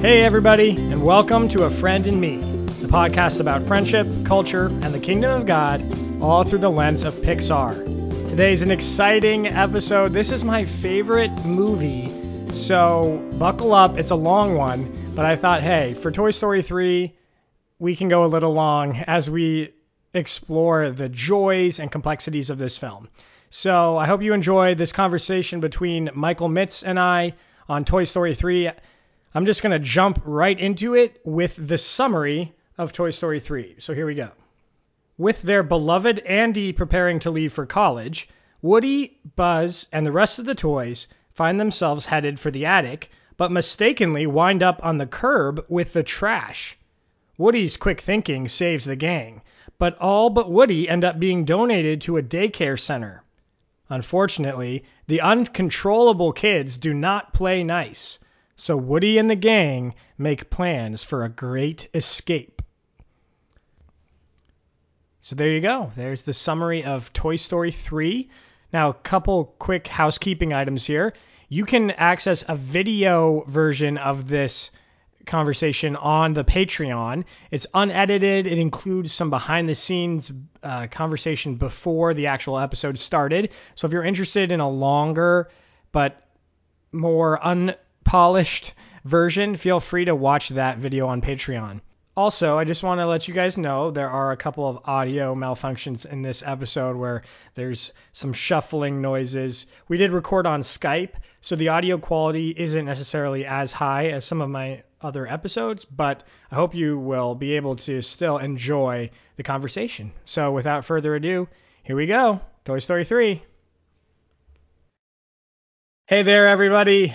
[0.00, 4.94] Hey, everybody, and welcome to A Friend in Me, the podcast about friendship, culture, and
[4.94, 5.82] the kingdom of God,
[6.22, 7.74] all through the lens of Pixar.
[8.30, 10.12] Today's an exciting episode.
[10.12, 12.12] This is my favorite movie,
[12.54, 13.98] so buckle up.
[13.98, 17.12] It's a long one, but I thought, hey, for Toy Story 3,
[17.80, 19.74] we can go a little long as we
[20.14, 23.08] explore the joys and complexities of this film.
[23.50, 27.34] So I hope you enjoy this conversation between Michael Mitts and I
[27.68, 28.70] on Toy Story 3.
[29.38, 33.76] I'm just going to jump right into it with the summary of Toy Story 3.
[33.78, 34.32] So here we go.
[35.16, 38.28] With their beloved Andy preparing to leave for college,
[38.62, 43.52] Woody, Buzz, and the rest of the toys find themselves headed for the attic, but
[43.52, 46.76] mistakenly wind up on the curb with the trash.
[47.36, 49.42] Woody's quick thinking saves the gang,
[49.78, 53.22] but all but Woody end up being donated to a daycare center.
[53.88, 58.18] Unfortunately, the uncontrollable kids do not play nice
[58.58, 62.60] so Woody and the gang make plans for a great escape.
[65.20, 65.92] So there you go.
[65.94, 68.28] There's the summary of Toy Story 3.
[68.72, 71.14] Now, a couple quick housekeeping items here.
[71.48, 74.70] You can access a video version of this
[75.24, 77.24] conversation on the Patreon.
[77.52, 78.48] It's unedited.
[78.48, 80.32] It includes some behind the scenes
[80.64, 83.50] uh, conversation before the actual episode started.
[83.76, 85.48] So if you're interested in a longer
[85.92, 86.24] but
[86.90, 87.74] more un
[88.08, 88.72] polished
[89.04, 91.82] version, feel free to watch that video on Patreon.
[92.16, 95.34] Also, I just want to let you guys know there are a couple of audio
[95.34, 97.22] malfunctions in this episode where
[97.54, 99.66] there's some shuffling noises.
[99.88, 104.40] We did record on Skype, so the audio quality isn't necessarily as high as some
[104.40, 109.42] of my other episodes, but I hope you will be able to still enjoy the
[109.42, 110.12] conversation.
[110.24, 111.46] So, without further ado,
[111.82, 113.42] here we go Toy Story 3.
[116.06, 117.14] Hey there, everybody.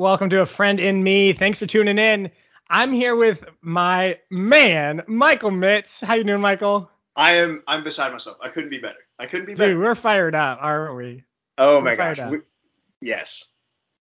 [0.00, 1.34] Welcome to a friend in me.
[1.34, 2.30] Thanks for tuning in.
[2.70, 6.00] I'm here with my man, Michael Mitts.
[6.00, 6.90] How you doing, Michael?
[7.14, 7.62] I am.
[7.66, 8.38] I'm beside myself.
[8.42, 9.00] I couldn't be better.
[9.18, 9.74] I couldn't be better.
[9.74, 11.24] Dude, we're fired up, aren't we?
[11.58, 12.30] Oh we're my gosh.
[12.30, 12.38] We,
[13.02, 13.44] yes.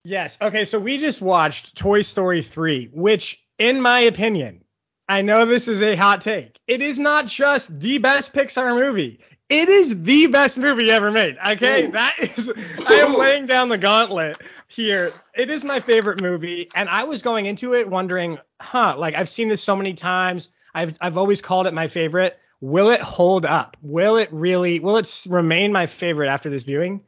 [0.04, 0.36] Yes.
[0.42, 0.66] Okay.
[0.66, 4.64] So we just watched Toy Story 3, which, in my opinion,
[5.08, 6.58] I know this is a hot take.
[6.66, 9.20] It is not just the best Pixar movie.
[9.48, 11.38] It is the best movie ever made.
[11.46, 11.92] Okay, Ooh.
[11.92, 12.52] that is.
[12.86, 14.36] I am laying down the gauntlet
[14.66, 15.10] here.
[15.34, 18.96] It is my favorite movie, and I was going into it wondering, huh?
[18.98, 20.50] Like I've seen this so many times.
[20.74, 22.38] I've I've always called it my favorite.
[22.60, 23.76] Will it hold up?
[23.80, 24.80] Will it really?
[24.80, 27.00] Will it remain my favorite after this viewing?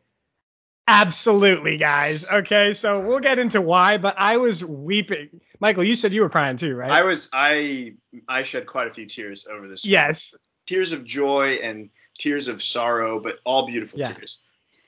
[0.89, 2.25] Absolutely, guys.
[2.25, 5.41] Okay, so we'll get into why, but I was weeping.
[5.61, 6.91] Michael, you said you were crying too, right?
[6.91, 7.29] I was.
[7.35, 7.97] I
[8.29, 9.85] I shed quite a few tears over this.
[9.85, 10.35] Yes.
[10.67, 11.91] Tears of joy and
[12.21, 14.13] tears of sorrow, but all beautiful yeah.
[14.13, 14.39] tears.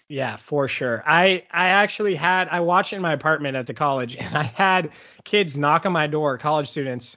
[0.09, 1.03] Yeah, for sure.
[1.07, 4.91] I I actually had I watched in my apartment at the college, and I had
[5.25, 7.17] kids knock on my door, college students,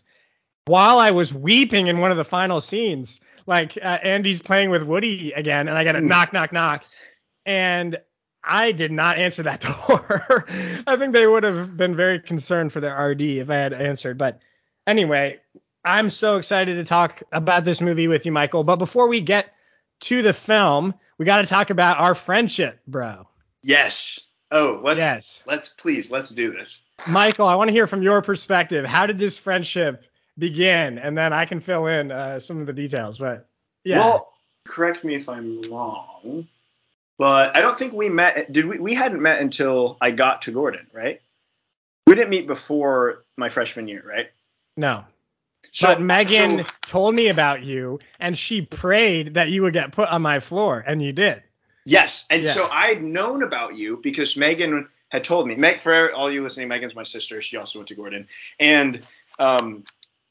[0.65, 3.19] while I was weeping in one of the final scenes.
[3.47, 6.83] Like uh, Andy's playing with Woody again, and I got a knock, knock, knock,
[7.45, 7.99] and
[8.43, 10.45] I did not answer that door.
[10.87, 14.17] I think they would have been very concerned for their RD if I had answered.
[14.17, 14.39] But
[14.87, 15.39] anyway,
[15.83, 18.63] I'm so excited to talk about this movie with you, Michael.
[18.63, 19.53] But before we get
[20.05, 23.27] to the film, we got to talk about our friendship, bro.
[23.61, 24.19] Yes.
[24.51, 25.43] Oh, let's yes.
[25.47, 26.83] let's please let's do this.
[27.07, 28.85] Michael, I want to hear from your perspective.
[28.85, 30.03] How did this friendship
[30.37, 30.99] begin?
[30.99, 33.17] And then I can fill in uh, some of the details.
[33.17, 33.49] But
[33.83, 33.97] yeah.
[33.97, 34.33] Well,
[34.67, 36.47] correct me if I'm wrong,
[37.17, 38.51] but I don't think we met.
[38.53, 38.77] Did we?
[38.77, 41.21] We hadn't met until I got to Gordon, right?
[42.05, 44.27] We didn't meet before my freshman year, right?
[44.77, 45.05] No.
[45.71, 49.91] So, but Megan so, told me about you, and she prayed that you would get
[49.91, 51.43] put on my floor, and you did.
[51.85, 52.51] Yes, and yeah.
[52.51, 55.55] so I'd known about you because Megan had told me.
[55.55, 57.41] Meg, for all you listening, Megan's my sister.
[57.41, 58.27] She also went to Gordon,
[58.59, 59.07] and
[59.39, 59.83] um,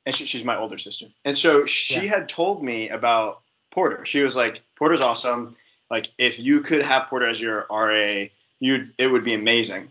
[0.06, 1.06] and she, she's my older sister.
[1.24, 2.16] And so she yeah.
[2.16, 4.04] had told me about Porter.
[4.04, 5.56] She was like, Porter's awesome.
[5.90, 8.24] Like, if you could have Porter as your RA,
[8.60, 9.90] you it would be amazing.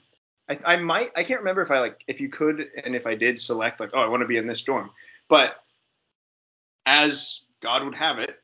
[0.49, 3.15] I, I might, I can't remember if I like, if you could, and if I
[3.15, 4.89] did select like, oh, I want to be in this dorm.
[5.29, 5.55] But
[6.85, 8.35] as God would have it,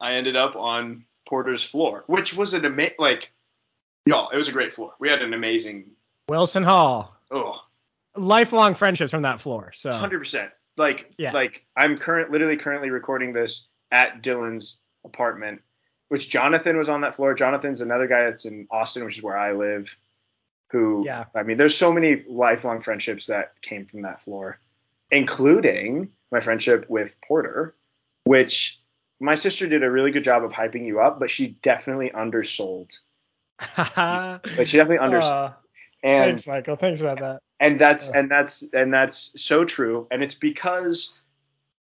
[0.00, 3.32] I ended up on Porter's floor, which was an amazing, like,
[4.06, 4.92] y'all, it was a great floor.
[4.98, 5.90] We had an amazing
[6.28, 7.16] Wilson Hall.
[7.30, 7.60] Oh,
[8.16, 9.72] lifelong friendships from that floor.
[9.74, 10.50] So hundred percent.
[10.76, 11.32] Like, yeah.
[11.32, 15.62] like I'm current, literally currently recording this at Dylan's apartment,
[16.08, 17.34] which Jonathan was on that floor.
[17.34, 19.96] Jonathan's another guy that's in Austin, which is where I live.
[20.70, 24.60] Who, yeah, I mean, there's so many lifelong friendships that came from that floor
[25.10, 27.74] including my friendship with Porter,
[28.24, 28.80] which
[29.20, 32.98] my sister did a really good job of hyping you up, but she definitely undersold.
[33.78, 35.50] like she definitely undersold.
[35.50, 35.52] Uh,
[36.02, 36.76] and, thanks, Michael.
[36.76, 37.40] Thanks about that.
[37.60, 40.06] And that's and that's and that's so true.
[40.12, 41.14] And it's because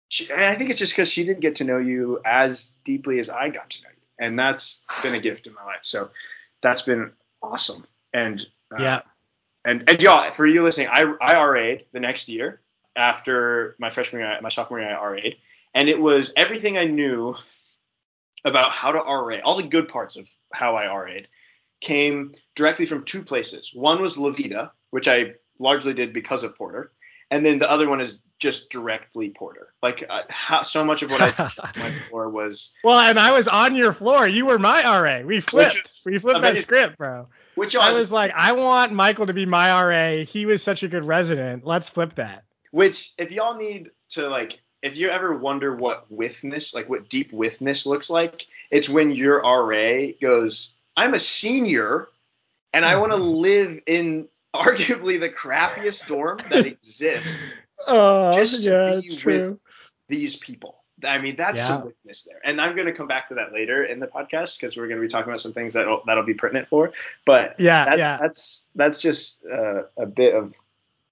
[0.10, 3.18] she, and I think it's just because she didn't get to know you as deeply
[3.20, 5.80] as I got to know you, and that's been a gift in my life.
[5.82, 6.12] So
[6.62, 7.12] that's been
[7.42, 7.88] awesome.
[8.14, 9.02] And uh, yeah,
[9.66, 12.62] and and y'all, for you listening, I I RA'd the next year
[12.96, 15.36] after my freshman year, my sophomore year, I RA'd,
[15.74, 17.36] and it was everything I knew
[18.46, 21.28] about how to RA, all the good parts of how I RA'd
[21.82, 23.72] came directly from two places.
[23.74, 26.92] One was La Vida, which I largely did because of Porter,
[27.32, 29.74] and then the other one is just directly Porter.
[29.82, 32.76] Like uh, how, so much of what I went for was.
[32.84, 34.28] Well, and I was on your floor.
[34.28, 35.26] You were my RA.
[35.26, 36.04] We flipped.
[36.06, 36.56] We flipped amazing.
[36.56, 37.28] that script, bro.
[37.56, 40.26] Which I was like, I want Michael to be my RA.
[40.26, 41.66] He was such a good resident.
[41.66, 42.44] Let's flip that.
[42.74, 47.32] Which, if y'all need to like, if you ever wonder what withness, like what deep
[47.32, 52.08] withness looks like, it's when your RA goes, I'm a senior,
[52.74, 57.38] and I want to live in arguably the crappiest dorm that exists
[57.88, 59.60] Oh, just yeah, to be with
[60.08, 60.84] these people.
[61.04, 61.68] I mean, that's yeah.
[61.68, 62.40] some witness there.
[62.46, 65.00] And I'm going to come back to that later in the podcast because we're going
[65.00, 66.94] to be talking about some things that that'll be pertinent for.
[67.26, 70.54] But yeah, that, yeah, that's that's just uh, a bit of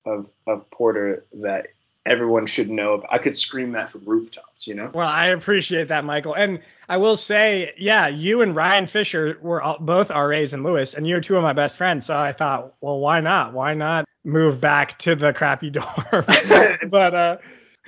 [0.05, 1.67] of of Porter that
[2.05, 2.93] everyone should know.
[2.93, 3.13] About.
[3.13, 4.91] I could scream that from rooftops, you know.
[4.93, 6.33] Well, I appreciate that, Michael.
[6.33, 6.59] And
[6.89, 11.07] I will say, yeah, you and Ryan Fisher were all, both RAs in Lewis, and
[11.07, 12.05] you're two of my best friends.
[12.05, 13.53] So I thought, well, why not?
[13.53, 15.85] Why not move back to the crappy dorm?
[16.89, 17.37] but uh,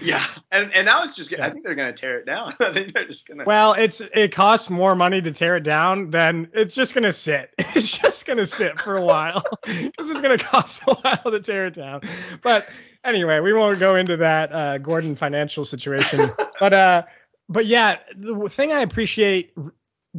[0.03, 1.31] yeah, and and now it's just.
[1.31, 1.45] Yeah.
[1.45, 2.53] I think they're gonna tear it down.
[2.59, 3.43] I think they're just gonna.
[3.45, 7.51] Well, it's it costs more money to tear it down than it's just gonna sit.
[7.75, 9.43] It's just gonna sit for a while.
[9.65, 12.01] this is gonna cost a while to tear it down.
[12.43, 12.67] But
[13.03, 16.29] anyway, we won't go into that uh, Gordon financial situation.
[16.59, 17.03] but uh,
[17.49, 19.55] but yeah, the thing I appreciate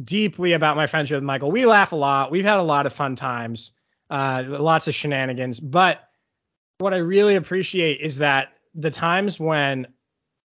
[0.03, 2.29] deeply about my friendship with Michael, we laugh a lot.
[2.29, 3.71] We've had a lot of fun times,
[4.09, 5.59] uh, lots of shenanigans.
[5.59, 6.09] But
[6.79, 9.87] what I really appreciate is that the times when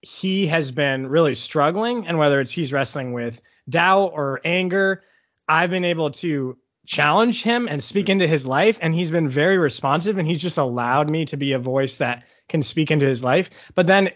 [0.02, 5.04] he has been really struggling, and whether it's he's wrestling with doubt or anger,
[5.48, 9.58] I've been able to challenge him and speak into his life and he's been very
[9.58, 13.24] responsive and he's just allowed me to be a voice that can speak into his
[13.24, 13.50] life.
[13.74, 14.10] But then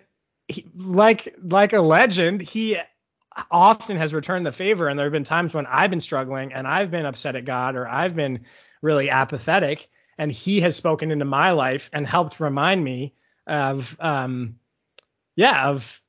[0.48, 2.77] he, like like a legend he
[3.51, 6.68] often has returned the favor and there have been times when I've been struggling and
[6.68, 8.45] I've been upset at God or I've been
[8.81, 9.88] really apathetic
[10.18, 13.13] and he has spoken into my life and helped remind me
[13.47, 14.59] of um
[15.35, 16.01] yeah of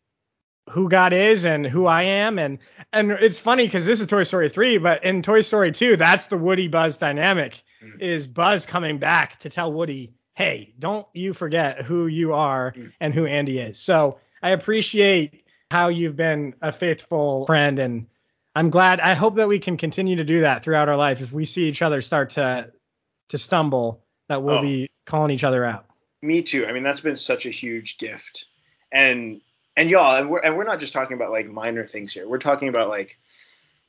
[0.70, 2.58] who God is and who I am and
[2.92, 6.26] and it's funny because this is Toy Story 3 but in Toy Story 2 that's
[6.26, 8.00] the Woody Buzz dynamic mm.
[8.00, 12.92] is Buzz coming back to tell Woody hey don't you forget who you are mm.
[13.00, 18.06] and who Andy is so I appreciate how you've been a faithful friend and
[18.54, 21.32] I'm glad I hope that we can continue to do that throughout our life if
[21.32, 22.72] we see each other start to
[23.28, 24.62] to stumble that we'll oh.
[24.62, 25.87] be calling each other out
[26.22, 28.46] me too I mean that's been such a huge gift
[28.92, 29.40] and
[29.78, 32.28] and y'all, and we're and we're not just talking about like minor things here.
[32.28, 33.16] We're talking about like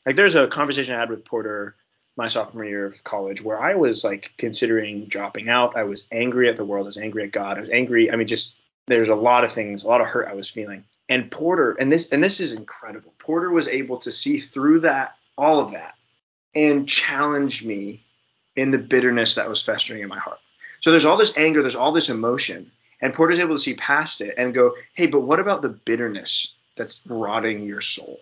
[0.05, 1.75] like there's a conversation I had with Porter
[2.15, 5.75] my sophomore year of college where I was like considering dropping out.
[5.75, 6.85] I was angry at the world.
[6.85, 7.57] I was angry at God.
[7.57, 8.11] I was angry.
[8.11, 8.55] I mean, just
[8.85, 10.83] there's a lot of things, a lot of hurt I was feeling.
[11.07, 13.13] And Porter, and this and this is incredible.
[13.17, 15.95] Porter was able to see through that, all of that,
[16.53, 18.05] and challenge me
[18.55, 20.39] in the bitterness that was festering in my heart.
[20.81, 22.71] So there's all this anger, there's all this emotion,
[23.01, 26.53] and Porter's able to see past it and go, hey, but what about the bitterness
[26.77, 28.19] that's rotting your soul?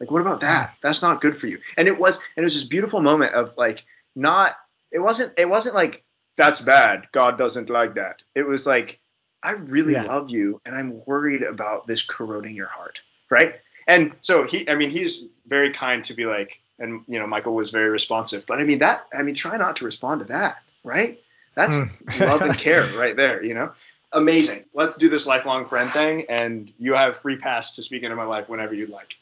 [0.00, 0.74] Like, what about that?
[0.82, 1.58] That's not good for you.
[1.76, 3.84] And it was, and it was this beautiful moment of like,
[4.14, 4.56] not,
[4.90, 6.04] it wasn't, it wasn't like,
[6.36, 7.06] that's bad.
[7.12, 8.22] God doesn't like that.
[8.34, 8.98] It was like,
[9.42, 10.04] I really yeah.
[10.04, 13.00] love you and I'm worried about this corroding your heart.
[13.30, 13.54] Right.
[13.86, 17.54] And so he, I mean, he's very kind to be like, and you know, Michael
[17.54, 20.62] was very responsive, but I mean, that, I mean, try not to respond to that.
[20.82, 21.20] Right.
[21.54, 22.20] That's mm.
[22.20, 23.72] love and care right there, you know?
[24.14, 24.64] amazing.
[24.74, 28.24] Let's do this lifelong friend thing, and you have free pass to speak into my
[28.24, 29.16] life whenever you'd like.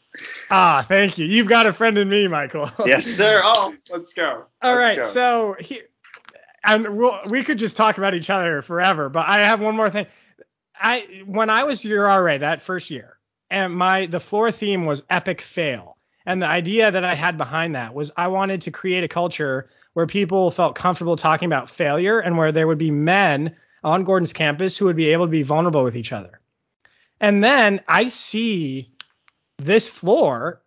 [0.51, 1.27] Ah, thank you.
[1.27, 2.71] You've got a friend in me, Michael.
[2.87, 3.41] yes, sir.
[3.43, 4.45] Oh, let's go.
[4.63, 4.99] All let's right.
[4.99, 5.05] Go.
[5.05, 5.83] So here,
[6.65, 9.91] and we'll, we could just talk about each other forever, but I have one more
[9.91, 10.07] thing.
[10.79, 13.19] I when I was your RA that first year,
[13.51, 15.97] and my the floor theme was epic fail,
[16.27, 19.71] and the idea that I had behind that was I wanted to create a culture
[19.95, 24.33] where people felt comfortable talking about failure and where there would be men on Gordon's
[24.33, 26.41] campus who would be able to be vulnerable with each other.
[27.21, 28.93] And then I see
[29.59, 30.63] this floor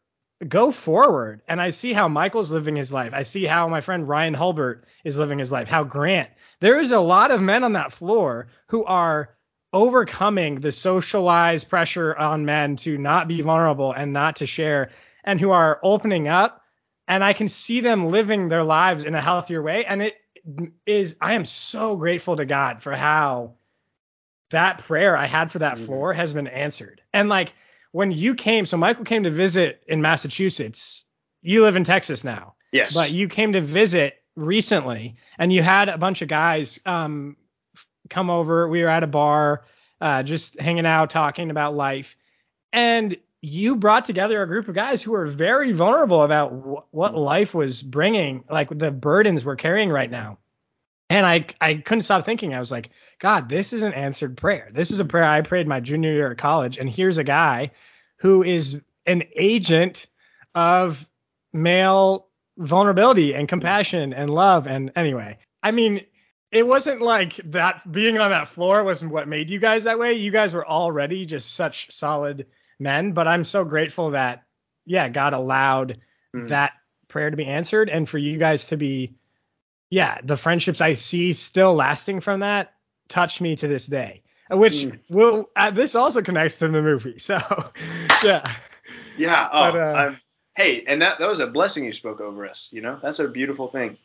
[0.48, 3.14] go forward and I see how Michael's living his life.
[3.14, 6.30] I see how my friend Ryan Hulbert is living his life, how Grant.
[6.60, 9.36] There is a lot of men on that floor who are
[9.74, 14.92] overcoming the socialized pressure on men to not be vulnerable and not to share
[15.24, 16.62] and who are opening up
[17.08, 20.16] and I can see them living their lives in a healthier way and it
[20.86, 23.54] is I am so grateful to God for how
[24.52, 25.86] that prayer I had for that mm-hmm.
[25.86, 27.02] floor has been answered.
[27.14, 27.54] And like
[27.92, 31.06] when you came, so Michael came to visit in Massachusetts.
[31.42, 32.56] You live in Texas now.
[32.72, 32.94] Yes.
[32.94, 37.38] But you came to visit recently and you had a bunch of guys um,
[38.10, 38.68] come over.
[38.68, 39.64] We were at a bar,
[40.02, 42.16] uh, just hanging out, talking about life.
[42.74, 47.14] And you brought together a group of guys who were very vulnerable about wh- what
[47.14, 47.24] mm.
[47.24, 50.40] life was bringing, like the burdens we're carrying right now.
[51.10, 52.56] And I I couldn't stop thinking.
[52.56, 54.70] I was like, God, this is an answered prayer.
[54.74, 57.72] This is a prayer I prayed my junior year at college, and here's a guy
[58.18, 60.08] who is an agent
[60.56, 61.06] of
[61.54, 63.50] male vulnerability and mm.
[63.50, 64.66] compassion and love.
[64.66, 66.02] And anyway, I mean,
[66.52, 70.14] it wasn't like that being on that floor wasn't what made you guys that way.
[70.14, 72.48] You guys were already just such solid
[72.80, 73.14] men.
[73.14, 74.44] But I'm so grateful that,
[74.86, 75.98] yeah, God allowed
[76.36, 76.48] mm.
[76.50, 76.74] that
[77.08, 79.16] prayer to be answered and for you guys to be,
[79.90, 82.74] yeah, the friendships I see still lasting from that
[83.08, 84.22] touch me to this day.
[84.50, 85.00] Which mm.
[85.10, 87.18] will uh, this also connects to the movie.
[87.20, 87.40] So,
[88.24, 88.44] yeah.
[89.18, 89.50] Yeah.
[89.52, 90.16] Oh, but, uh,
[90.56, 92.70] hey, and that that was a blessing you spoke over us.
[92.72, 93.98] You know, that's a beautiful thing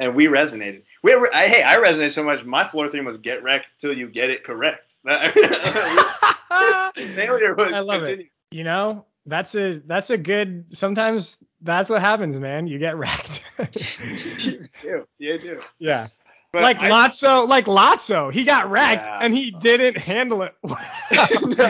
[0.00, 0.82] and we resonated.
[1.02, 2.44] We, I, hey, I resonated so much.
[2.44, 4.94] My floor theme was "Get wrecked till you get it correct."
[6.96, 8.26] Failure was I love continue.
[8.26, 8.56] it.
[8.56, 10.66] You know, that's a that's a good.
[10.72, 12.66] Sometimes that's what happens, man.
[12.66, 13.42] You get wrecked.
[14.38, 15.06] you do.
[15.18, 15.60] You do.
[15.78, 16.08] Yeah.
[16.52, 19.20] But like I, Lotso, like Lotso, he got wrecked yeah.
[19.22, 20.54] and he didn't handle it.
[20.64, 20.76] no,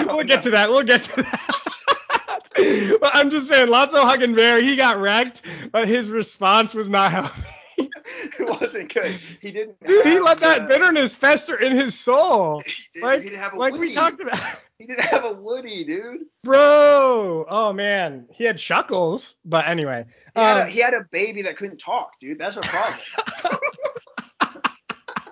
[0.06, 0.42] we'll get no.
[0.42, 0.70] to that.
[0.70, 2.98] We'll get to that.
[3.00, 7.12] but I'm just saying, Lotso Huggin' Bear, he got wrecked, but his response was not
[7.12, 7.42] healthy.
[8.38, 9.18] it wasn't good.
[9.40, 9.80] He didn't.
[9.84, 12.62] Dude, he let that bitterness fester in his soul.
[12.92, 14.40] He, like, he like we talked about.
[14.80, 16.22] He didn't have a Woody, dude.
[16.42, 19.34] Bro, oh man, he had chuckles.
[19.44, 22.38] But anyway, he, um, had, a, um, he had a baby that couldn't talk, dude.
[22.38, 22.98] That's a problem.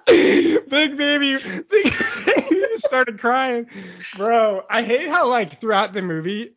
[0.06, 1.94] big baby, big
[2.26, 3.66] baby started crying,
[4.18, 4.64] bro.
[4.68, 6.52] I hate how like throughout the movie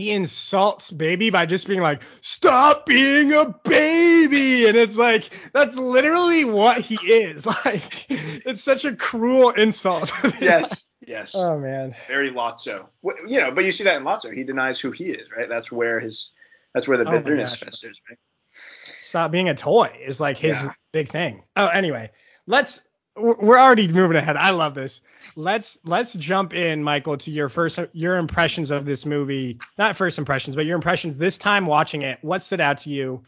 [0.00, 4.66] he insults baby by just being like stop being a baby.
[4.66, 7.46] And it's like that's literally what he is.
[7.64, 10.12] Like it's such a cruel insult.
[10.40, 11.34] Yes yes.
[11.34, 11.94] Oh man.
[12.08, 12.86] Very lotso.
[13.26, 14.32] You know but you see that in lotso.
[14.34, 15.48] He denies who he is right?
[15.48, 16.30] That's where his
[16.74, 18.18] that's where the oh bitterness festers right?
[18.54, 20.72] Stop being a toy is like his yeah.
[20.92, 21.42] big thing.
[21.56, 22.10] Oh anyway
[22.46, 22.80] let's
[23.20, 24.36] we're already moving ahead.
[24.36, 25.00] I love this.
[25.36, 29.58] Let's let's jump in, Michael, to your first your impressions of this movie.
[29.78, 32.18] Not first impressions, but your impressions this time watching it.
[32.22, 33.22] What stood out to you?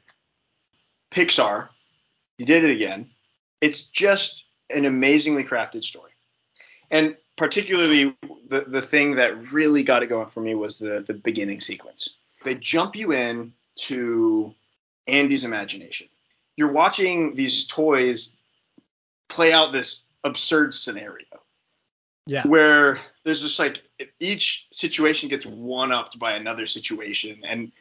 [1.11, 1.68] Pixar,
[2.38, 3.08] you did it again.
[3.61, 6.12] It's just an amazingly crafted story,
[6.90, 8.16] and particularly
[8.49, 12.11] the the thing that really got it going for me was the the beginning sequence.
[12.44, 14.54] They jump you in to
[15.06, 16.08] Andy's imagination.
[16.56, 18.37] You're watching these toys
[19.32, 21.26] play out this absurd scenario.
[22.26, 22.46] Yeah.
[22.46, 23.82] Where there's just like
[24.20, 27.72] each situation gets one upped by another situation and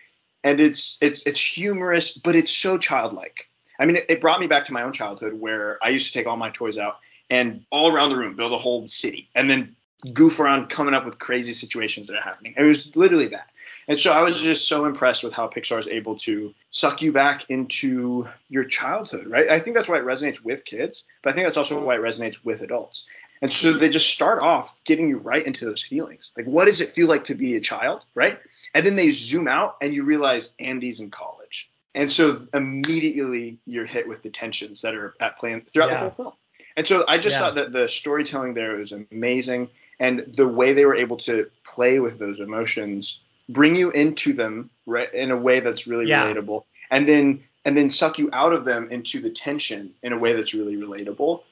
[0.44, 3.50] and it's it's it's humorous but it's so childlike.
[3.80, 6.14] I mean it, it brought me back to my own childhood where I used to
[6.14, 6.98] take all my toys out
[7.30, 9.76] and all around the room build a whole city and then
[10.14, 12.54] goof around coming up with crazy situations that are happening.
[12.58, 13.50] It was literally that.
[13.88, 17.12] And so I was just so impressed with how Pixar is able to suck you
[17.12, 19.50] back into your childhood, right?
[19.50, 22.02] I think that's why it resonates with kids, but I think that's also why it
[22.02, 23.06] resonates with adults.
[23.42, 26.32] And so they just start off getting you right into those feelings.
[26.38, 28.40] Like, what does it feel like to be a child, right?
[28.76, 31.70] And then they zoom out and you realize Andy's in college.
[31.96, 35.94] And so immediately you're hit with the tensions that are at play throughout yeah.
[35.94, 36.34] the whole film.
[36.76, 37.40] And so I just yeah.
[37.40, 42.00] thought that the storytelling there was amazing, and the way they were able to play
[42.00, 46.26] with those emotions, bring you into them right in a way that's really yeah.
[46.26, 50.18] relatable, and then and then suck you out of them into the tension in a
[50.18, 51.44] way that's really relatable.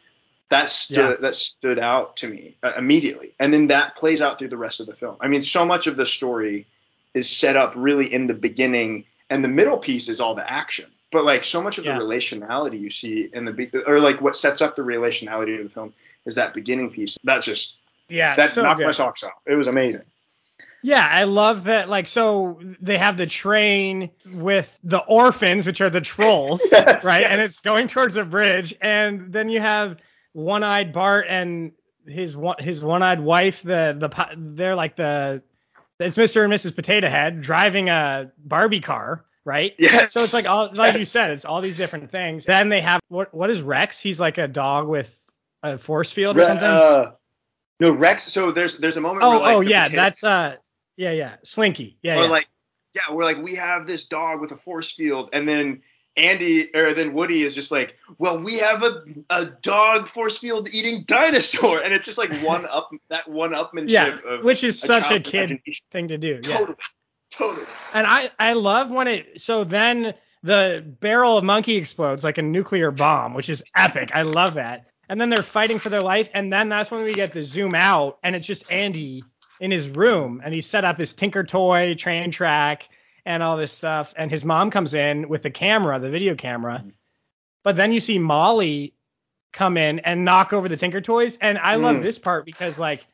[0.50, 1.16] That stood yeah.
[1.22, 4.80] that stood out to me uh, immediately, and then that plays out through the rest
[4.80, 5.18] of the film.
[5.20, 6.66] I mean, so much of the story
[7.14, 10.90] is set up really in the beginning, and the middle piece is all the action
[11.12, 11.98] but like so much of yeah.
[11.98, 15.64] the relationality you see in the be- or like what sets up the relationality of
[15.64, 15.94] the film
[16.26, 17.18] is that beginning piece.
[17.24, 17.76] That's just
[18.08, 18.88] yeah, that so knocked good.
[18.88, 19.32] my socks off.
[19.46, 20.04] It was amazing.
[20.82, 21.90] Yeah, I love that.
[21.90, 27.22] Like, so they have the train with the orphans, which are the trolls, yes, right?
[27.22, 27.32] Yes.
[27.32, 29.98] And it's going towards a bridge, and then you have
[30.34, 31.72] one-eyed Bart and
[32.08, 33.62] his one his one-eyed wife.
[33.62, 35.42] The the they're like the
[36.00, 36.44] it's Mr.
[36.44, 36.76] and Mrs.
[36.76, 39.74] Potato Head driving a Barbie car, right?
[39.80, 40.08] Yeah.
[40.10, 40.98] So it's like all like yes.
[40.98, 42.46] you said, it's all these different things.
[42.46, 44.00] Then they have what what is Rex?
[44.00, 45.12] He's like a dog with
[45.64, 46.68] a force field or Re- something.
[46.68, 47.12] Uh,
[47.80, 48.32] no, Rex.
[48.32, 49.24] So there's there's a moment.
[49.24, 50.56] Oh where, like, oh yeah, that's uh
[50.98, 52.30] yeah yeah Slinky yeah or yeah.
[52.30, 52.48] like
[52.94, 55.82] yeah we're like we have this dog with a force field and then
[56.16, 60.70] Andy or then Woody is just like, well, we have a, a dog force field
[60.72, 64.18] eating dinosaur, and it's just like one up that one upmanship.
[64.18, 66.42] Of yeah, which is a such a kid thing to do.
[66.42, 66.86] Totally, yeah.
[67.40, 67.66] Totally.
[67.94, 72.42] And I I love when it so then the barrel of monkey explodes like a
[72.42, 74.12] nuclear bomb, which is epic.
[74.14, 74.86] I love that.
[75.10, 77.74] And then they're fighting for their life, and then that's when we get the zoom
[77.74, 79.24] out, and it's just Andy
[79.60, 82.84] in his room, and he set up this Tinker Toy train track
[83.26, 84.14] and all this stuff.
[84.16, 86.84] And his mom comes in with the camera, the video camera.
[87.64, 88.94] But then you see Molly
[89.52, 91.38] come in and knock over the Tinker Toys.
[91.42, 91.82] And I mm.
[91.82, 93.06] love this part because like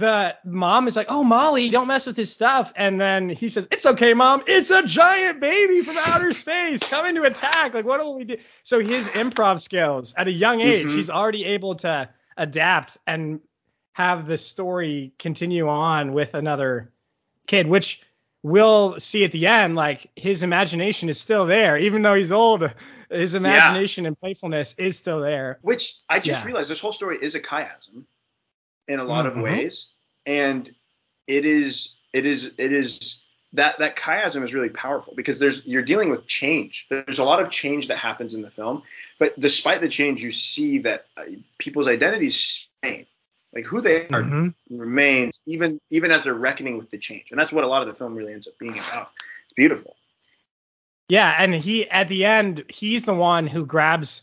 [0.00, 3.68] the mom is like, "Oh, Molly, don't mess with his stuff." And then he says,
[3.70, 4.42] "It's okay, mom.
[4.46, 7.74] It's a giant baby from outer space coming to attack.
[7.74, 10.96] Like, what will we do?" So his improv skills at a young age, mm-hmm.
[10.96, 13.40] he's already able to adapt and
[13.92, 16.90] have the story continue on with another
[17.46, 18.00] kid, which
[18.42, 22.70] we'll see at the end, like his imagination is still there, even though he's old.
[23.10, 24.08] His imagination yeah.
[24.08, 25.58] and playfulness is still there.
[25.62, 26.46] Which I just yeah.
[26.46, 28.04] realized this whole story is a chiasm
[28.90, 29.38] in a lot mm-hmm.
[29.38, 29.88] of ways,
[30.26, 30.70] and
[31.26, 33.20] it is it is it is
[33.52, 36.86] that that chiasm is really powerful because there's you're dealing with change.
[36.90, 38.82] There's a lot of change that happens in the film,
[39.18, 41.24] but despite the change, you see that uh,
[41.58, 43.06] people's identities change.
[43.52, 44.78] Like who they are mm-hmm.
[44.78, 47.88] remains even even as they're reckoning with the change, and that's what a lot of
[47.88, 49.10] the film really ends up being about.
[49.44, 49.96] It's beautiful.
[51.08, 54.22] Yeah, and he at the end he's the one who grabs.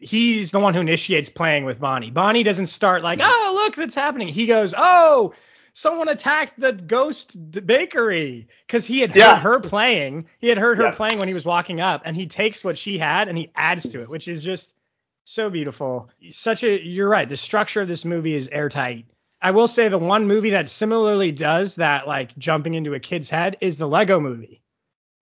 [0.00, 2.10] He's the one who initiates playing with Bonnie.
[2.10, 4.28] Bonnie doesn't start like, oh look, that's happening.
[4.28, 5.34] He goes, oh,
[5.74, 9.36] someone attacked the ghost bakery because he had yeah.
[9.36, 10.26] heard her playing.
[10.38, 10.94] He had heard her yeah.
[10.94, 13.88] playing when he was walking up, and he takes what she had and he adds
[13.88, 14.74] to it, which is just
[15.24, 16.10] so beautiful.
[16.28, 17.28] Such a you're right.
[17.28, 19.06] The structure of this movie is airtight.
[19.42, 23.28] I will say the one movie that similarly does that, like jumping into a kid's
[23.28, 24.60] head, is the Lego movie.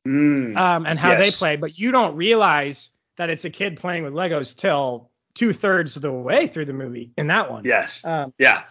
[0.07, 1.21] Mm, um, and how yes.
[1.21, 5.53] they play, but you don't realize that it's a kid playing with Legos till two
[5.53, 7.65] thirds of the way through the movie in that one.
[7.65, 8.05] Yes.
[8.05, 8.63] Um, yeah.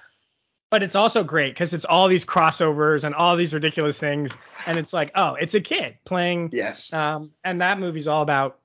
[0.70, 4.34] But it's also great because it's all these crossovers and all these ridiculous things,
[4.66, 6.50] and it's like, oh, it's a kid playing.
[6.52, 6.92] Yes.
[6.92, 8.60] Um, and that movie's all about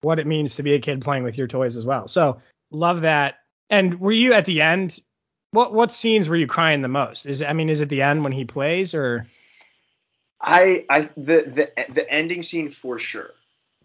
[0.00, 2.08] what it means to be a kid playing with your toys as well.
[2.08, 3.36] So love that.
[3.68, 4.98] And were you at the end?
[5.50, 7.26] What what scenes were you crying the most?
[7.26, 9.26] Is I mean, is it the end when he plays or?
[10.40, 13.30] I I the the the ending scene for sure.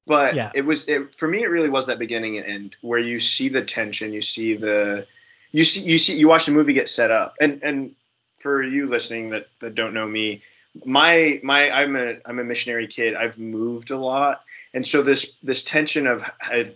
[0.08, 0.52] But yeah.
[0.56, 1.44] it was it, for me.
[1.44, 5.06] It really was that beginning and end where you see the tension, you see the,
[5.52, 7.96] you see you see you watch the movie get set up, and and
[8.36, 10.42] for you listening that that don't know me,
[10.86, 13.16] my my I'm a I'm a missionary kid.
[13.16, 14.44] I've moved a lot,
[14.74, 16.24] and so this this tension of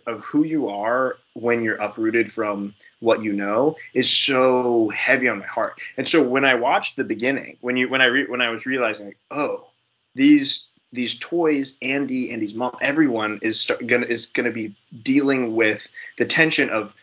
[0.06, 5.39] of who you are when you're uprooted from what you know is so heavy on
[5.39, 5.80] my heart.
[5.98, 8.65] And so when I watched the beginning, when you when I re, when I was
[8.65, 9.67] realizing like, oh,
[10.15, 15.88] these these toys, Andy, Andy's mom, everyone is start, gonna is gonna be dealing with
[16.17, 16.95] the tension of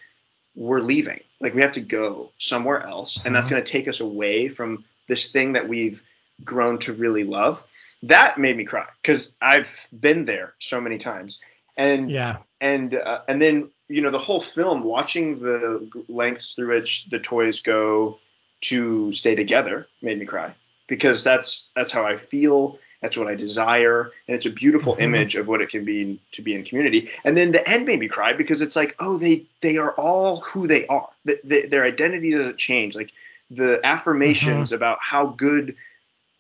[0.55, 3.57] we're leaving, like we have to go somewhere else, and that's mm-hmm.
[3.57, 6.03] gonna take us away from this thing that we've
[6.45, 7.65] grown to really love.
[8.03, 11.39] That made me cry because I've been there so many times.
[11.77, 16.77] And yeah, and uh, and then you know the whole film, watching the lengths through
[16.77, 18.19] which the toys go
[18.61, 20.55] to stay together, made me cry
[20.89, 22.79] because that's that's how I feel.
[23.01, 25.03] That's what I desire, and it's a beautiful mm-hmm.
[25.03, 27.11] image of what it can be to be in community.
[27.25, 30.41] And then the end made me cry because it's like, oh, they they are all
[30.41, 31.09] who they are.
[31.25, 32.97] The, the, their identity doesn't change.
[32.97, 33.13] Like
[33.51, 34.75] the affirmations mm-hmm.
[34.75, 35.77] about how good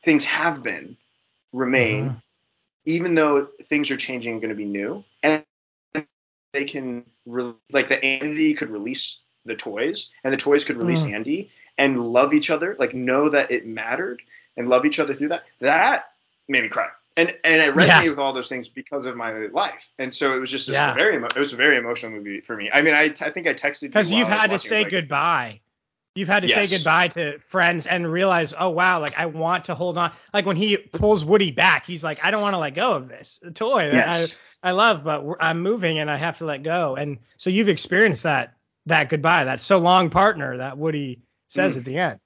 [0.03, 0.97] things have been
[1.53, 2.18] remain, mm-hmm.
[2.87, 5.05] even though things are changing and going to be new.
[5.23, 5.44] And
[6.53, 11.03] they can, re- like, the Andy could release the toys, and the toys could release
[11.03, 11.14] mm.
[11.14, 14.23] Andy and love each other, like, know that it mattered
[14.57, 15.44] and love each other through that.
[15.61, 16.11] That
[16.48, 16.88] made me cry.
[17.16, 18.11] And, and I resonated yeah.
[18.11, 20.94] with all those things because of my life, and so it was just yeah.
[20.94, 22.70] very emo- it was a very emotional movie for me.
[22.72, 25.61] I mean, I, I think I texted you because you have had to say goodbye
[26.18, 26.68] You've had to yes.
[26.68, 30.11] say goodbye to friends and realize, oh wow, like I want to hold on.
[30.34, 33.08] Like when he pulls Woody back, he's like, I don't want to let go of
[33.08, 34.34] this toy yes.
[34.62, 36.96] I I love, but I'm moving and I have to let go.
[36.96, 38.54] And so you've experienced that
[38.87, 41.78] that goodbye, that so long partner that Woody says mm.
[41.78, 42.20] at the end.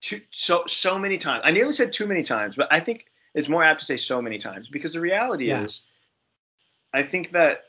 [0.00, 1.42] Too, so so many times.
[1.44, 4.20] I nearly said too many times, but I think it's more apt to say so
[4.20, 5.62] many times because the reality yeah.
[5.62, 5.86] is,
[6.92, 7.64] I think that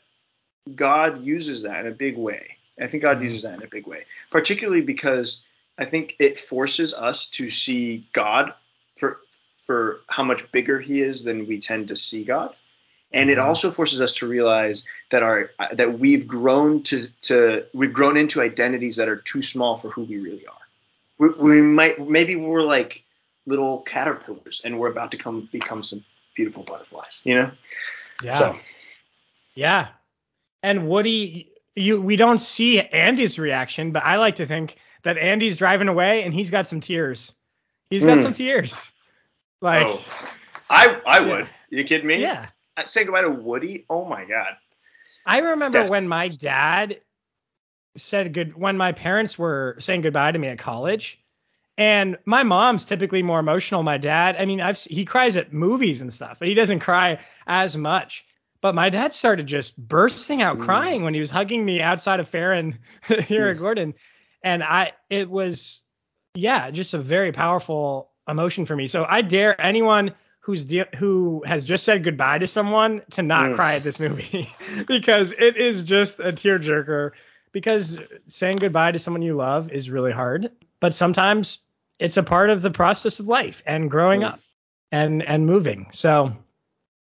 [0.74, 2.56] God uses that in a big way.
[2.80, 3.24] I think God mm.
[3.24, 5.42] uses that in a big way, particularly because
[5.78, 8.54] I think it forces us to see God
[8.96, 9.20] for
[9.66, 12.54] for how much bigger He is than we tend to see God,
[13.12, 13.46] and it mm-hmm.
[13.46, 18.40] also forces us to realize that our that we've grown to to we've grown into
[18.40, 20.54] identities that are too small for who we really are.
[21.18, 23.04] We, we might maybe we're like
[23.46, 27.22] little caterpillars, and we're about to come become some beautiful butterflies.
[27.24, 27.50] You know?
[28.22, 28.38] Yeah.
[28.38, 28.56] So.
[29.54, 29.88] Yeah.
[30.62, 35.56] And Woody, you we don't see Andy's reaction, but I like to think that Andy's
[35.56, 37.32] driving away and he's got some tears.
[37.90, 38.22] He's got mm.
[38.22, 38.90] some tears.
[39.60, 40.02] Like, oh,
[40.70, 41.48] I I would.
[41.70, 41.78] Yeah.
[41.78, 42.20] You kidding me?
[42.20, 42.48] Yeah.
[42.76, 43.84] I say goodbye to Woody.
[43.90, 44.56] Oh my god.
[45.26, 45.90] I remember Definitely.
[45.90, 47.00] when my dad
[47.96, 51.21] said good when my parents were saying goodbye to me at college.
[51.78, 53.82] And my mom's typically more emotional.
[53.82, 57.20] My dad, I mean, I've he cries at movies and stuff, but he doesn't cry
[57.46, 58.26] as much.
[58.60, 60.64] But my dad started just bursting out mm.
[60.64, 62.78] crying when he was hugging me outside of Ferrin
[63.26, 63.94] here at Gordon,
[64.42, 65.82] and I it was
[66.34, 68.86] yeah, just a very powerful emotion for me.
[68.86, 73.46] So I dare anyone who's de- who has just said goodbye to someone to not
[73.46, 73.54] mm.
[73.54, 74.50] cry at this movie
[74.86, 77.12] because it is just a tearjerker.
[77.52, 80.50] Because saying goodbye to someone you love is really hard,
[80.82, 81.60] but sometimes
[82.00, 84.32] it's a part of the process of life and growing mm.
[84.32, 84.40] up
[84.90, 85.86] and and moving.
[85.92, 86.36] So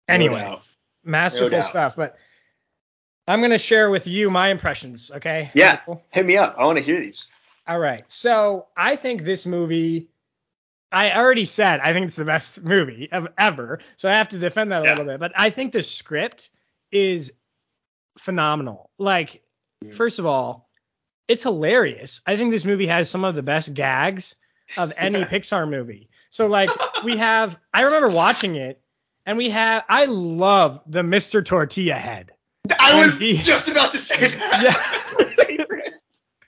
[0.07, 0.61] anyway, no
[1.03, 1.97] masterful no stuff.
[1.97, 2.17] But
[3.27, 5.11] I'm gonna share with you my impressions.
[5.11, 5.51] Okay?
[5.55, 5.81] Yeah.
[6.11, 6.57] Hit me up.
[6.59, 7.27] I want to hear these.
[7.67, 8.05] All right.
[8.09, 10.11] So I think this movie
[10.93, 14.39] I already said I think it's the best movie of ever, so I have to
[14.39, 14.91] defend that a yeah.
[14.91, 15.21] little bit.
[15.21, 16.51] But I think the script
[16.93, 17.33] is
[18.19, 18.91] phenomenal.
[18.99, 19.43] Like,
[19.83, 19.95] mm.
[19.95, 20.69] first of all,
[21.29, 22.21] it's hilarious.
[22.27, 24.37] I think this movie has some of the best gags
[24.77, 25.29] of any yeah.
[25.29, 26.09] Pixar movie.
[26.31, 26.71] So like
[27.05, 28.81] we have, I remember watching it,
[29.27, 31.45] and we have, I love the Mr.
[31.45, 32.33] Tortilla head.
[32.79, 34.63] I was he, just about to say that.
[34.63, 35.65] Yeah.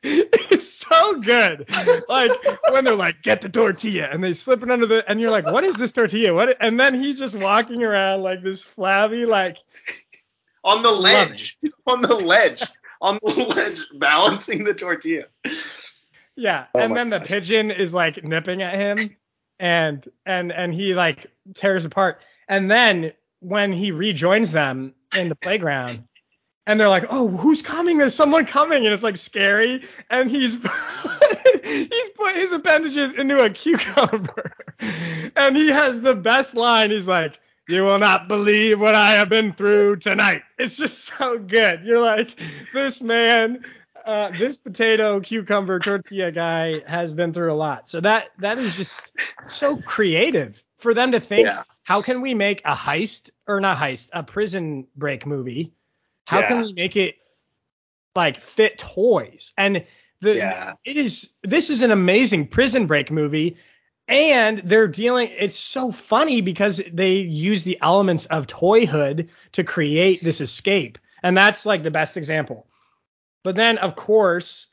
[0.02, 1.68] it's so good.
[2.08, 2.30] Like
[2.70, 5.46] when they're like, get the tortilla, and they slip it under the, and you're like,
[5.46, 6.34] what is this tortilla?
[6.34, 6.56] What?
[6.60, 9.58] And then he's just walking around like this flabby, like
[10.64, 11.56] on the ledge.
[11.62, 12.62] He's on the ledge,
[13.00, 15.24] on the ledge, balancing the tortilla.
[16.36, 19.16] Yeah, oh and then the pigeon is like nipping at him,
[19.58, 25.36] and and and he like tears apart, and then when he rejoins them in the
[25.36, 26.02] playground
[26.66, 27.98] and they're like, "Oh, who's coming?
[27.98, 29.84] There's someone coming," and it's like scary.
[30.10, 30.54] And he's
[31.64, 36.90] he's put his appendages into a cucumber, and he has the best line.
[36.90, 41.38] He's like, "You will not believe what I have been through tonight." It's just so
[41.38, 41.82] good.
[41.84, 42.38] You're like,
[42.72, 43.64] this man,
[44.06, 47.88] uh, this potato cucumber tortilla guy has been through a lot.
[47.88, 49.12] So that that is just
[49.46, 51.46] so creative for them to think.
[51.46, 51.64] Yeah.
[51.82, 55.72] How can we make a heist or not heist, a prison break movie?
[56.24, 56.48] How yeah.
[56.48, 57.16] can we make it
[58.14, 59.52] like fit toys?
[59.56, 59.84] And
[60.20, 60.74] the yeah.
[60.84, 63.56] it is this is an amazing prison break movie
[64.08, 70.22] and they're dealing it's so funny because they use the elements of toyhood to create
[70.22, 72.66] this escape and that's like the best example
[73.42, 74.68] but then of course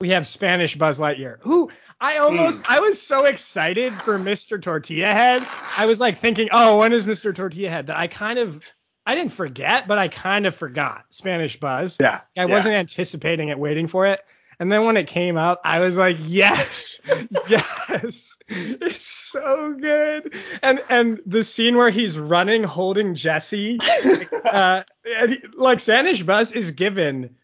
[0.00, 2.74] we have spanish buzz lightyear who i almost mm.
[2.74, 5.42] i was so excited for mr tortilla head
[5.76, 8.62] i was like thinking oh when is mr tortilla head that i kind of
[9.06, 11.96] I didn't forget, but I kind of forgot Spanish Buzz.
[11.98, 12.20] Yeah.
[12.36, 14.20] I wasn't anticipating it, waiting for it.
[14.60, 17.00] And then when it came out, I was like, yes,
[17.48, 20.34] yes, it's so good.
[20.62, 23.78] And and the scene where he's running, holding Jesse,
[24.44, 27.36] uh, he, like Spanish Buzz is given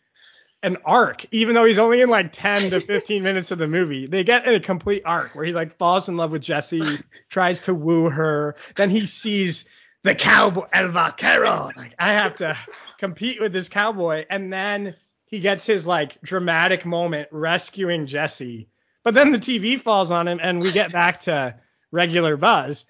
[0.63, 4.07] an arc, even though he's only in like 10 to 15 minutes of the movie.
[4.07, 7.75] They get a complete arc where he like falls in love with Jesse, tries to
[7.75, 9.67] woo her, then he sees
[10.05, 11.71] the cowboy El Vaquero.
[11.77, 12.57] Like I have to
[12.99, 18.69] compete with this cowboy, and then he gets his like dramatic moment rescuing Jesse.
[19.05, 21.55] But then the TV falls on him, and we get back to
[21.93, 22.87] regular Buzz.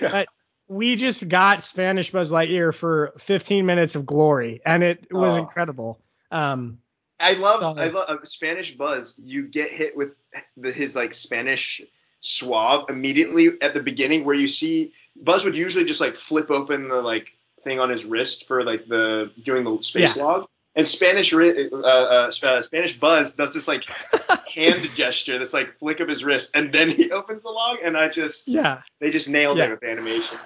[0.00, 0.28] But
[0.68, 5.38] we just got Spanish Buzz Lightyear for 15 minutes of glory, and it was oh.
[5.38, 6.00] incredible.
[6.30, 6.78] Um,
[7.18, 9.18] I love, so, I love uh, Spanish Buzz.
[9.22, 10.16] You get hit with
[10.56, 11.82] the, his like Spanish
[12.20, 16.88] suave immediately at the beginning, where you see Buzz would usually just like flip open
[16.88, 20.22] the like thing on his wrist for like the doing the space yeah.
[20.22, 20.48] log.
[20.76, 23.84] And Spanish uh, uh, Spanish Buzz does this like
[24.54, 27.96] hand gesture, this like flick of his wrist, and then he opens the log, and
[27.96, 29.66] I just yeah, they just nailed yeah.
[29.66, 30.38] it with animation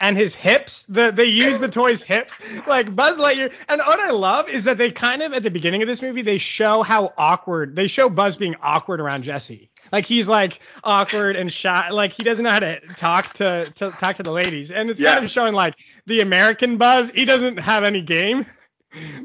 [0.00, 0.82] and his hips.
[0.88, 3.52] The they use the toy's hips like Buzz Lightyear.
[3.68, 6.22] And what I love is that they kind of at the beginning of this movie
[6.22, 9.70] they show how awkward they show Buzz being awkward around Jesse.
[9.92, 11.90] Like he's like awkward and shy.
[11.90, 14.70] Like he doesn't know how to talk to, to talk to the ladies.
[14.70, 15.14] And it's yeah.
[15.14, 15.74] kind of showing like
[16.06, 17.10] the American Buzz.
[17.10, 18.46] He doesn't have any game.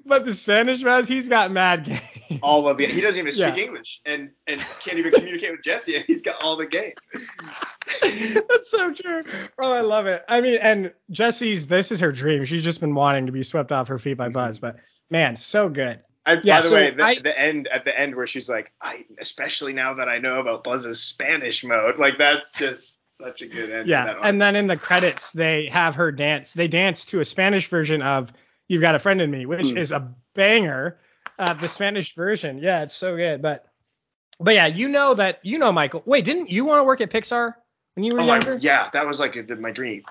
[0.06, 2.40] But the Spanish Buzz, he's got mad game.
[2.42, 2.90] All of it.
[2.90, 3.64] He doesn't even speak yeah.
[3.64, 5.96] English and and can't even communicate with Jesse.
[5.96, 6.94] And he's got all the game.
[8.02, 9.24] That's so true.
[9.60, 10.24] Oh, I love it.
[10.28, 12.46] I mean, and Jesse's this is her dream.
[12.46, 14.34] She's just been wanting to be swept off her feet by mm-hmm.
[14.34, 14.78] Buzz, but
[15.10, 16.02] man, so good.
[16.26, 18.48] And yeah, by the so way, the, I, the, end at the end where she's
[18.48, 23.42] like, I especially now that I know about Buzz's Spanish mode, like that's just such
[23.42, 23.88] a good end.
[23.88, 26.54] Yeah, and then in the credits they have her dance.
[26.54, 28.32] They dance to a Spanish version of
[28.72, 29.78] You've Got a Friend in Me, which mm.
[29.78, 30.98] is a banger.
[31.38, 32.58] Uh, the Spanish version.
[32.60, 33.42] Yeah, it's so good.
[33.42, 33.66] But
[34.40, 36.04] but yeah, you know that you know Michael.
[36.06, 37.54] Wait, didn't you want to work at Pixar
[37.96, 38.54] when you were oh, younger?
[38.54, 40.04] I, yeah, that was like a, my dream.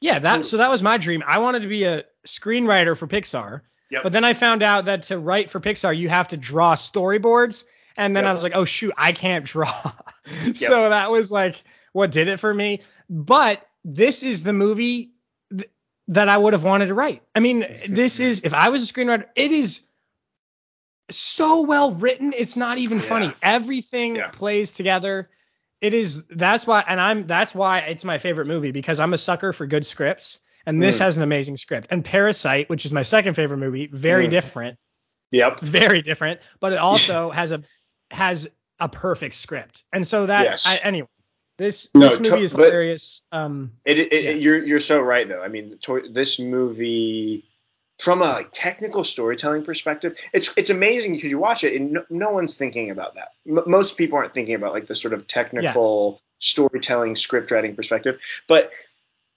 [0.00, 1.22] Yeah, that so that was my dream.
[1.24, 3.60] I wanted to be a screenwriter for Pixar.
[3.90, 4.02] Yep.
[4.02, 7.62] But then I found out that to write for Pixar, you have to draw storyboards.
[7.96, 8.30] And then yep.
[8.30, 9.92] I was like, oh shoot, I can't draw.
[10.44, 10.56] yep.
[10.56, 12.82] So that was like what did it for me.
[13.08, 15.13] But this is the movie
[16.08, 17.22] that I would have wanted to write.
[17.34, 19.80] I mean, this is if I was a screenwriter, it is
[21.10, 22.32] so well written.
[22.36, 23.04] It's not even yeah.
[23.04, 23.34] funny.
[23.42, 24.28] Everything yeah.
[24.28, 25.30] plays together.
[25.80, 29.18] It is that's why and I'm that's why it's my favorite movie because I'm a
[29.18, 31.00] sucker for good scripts and this mm.
[31.00, 31.88] has an amazing script.
[31.90, 34.30] And Parasite, which is my second favorite movie, very mm.
[34.30, 34.78] different.
[35.30, 35.60] Yep.
[35.60, 37.62] Very different, but it also has a
[38.10, 38.48] has
[38.80, 39.84] a perfect script.
[39.92, 40.66] And so that yes.
[40.66, 41.08] I, anyway,
[41.56, 43.22] this no, this movie is hilarious.
[43.32, 44.30] Um, it, it, yeah.
[44.30, 45.42] you're you're so right though.
[45.42, 47.44] I mean, to, this movie
[47.98, 52.04] from a like, technical storytelling perspective, it's it's amazing because you watch it and no,
[52.10, 53.28] no one's thinking about that.
[53.48, 56.18] M- most people aren't thinking about like the sort of technical yeah.
[56.40, 58.18] storytelling, script writing perspective.
[58.48, 58.72] But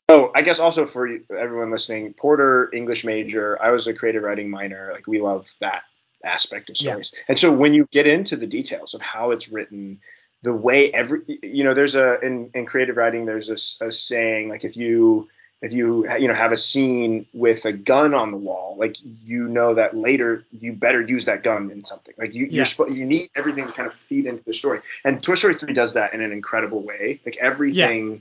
[0.09, 3.61] oh, I guess also for everyone listening, Porter English major.
[3.61, 4.89] I was a creative writing minor.
[4.91, 5.83] Like we love that
[6.25, 7.11] aspect of stories.
[7.13, 7.19] Yeah.
[7.29, 9.99] And so when you get into the details of how it's written,
[10.43, 14.49] the way every you know there's a in, in creative writing there's a, a saying
[14.49, 15.27] like if you
[15.61, 18.95] if you you know have a scene with a gun on the wall like
[19.25, 22.13] you know that later you better use that gun in something.
[22.17, 22.65] Like you yeah.
[22.77, 24.81] you're you need everything to kind of feed into the story.
[25.03, 27.19] And Toy Story 3 does that in an incredible way.
[27.25, 28.17] Like everything yeah.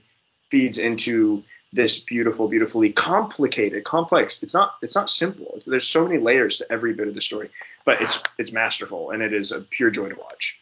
[0.49, 5.61] feeds into this beautiful beautifully complicated complex it's not it's not simple.
[5.67, 7.51] There's so many layers to every bit of the story
[7.85, 10.59] but it's it's masterful and it is a pure joy to watch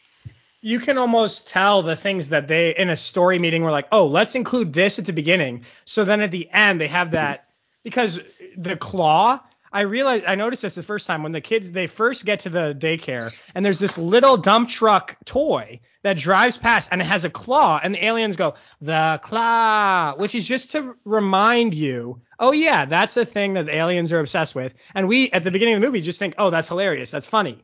[0.65, 4.07] you can almost tell the things that they in a story meeting were like, oh,
[4.07, 5.63] let's include this at the beginning.
[5.85, 7.49] So then at the end they have that
[7.83, 8.19] because
[8.57, 9.41] the claw.
[9.71, 12.49] I realized I noticed this the first time when the kids they first get to
[12.49, 17.25] the daycare and there's this little dump truck toy that drives past and it has
[17.25, 22.53] a claw and the aliens go the claw, which is just to remind you, oh
[22.53, 24.73] yeah, that's a thing that the aliens are obsessed with.
[24.95, 27.63] And we at the beginning of the movie just think, oh, that's hilarious, that's funny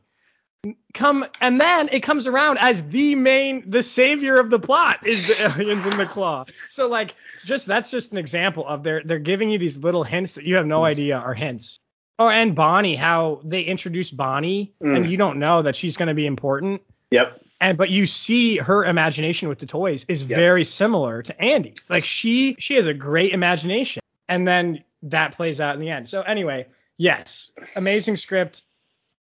[0.94, 5.26] come and then it comes around as the main the savior of the plot is
[5.26, 6.44] the aliens in the claw.
[6.70, 10.34] So like just that's just an example of they're they're giving you these little hints
[10.34, 10.86] that you have no mm.
[10.86, 11.78] idea are hints.
[12.18, 14.96] Oh and bonnie how they introduce bonnie mm.
[14.96, 16.82] and you don't know that she's going to be important.
[17.10, 17.40] Yep.
[17.60, 20.38] And but you see her imagination with the toys is yep.
[20.38, 21.74] very similar to andy.
[21.88, 26.08] Like she she has a great imagination and then that plays out in the end.
[26.08, 26.66] So anyway
[26.98, 28.62] yes amazing script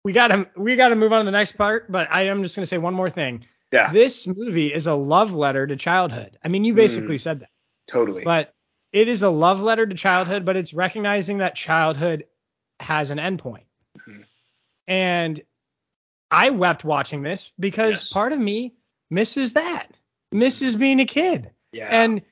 [0.04, 2.66] we gotta we gotta move on to the next part, but I am just gonna
[2.66, 3.44] say one more thing.
[3.72, 3.92] Yeah.
[3.92, 6.38] This movie is a love letter to childhood.
[6.44, 7.50] I mean, you basically mm, said that.
[7.88, 8.24] Totally.
[8.24, 8.54] But
[8.92, 12.24] it is a love letter to childhood, but it's recognizing that childhood
[12.80, 13.64] has an endpoint.
[13.98, 14.22] Mm-hmm.
[14.88, 15.40] And
[16.30, 18.12] I wept watching this because yes.
[18.12, 18.74] part of me
[19.10, 19.86] misses that,
[20.32, 21.50] misses being a kid.
[21.72, 21.88] Yeah.
[21.90, 22.22] And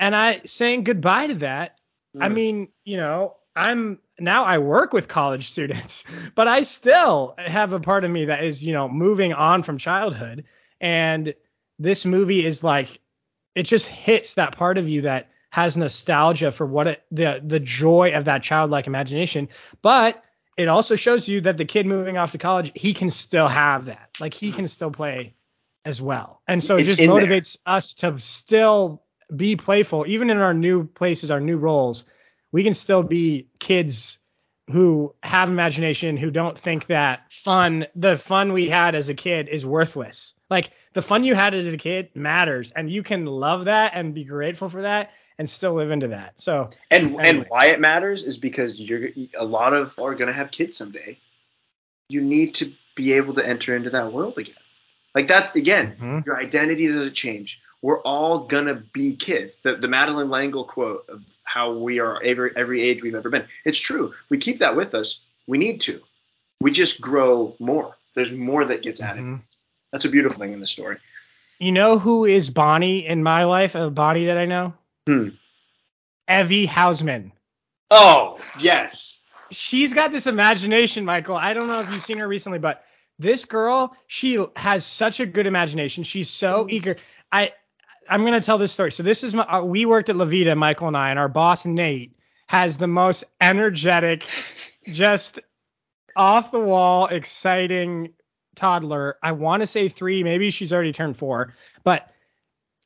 [0.00, 1.76] and I saying goodbye to that.
[2.16, 2.24] Mm.
[2.24, 6.04] I mean, you know, I'm now I work with college students,
[6.34, 9.78] but I still have a part of me that is, you know, moving on from
[9.78, 10.44] childhood.
[10.80, 11.34] And
[11.78, 13.00] this movie is like,
[13.54, 17.58] it just hits that part of you that has nostalgia for what it, the the
[17.58, 19.48] joy of that childlike imagination.
[19.82, 20.22] But
[20.56, 23.86] it also shows you that the kid moving off to college, he can still have
[23.86, 24.10] that.
[24.20, 25.34] Like he can still play
[25.84, 26.42] as well.
[26.46, 27.74] And so it it's just motivates there.
[27.74, 29.02] us to still
[29.34, 32.04] be playful, even in our new places, our new roles
[32.52, 34.18] we can still be kids
[34.70, 39.48] who have imagination who don't think that fun the fun we had as a kid
[39.48, 40.34] is worthless.
[40.50, 44.14] Like the fun you had as a kid matters and you can love that and
[44.14, 46.40] be grateful for that and still live into that.
[46.40, 47.22] So and anyway.
[47.24, 49.08] and why it matters is because you're
[49.38, 51.18] a lot of are going to have kids someday.
[52.10, 54.54] You need to be able to enter into that world again.
[55.14, 56.18] Like that's again mm-hmm.
[56.26, 59.60] your identity doesn't change we're all gonna be kids.
[59.60, 63.46] The, the Madeleine L'Engle quote of how we are every every age we've ever been.
[63.64, 64.14] It's true.
[64.28, 65.20] We keep that with us.
[65.46, 66.00] We need to.
[66.60, 67.96] We just grow more.
[68.14, 69.22] There's more that gets added.
[69.22, 69.42] Mm-hmm.
[69.92, 70.98] That's a beautiful thing in the story.
[71.58, 73.74] You know who is Bonnie in my life?
[73.74, 74.74] A Bonnie that I know.
[75.06, 75.28] Hmm.
[76.28, 77.32] Evie Hausman.
[77.90, 79.20] Oh yes.
[79.50, 81.36] She's got this imagination, Michael.
[81.36, 82.84] I don't know if you've seen her recently, but
[83.18, 86.04] this girl, she has such a good imagination.
[86.04, 86.96] She's so eager.
[87.32, 87.52] I
[88.08, 88.92] I'm gonna tell this story.
[88.92, 91.28] So this is my uh, we worked at La Vida, Michael and I, and our
[91.28, 92.16] boss Nate
[92.46, 94.24] has the most energetic,
[94.92, 95.38] just
[96.16, 98.10] off the wall, exciting
[98.56, 99.16] toddler.
[99.22, 101.54] I want to say three, maybe she's already turned four.
[101.84, 102.10] But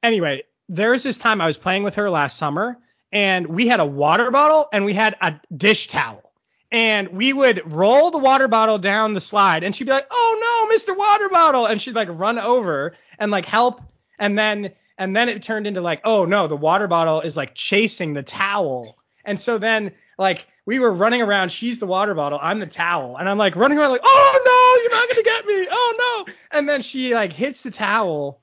[0.03, 2.77] anyway, there's this time I was playing with her last summer,
[3.13, 6.33] and we had a water bottle and we had a dish towel.
[6.73, 10.39] and we would roll the water bottle down the slide and she'd be like, "Oh
[10.41, 10.97] no, Mr.
[10.97, 13.83] Water Bottle." And she'd like run over and like help
[14.19, 17.57] and then and then it turned into like, "Oh no, the water bottle is like
[17.57, 22.39] chasing the towel." And so then like we were running around, she's the water bottle,
[22.41, 23.17] I'm the towel.
[23.17, 25.69] And I'm like running around like, "Oh no, you're not going to get me.
[25.69, 28.43] Oh no." And then she like hits the towel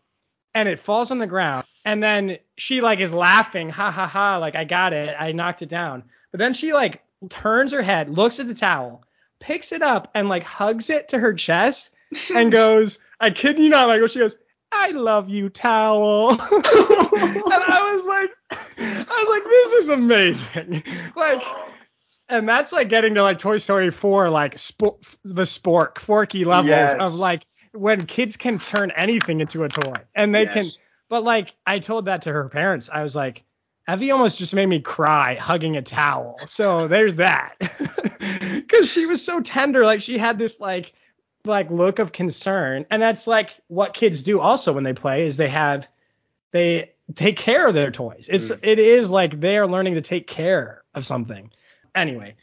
[0.53, 1.63] and it falls on the ground.
[1.85, 5.61] And then she like is laughing, ha ha ha, like I got it, I knocked
[5.61, 6.03] it down.
[6.31, 9.05] But then she like turns her head, looks at the towel,
[9.39, 11.89] picks it up, and like hugs it to her chest
[12.35, 14.07] and goes, I kid you not, Michael.
[14.07, 14.35] She goes,
[14.71, 16.31] I love you, towel.
[16.31, 18.31] and I was like,
[18.79, 20.83] I was like, this is amazing.
[21.15, 21.43] Like,
[22.29, 26.69] and that's like getting to like Toy Story 4, like sp- the spork, forky levels
[26.69, 26.95] yes.
[26.99, 30.53] of like when kids can turn anything into a toy and they yes.
[30.53, 30.65] can.
[31.09, 32.89] But like, I told that to her parents.
[32.91, 33.43] I was like,
[33.91, 36.39] Evie almost just made me cry hugging a towel.
[36.45, 37.55] So there's that.
[38.69, 39.83] Cause she was so tender.
[39.83, 40.93] Like she had this like
[41.45, 42.85] like look of concern.
[42.89, 45.87] And that's like what kids do also when they play is they have
[46.51, 48.27] they take care of their toys.
[48.29, 48.59] It's mm.
[48.61, 51.51] it is like they are learning to take care of something.
[51.95, 52.35] Anyway,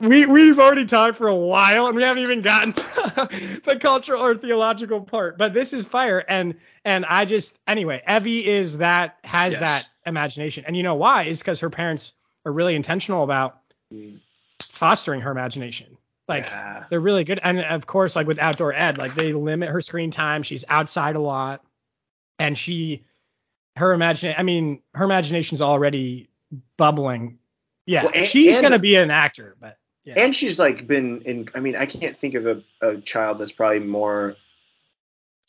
[0.00, 2.72] we we've already talked for a while and we haven't even gotten
[3.64, 8.46] the cultural or theological part but this is fire and and i just anyway evie
[8.46, 9.60] is that has yes.
[9.60, 12.12] that imagination and you know why is because her parents
[12.44, 13.60] are really intentional about
[13.92, 14.18] mm.
[14.60, 15.96] fostering her imagination
[16.28, 16.84] like yeah.
[16.88, 20.10] they're really good and of course like with outdoor ed like they limit her screen
[20.10, 21.64] time she's outside a lot
[22.38, 23.04] and she
[23.76, 26.28] her imagine i mean her imagination's already
[26.76, 27.38] bubbling
[27.86, 30.14] yeah, well, and, she's and, gonna be an actor, but yeah.
[30.16, 31.48] And she's like been in.
[31.54, 34.36] I mean, I can't think of a, a child that's probably more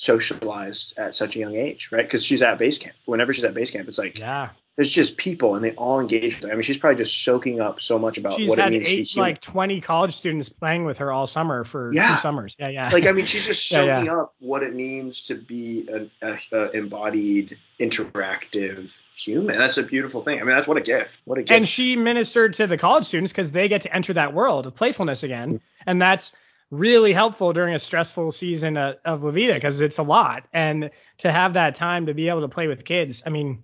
[0.04, 2.06] socialized at such a young age, right?
[2.06, 2.96] Because she's at base camp.
[3.06, 6.36] Whenever she's at base camp, it's like yeah, there's just people and they all engage
[6.36, 6.52] with her.
[6.52, 8.92] I mean, she's probably just soaking up so much about she's what it means eight,
[8.92, 9.30] to be human.
[9.30, 12.16] like 20 college students playing with her all summer for yeah.
[12.16, 12.56] two summers.
[12.58, 12.90] Yeah, yeah.
[12.90, 14.22] Like, I mean, she's just soaking yeah, yeah.
[14.22, 19.56] up what it means to be an a, a embodied, interactive human.
[19.56, 20.42] That's a beautiful thing.
[20.42, 21.22] I mean, that's what a gift.
[21.26, 21.56] What a gift.
[21.56, 24.76] And she ministered to the college students because they get to enter that world of
[24.76, 25.84] playfulness again, mm-hmm.
[25.86, 26.32] and that's
[26.74, 30.46] really helpful during a stressful season of, of La Vida because it's a lot.
[30.54, 33.64] And to have that time to be able to play with kids, I mean,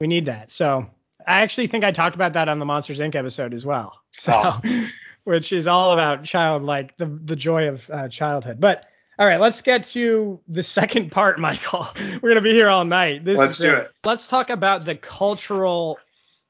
[0.00, 0.50] we need that.
[0.50, 0.86] So
[1.26, 3.14] I actually think I talked about that on the Monsters Inc.
[3.14, 3.98] episode as well.
[4.14, 4.88] So, oh.
[5.24, 8.60] which is all about childlike, the the joy of uh, childhood.
[8.60, 8.84] But
[9.18, 11.88] all right, let's get to the second part, Michael.
[12.20, 13.24] We're gonna be here all night.
[13.24, 13.90] This let's do it.
[14.04, 15.98] Let's talk about the cultural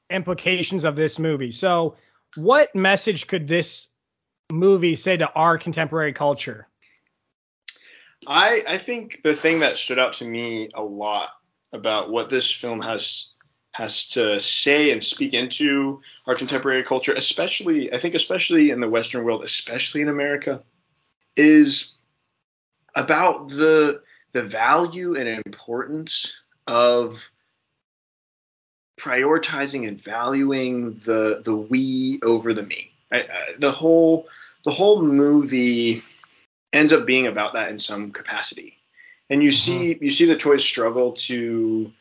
[0.09, 1.51] implications of this movie.
[1.51, 1.95] So,
[2.35, 3.87] what message could this
[4.53, 6.67] movie say to our contemporary culture?
[8.25, 11.29] I I think the thing that stood out to me a lot
[11.73, 13.31] about what this film has
[13.71, 18.89] has to say and speak into our contemporary culture, especially, I think, especially in the
[18.89, 20.61] Western world, especially in America,
[21.35, 21.93] is
[22.95, 27.29] about the the value and importance of
[28.99, 32.93] prioritizing and valuing the the we over the me.
[33.11, 34.27] I, I, the whole
[34.65, 36.01] the whole movie
[36.71, 38.77] ends up being about that in some capacity,
[39.29, 39.55] and you mm-hmm.
[39.55, 41.91] see you see the toys struggle to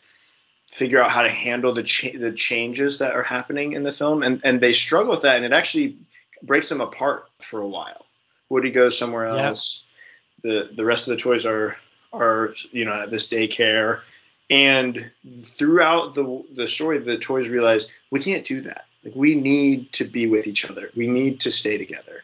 [0.70, 4.22] figure out how to handle the cha- the changes that are happening in the film,
[4.22, 5.98] and and they struggle with that, and it actually
[6.42, 8.06] breaks them apart for a while.
[8.48, 9.84] Woody goes somewhere else.
[10.42, 11.76] The the rest of the toys are
[12.12, 14.00] are you know at this daycare,
[14.50, 18.84] and throughout the the story, the toys realize we can't do that.
[19.04, 20.90] Like we need to be with each other.
[20.96, 22.22] We need to stay together,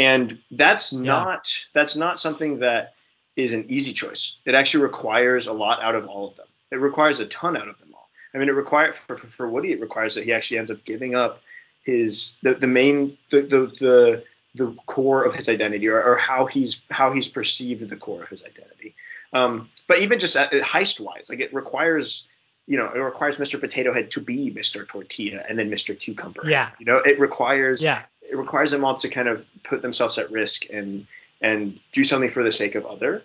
[0.00, 1.00] and that's yeah.
[1.00, 2.94] not that's not something that
[3.36, 4.36] is an easy choice.
[4.44, 7.68] It actually requires a lot out of all of them it requires a ton out
[7.68, 8.08] of them all.
[8.34, 10.84] I mean, it requires for, for, for Woody, it requires that he actually ends up
[10.84, 11.42] giving up
[11.82, 16.46] his the, the main the, the the the core of his identity or, or how
[16.46, 18.94] he's how he's perceived the core of his identity.
[19.32, 22.26] Um, but even just heist wise, like it requires
[22.66, 23.58] you know, it requires Mr.
[23.58, 24.86] Potato Head to be Mr.
[24.86, 25.98] Tortilla and then Mr.
[25.98, 26.48] Cucumber.
[26.48, 26.70] Yeah.
[26.78, 28.02] You know, it requires yeah.
[28.30, 31.06] It requires them all to kind of put themselves at risk and
[31.40, 33.22] and do something for the sake of other.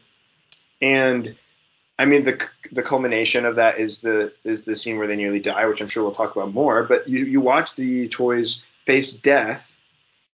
[0.81, 1.35] And
[1.97, 5.39] I mean, the the culmination of that is the is the scene where they nearly
[5.39, 6.83] die, which I'm sure we'll talk about more.
[6.83, 9.77] But you you watch the toys face death,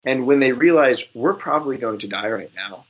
[0.05, 2.85] and when they realize we're probably going to die right now,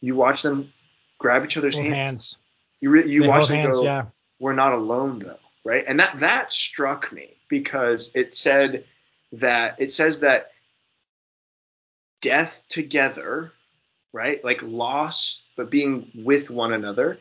[0.00, 0.72] you watch them
[1.18, 1.94] grab each other's hands.
[1.94, 2.36] hands.
[2.80, 4.06] You re, you they watch them hands, go, yeah.
[4.38, 8.84] "We're not alone, though." Right, and that that struck me because it said
[9.32, 10.49] that it says that
[12.20, 13.52] death together,
[14.12, 17.18] right, like loss, but being with one another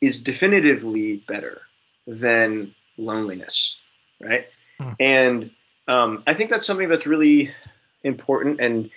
[0.00, 1.62] is definitively better
[2.06, 3.76] than loneliness,
[4.20, 4.46] right?
[4.78, 4.92] Hmm.
[4.98, 5.50] And
[5.88, 7.50] um, I think that's something that's really
[8.04, 8.90] important and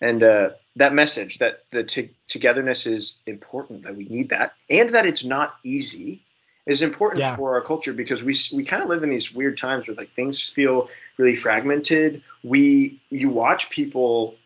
[0.00, 4.90] and uh, that message that the t- togetherness is important that we need that and
[4.90, 6.22] that it's not easy
[6.66, 7.34] is important yeah.
[7.34, 10.12] for our culture because we we kind of live in these weird times where like
[10.12, 12.22] things feel really fragmented.
[12.44, 14.36] We you watch people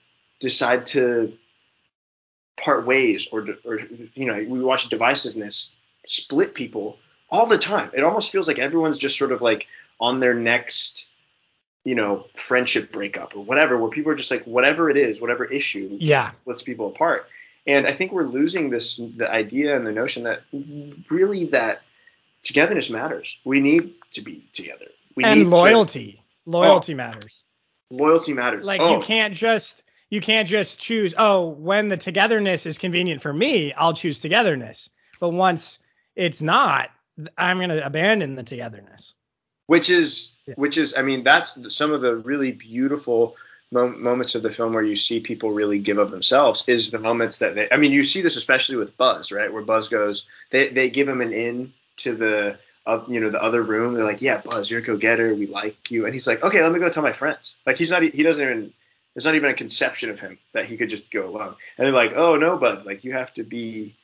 [0.43, 1.33] decide to
[2.57, 3.81] part ways or or
[4.15, 5.71] you know we watch divisiveness
[6.07, 6.99] split people
[7.31, 7.91] all the time.
[7.95, 9.67] It almost feels like everyone's just sort of like
[9.99, 11.09] on their next
[11.85, 15.45] you know friendship breakup or whatever where people are just like whatever it is whatever
[15.45, 17.27] issue yeah splits people apart
[17.67, 20.43] and i think we're losing this the idea and the notion that
[21.11, 21.83] really that
[22.43, 23.39] togetherness matters.
[23.45, 24.87] We need to be together.
[25.15, 26.23] We and loyalty.
[26.45, 27.43] To, loyalty oh, matters.
[27.91, 28.65] Loyalty matters.
[28.65, 28.99] Like oh.
[28.99, 29.82] you can't just
[30.13, 34.91] you can't just choose, oh, when the togetherness is convenient for me, I'll choose togetherness.
[35.19, 35.79] But once
[36.15, 36.91] it's not,
[37.39, 39.15] I'm going to abandon the togetherness.
[39.69, 40.53] Which is yeah.
[40.59, 43.37] which is I mean that's some of the really beautiful
[43.71, 47.39] moments of the film where you see people really give of themselves is the moments
[47.39, 49.51] that they I mean you see this especially with Buzz, right?
[49.51, 53.43] Where Buzz goes they they give him an in to the uh, you know the
[53.43, 53.95] other room.
[53.95, 55.35] They're like, "Yeah, Buzz, you're a go-getter.
[55.35, 57.93] We like you." And he's like, "Okay, let me go tell my friends." Like he's
[57.93, 58.73] not he doesn't even
[59.15, 61.55] there's not even a conception of him that he could just go alone.
[61.77, 63.97] And they're like, "Oh no, Bud, like you have to be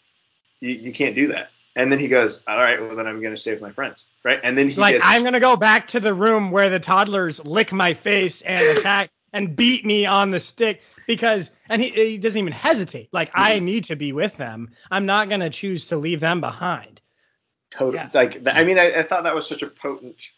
[0.60, 3.34] you, you can't do that." And then he goes, "All right, well then I'm going
[3.34, 4.40] to stay with my friends." Right?
[4.42, 6.80] And then he like gets, I'm going to go back to the room where the
[6.80, 11.90] toddlers lick my face and attack and beat me on the stick because and he,
[11.90, 13.08] he doesn't even hesitate.
[13.12, 13.42] Like mm-hmm.
[13.42, 14.70] I need to be with them.
[14.90, 17.00] I'm not going to choose to leave them behind
[17.70, 17.96] Totally.
[17.96, 18.10] yeah.
[18.14, 20.30] like I mean I, I, thought that was such a potent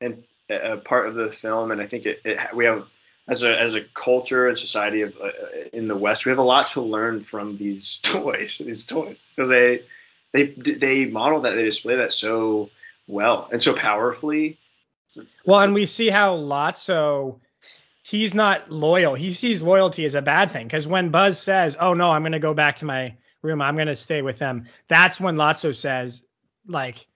[0.00, 2.86] and a part of the film and I think it, it we have
[3.30, 5.30] as a as a culture and society of uh,
[5.72, 9.48] in the West we have a lot to learn from these toys these toys because
[9.48, 9.82] they
[10.32, 12.68] they they model that they display that so
[13.06, 14.58] well and so powerfully.
[15.44, 17.40] Well, and we see how Lotso
[18.02, 19.14] he's not loyal.
[19.14, 22.32] He sees loyalty as a bad thing because when Buzz says, "Oh no, I'm going
[22.32, 23.62] to go back to my room.
[23.62, 26.22] I'm going to stay with them," that's when Lotso says,
[26.66, 27.06] like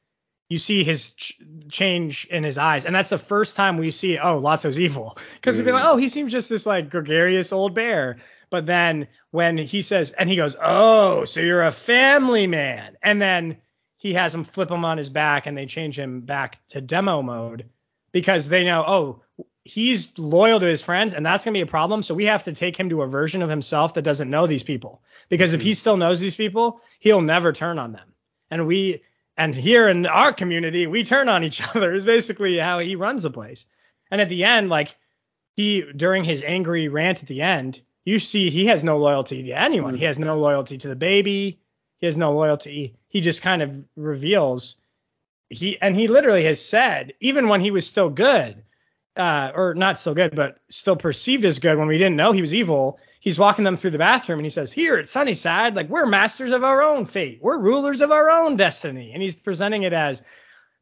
[0.48, 1.40] you see his ch-
[1.70, 5.16] change in his eyes, and that's the first time we see oh Lotso's evil.
[5.34, 5.58] Because mm.
[5.58, 8.18] we've been like oh he seems just this like gregarious old bear,
[8.50, 13.20] but then when he says and he goes oh so you're a family man, and
[13.20, 13.56] then
[13.96, 17.22] he has him flip him on his back and they change him back to demo
[17.22, 17.70] mode
[18.12, 19.22] because they know oh
[19.64, 22.02] he's loyal to his friends and that's going to be a problem.
[22.02, 24.62] So we have to take him to a version of himself that doesn't know these
[24.62, 25.02] people.
[25.30, 25.60] Because mm-hmm.
[25.60, 28.12] if he still knows these people he'll never turn on them.
[28.50, 29.02] And we
[29.36, 33.22] and here in our community, we turn on each other is basically how he runs
[33.22, 33.66] the place.
[34.10, 34.96] And at the end, like
[35.56, 39.52] he during his angry rant at the end, you see he has no loyalty to
[39.52, 39.96] anyone.
[39.96, 41.60] He has no loyalty to the baby.
[41.98, 42.96] He has no loyalty.
[43.08, 44.76] He just kind of reveals
[45.48, 48.62] he and he literally has said, even when he was still good,
[49.16, 52.40] uh, or not so good, but still perceived as good when we didn't know he
[52.40, 55.88] was evil, he's walking them through the bathroom and he says, Here at Sunnyside, like
[55.88, 57.40] we're masters of our own fate.
[57.42, 59.12] We're rulers of our own destiny.
[59.12, 60.22] And he's presenting it as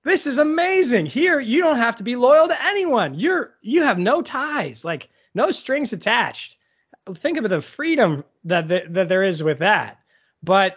[0.05, 1.07] this is amazing.
[1.07, 3.15] Here, you don't have to be loyal to anyone.
[3.15, 6.57] You're you have no ties, like no strings attached.
[7.15, 10.01] Think of the freedom that the, that there is with that.
[10.43, 10.77] But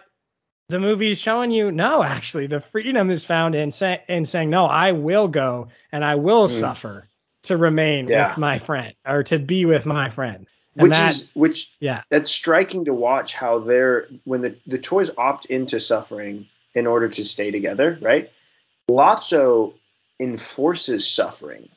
[0.68, 4.50] the movie is showing you no, actually, the freedom is found in, say, in saying
[4.50, 6.50] no, I will go and I will mm.
[6.50, 7.08] suffer
[7.44, 8.28] to remain yeah.
[8.28, 10.46] with my friend or to be with my friend.
[10.76, 12.02] And which that, is which yeah.
[12.10, 17.08] that's striking to watch how they're when the the toys opt into suffering in order
[17.08, 18.30] to stay together right?
[18.90, 19.74] Lotso
[20.20, 21.68] enforces suffering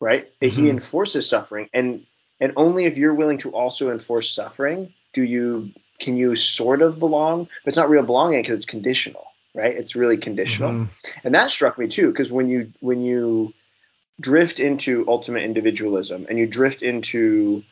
[0.00, 0.28] right?
[0.40, 0.62] Mm-hmm.
[0.62, 1.68] he enforces suffering.
[1.72, 2.06] And
[2.40, 6.98] and only if you're willing to also enforce suffering do you can you sort of
[6.98, 7.48] belong.
[7.64, 9.76] But it's not real belonging because it's conditional right?
[9.76, 10.70] It's really conditional.
[10.70, 11.18] Mm-hmm.
[11.24, 13.52] and that struck me too because when you when you
[14.20, 17.62] drift into ultimate individualism and you drift into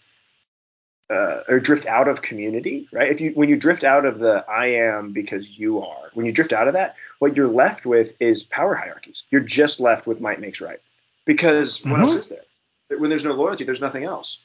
[1.11, 3.11] uh, or drift out of community, right?
[3.11, 6.33] If you when you drift out of the I am because you are, when you
[6.33, 9.23] drift out of that, what you're left with is power hierarchies.
[9.31, 10.81] You're just left with might makes right,
[11.25, 11.91] because mm-hmm.
[11.91, 12.99] what else is there?
[12.99, 14.39] When there's no loyalty, there's nothing else,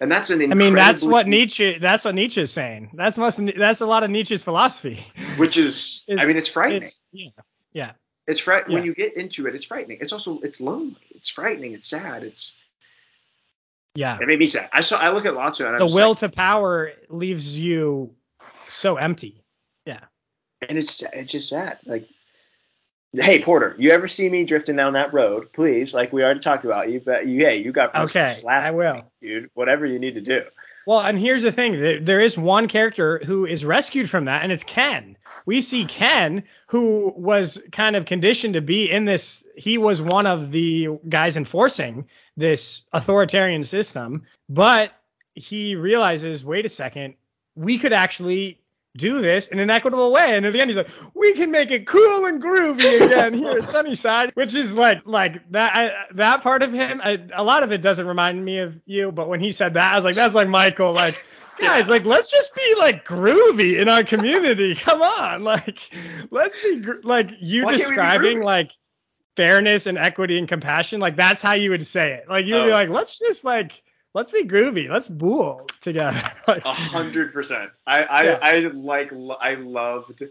[0.00, 0.52] and that's an.
[0.52, 1.78] I mean, that's what Nietzsche.
[1.78, 2.90] That's what Nietzsche is saying.
[2.94, 3.40] That's most.
[3.56, 5.04] That's a lot of Nietzsche's philosophy.
[5.36, 6.82] Which is, I mean, it's frightening.
[6.82, 7.30] It's, yeah.
[7.72, 7.92] Yeah.
[8.26, 8.80] It's frightening yeah.
[8.80, 9.54] when you get into it.
[9.54, 9.98] It's frightening.
[10.00, 10.96] It's also it's lonely.
[11.14, 11.72] It's frightening.
[11.72, 12.22] It's sad.
[12.22, 12.56] It's
[13.94, 14.18] yeah.
[14.20, 14.68] It made me sad.
[14.72, 14.98] I saw.
[14.98, 18.14] I look at Lotso and the will like, to power leaves you
[18.66, 19.42] so empty.
[19.84, 20.00] Yeah.
[20.68, 21.78] And it's it's just sad.
[21.86, 22.08] Like,
[23.12, 25.52] hey Porter, you ever see me drifting down that road?
[25.52, 28.34] Please, like we already talked about you, but you, hey, you got okay.
[28.48, 29.50] I will, me, dude.
[29.54, 30.42] Whatever you need to do.
[30.86, 34.50] Well, and here's the thing: there is one character who is rescued from that, and
[34.50, 35.16] it's Ken.
[35.46, 39.46] We see Ken, who was kind of conditioned to be in this.
[39.56, 42.06] He was one of the guys enforcing
[42.36, 44.92] this authoritarian system, but
[45.34, 47.14] he realizes, wait a second,
[47.54, 48.60] we could actually
[48.96, 50.36] do this in an equitable way.
[50.36, 53.50] And at the end, he's like, we can make it cool and groovy again here
[53.50, 57.62] at Sunnyside, which is like, like that, I, that part of him, I, a lot
[57.62, 60.16] of it doesn't remind me of you, but when he said that, I was like,
[60.16, 61.14] that's like Michael, like,
[61.60, 64.74] guys, like, let's just be like groovy in our community.
[64.76, 65.44] Come on.
[65.44, 65.78] Like,
[66.30, 68.72] let's be gr- like you Why describing like
[69.36, 71.00] fairness and equity and compassion.
[71.00, 72.28] Like, that's how you would say it.
[72.28, 72.66] Like, you'd oh.
[72.66, 73.82] be like, let's just like,
[74.14, 74.88] let's be groovy.
[74.88, 76.22] Let's bool together.
[76.48, 77.70] A hundred percent.
[77.86, 78.38] I I, yeah.
[78.42, 80.22] I like I loved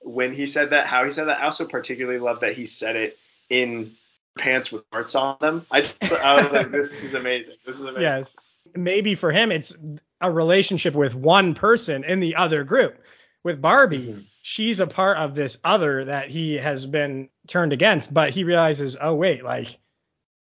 [0.00, 0.86] when he said that.
[0.86, 1.40] How he said that.
[1.40, 3.18] I also particularly love that he said it
[3.48, 3.92] in
[4.38, 5.66] pants with hearts on them.
[5.70, 5.88] I,
[6.22, 7.56] I was like, this is amazing.
[7.64, 8.02] This is amazing.
[8.02, 8.36] Yes.
[8.74, 9.74] Maybe for him, it's
[10.20, 13.02] a relationship with one person in the other group.
[13.42, 14.20] With Barbie, mm-hmm.
[14.42, 18.98] she's a part of this other that he has been turned against, but he realizes,
[19.00, 19.78] oh wait, like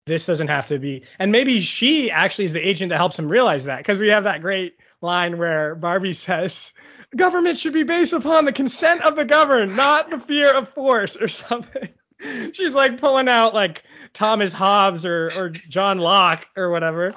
[0.07, 1.03] this doesn't have to be.
[1.19, 4.25] And maybe she actually is the agent that helps him realize that because we have
[4.25, 6.73] that great line where Barbie says,
[7.15, 11.17] government should be based upon the consent of the governed, not the fear of force
[11.17, 11.89] or something.
[12.53, 13.83] She's like pulling out like
[14.15, 17.13] Thomas Hobbes or, or John Locke or whatever.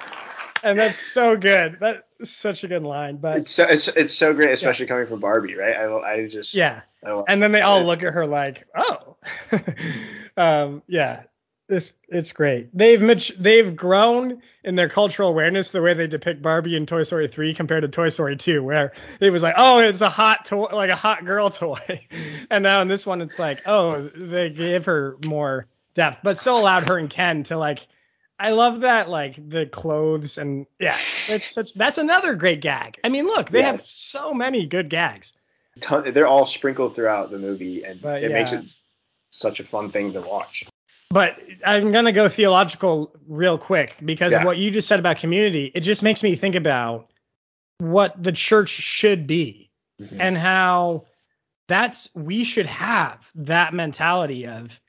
[0.62, 1.78] And that's so good.
[1.80, 3.16] That's such a good line.
[3.16, 4.90] But it's so it's, it's so great, especially yeah.
[4.90, 5.74] coming from Barbie, right?
[5.74, 6.82] I I just yeah.
[7.02, 9.16] I and then they all look at her like, oh,
[10.36, 11.22] um, yeah
[11.70, 12.76] this it's great.
[12.76, 17.28] They've they've grown in their cultural awareness the way they depict Barbie in Toy Story
[17.28, 20.66] 3 compared to Toy Story 2, where it was like, oh, it's a hot toy,
[20.72, 22.06] like a hot girl toy,
[22.50, 26.58] and now in this one it's like, oh, they gave her more depth, but still
[26.58, 27.86] allowed her and Ken to like.
[28.38, 30.94] I love that, like the clothes and yeah,
[31.28, 31.74] it's such.
[31.74, 32.98] That's another great gag.
[33.04, 33.70] I mean, look, they yes.
[33.70, 35.34] have so many good gags.
[35.76, 38.38] They're all sprinkled throughout the movie, and but, it yeah.
[38.38, 38.64] makes it
[39.28, 40.64] such a fun thing to watch.
[41.10, 44.38] But I'm going to go theological real quick because yeah.
[44.38, 45.72] of what you just said about community.
[45.74, 47.10] It just makes me think about
[47.78, 50.20] what the church should be mm-hmm.
[50.20, 51.06] and how
[51.66, 54.80] that's we should have that mentality of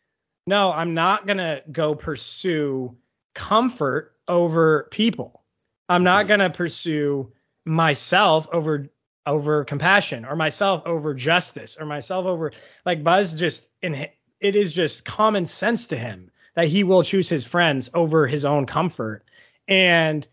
[0.47, 2.97] no, I'm not going to go pursue
[3.33, 5.43] comfort over people.
[5.87, 6.27] I'm not mm-hmm.
[6.27, 7.31] going to pursue
[7.65, 8.89] myself over
[9.27, 12.51] over compassion or myself over justice or myself over
[12.85, 14.07] like Buzz just in
[14.41, 18.43] it is just common sense to him that he will choose his friends over his
[18.43, 19.23] own comfort.
[19.67, 20.27] And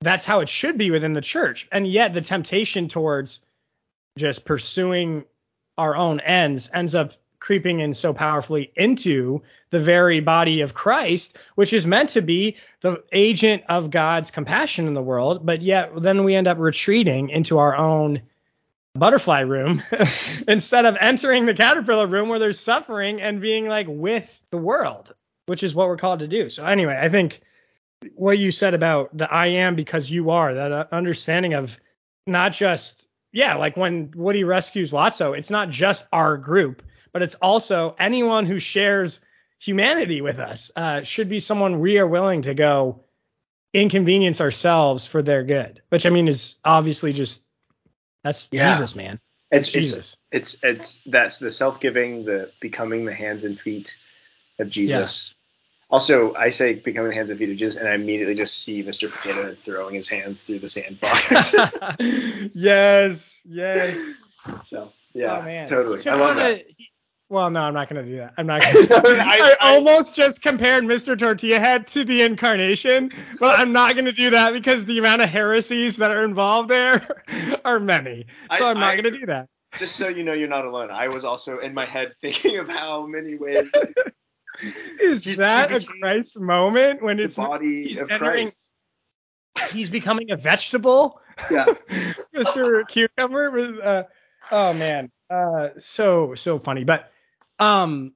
[0.00, 1.66] that's how it should be within the church.
[1.72, 3.40] And yet the temptation towards
[4.16, 5.24] just pursuing
[5.76, 11.36] our own ends ends up creeping in so powerfully into the very body of Christ,
[11.56, 15.44] which is meant to be the agent of God's compassion in the world.
[15.44, 18.22] But yet then we end up retreating into our own
[18.94, 19.82] butterfly room
[20.48, 25.12] instead of entering the caterpillar room where there's suffering and being like with the world,
[25.46, 26.48] which is what we're called to do.
[26.48, 27.40] So anyway, I think
[28.14, 31.76] what you said about the I am because you are, that uh, understanding of
[32.26, 36.82] not just yeah, like when Woody rescues Lotso, it's not just our group,
[37.12, 39.18] but it's also anyone who shares
[39.58, 43.02] humanity with us uh, should be someone we are willing to go
[43.72, 47.43] inconvenience ourselves for their good, which I mean is obviously just
[48.24, 48.72] that's yeah.
[48.72, 49.20] Jesus, man.
[49.50, 50.16] It's, Jesus.
[50.32, 53.96] It's, it's it's that's the self-giving, the becoming the hands and feet
[54.58, 55.30] of Jesus.
[55.30, 55.40] Yeah.
[55.90, 58.82] Also, I say becoming the hands and feet of Jesus, and I immediately just see
[58.82, 59.08] Mr.
[59.12, 61.54] Potato throwing his hands through the sandbox.
[62.54, 64.14] yes, yes.
[64.64, 66.04] So yeah, oh, totally.
[66.08, 66.64] I love that.
[67.34, 68.32] Well, no, I'm not gonna do that.
[68.38, 68.60] I'm not.
[68.88, 71.18] Gonna, I, I, almost just compared Mr.
[71.18, 73.10] Tortilla Head to the incarnation,
[73.40, 77.04] but I'm not gonna do that because the amount of heresies that are involved there
[77.64, 78.26] are many.
[78.56, 79.48] So I, am not gonna do that.
[79.80, 80.92] Just so you know, you're not alone.
[80.92, 83.68] I was also in my head thinking of how many ways.
[85.00, 88.72] Is that a Christ moment when it's the body of entering, Christ?
[89.72, 91.20] He's becoming a vegetable.
[91.50, 91.66] Yeah.
[92.32, 92.86] Mr.
[92.86, 93.82] Cucumber.
[93.82, 94.02] Uh,
[94.52, 95.10] oh man.
[95.28, 97.10] Uh, so so funny, but
[97.58, 98.12] um,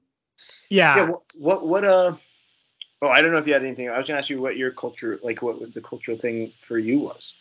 [0.69, 0.95] yeah.
[0.95, 1.05] Yeah.
[1.05, 2.15] What, what, what uh?
[3.01, 3.89] Oh, I don't know if you had anything.
[3.89, 6.99] I was gonna ask you what your culture, like, what the cultural thing for you
[6.99, 7.33] was.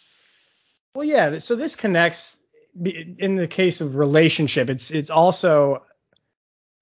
[0.94, 1.38] Well, yeah.
[1.38, 2.36] So this connects
[2.84, 4.70] in the case of relationship.
[4.70, 5.82] It's it's also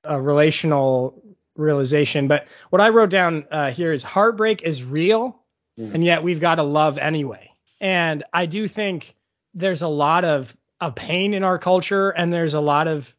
[0.04, 1.22] a relational
[1.56, 2.28] realization.
[2.28, 5.40] But what I wrote down uh, here is heartbreak is real,
[5.78, 5.94] mm.
[5.94, 7.50] and yet we've got to love anyway.
[7.80, 9.14] And I do think
[9.54, 13.14] there's a lot of of pain in our culture, and there's a lot of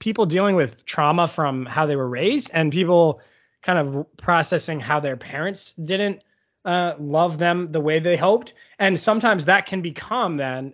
[0.00, 3.20] people dealing with trauma from how they were raised and people
[3.62, 6.22] kind of processing how their parents didn't
[6.64, 8.54] uh, love them the way they hoped.
[8.78, 10.72] And sometimes that can become then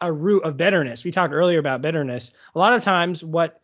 [0.00, 1.04] a root of bitterness.
[1.04, 2.32] We talked earlier about bitterness.
[2.54, 3.60] A lot of times, what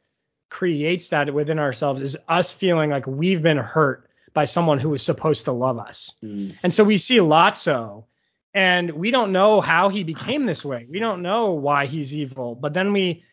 [0.50, 5.02] creates that within ourselves is us feeling like we've been hurt by someone who was
[5.02, 6.12] supposed to love us.
[6.22, 6.56] Mm.
[6.62, 8.04] And so we see Lotso,
[8.54, 10.86] and we don't know how he became this way.
[10.88, 12.54] We don't know why he's evil.
[12.54, 13.24] But then we,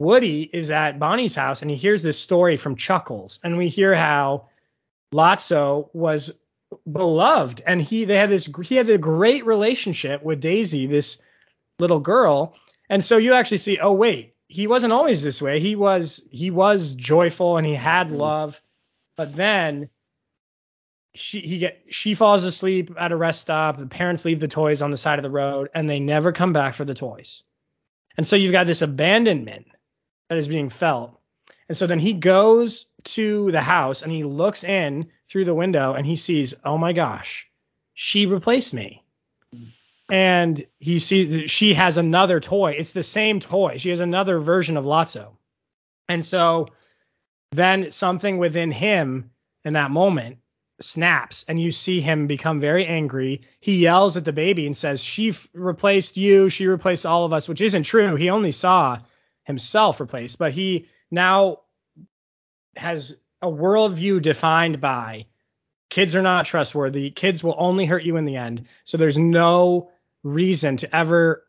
[0.00, 3.94] Woody is at Bonnie's house and he hears this story from Chuckles, and we hear
[3.94, 4.48] how
[5.12, 6.32] Lotso was
[6.90, 11.18] beloved, and he they had this he had a great relationship with Daisy, this
[11.78, 12.54] little girl.
[12.88, 15.60] And so you actually see, oh wait, he wasn't always this way.
[15.60, 18.16] He was he was joyful and he had mm-hmm.
[18.16, 18.60] love,
[19.18, 19.90] but then
[21.14, 23.76] she he get she falls asleep at a rest stop.
[23.76, 26.54] The parents leave the toys on the side of the road and they never come
[26.54, 27.42] back for the toys.
[28.16, 29.66] And so you've got this abandonment
[30.30, 31.20] that is being felt.
[31.68, 35.92] And so then he goes to the house and he looks in through the window
[35.92, 37.46] and he sees, oh my gosh,
[37.92, 39.04] she replaced me
[40.10, 42.72] and he sees she has another toy.
[42.72, 43.76] It's the same toy.
[43.78, 45.36] She has another version of Lotso.
[46.08, 46.66] And so
[47.52, 49.30] then something within him
[49.64, 50.38] in that moment
[50.80, 53.42] snaps and you see him become very angry.
[53.60, 56.48] He yells at the baby and says, She f- replaced you.
[56.48, 58.16] She replaced all of us, which isn't true.
[58.16, 58.98] He only saw
[59.50, 61.60] himself replaced, but he now
[62.76, 65.26] has a worldview defined by
[65.88, 67.10] kids are not trustworthy.
[67.10, 68.66] Kids will only hurt you in the end.
[68.84, 69.90] So there's no
[70.22, 71.44] reason to ever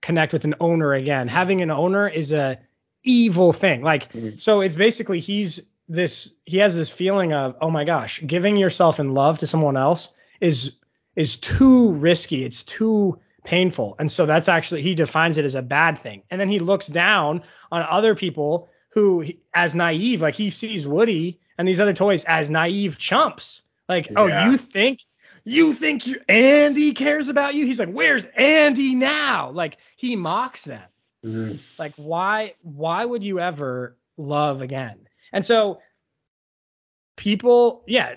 [0.00, 1.28] connect with an owner again.
[1.28, 2.58] Having an owner is a
[3.02, 3.82] evil thing.
[3.82, 4.38] Like mm-hmm.
[4.38, 9.00] so it's basically he's this he has this feeling of, "Oh my gosh, giving yourself
[9.00, 10.76] in love to someone else is
[11.16, 12.44] is too risky.
[12.44, 16.22] It's too painful." And so that's actually he defines it as a bad thing.
[16.30, 19.24] And then he looks down on other people who
[19.54, 23.62] as naive, like he sees Woody and these other toys as naive chumps.
[23.88, 24.46] Like, oh, yeah.
[24.46, 25.00] oh, you think
[25.44, 27.66] you think you, Andy cares about you?
[27.66, 29.50] He's like, where's Andy now?
[29.50, 30.82] Like he mocks them.
[31.24, 31.56] Mm-hmm.
[31.78, 34.98] Like why why would you ever love again?
[35.32, 35.80] And so
[37.16, 38.16] people, yeah,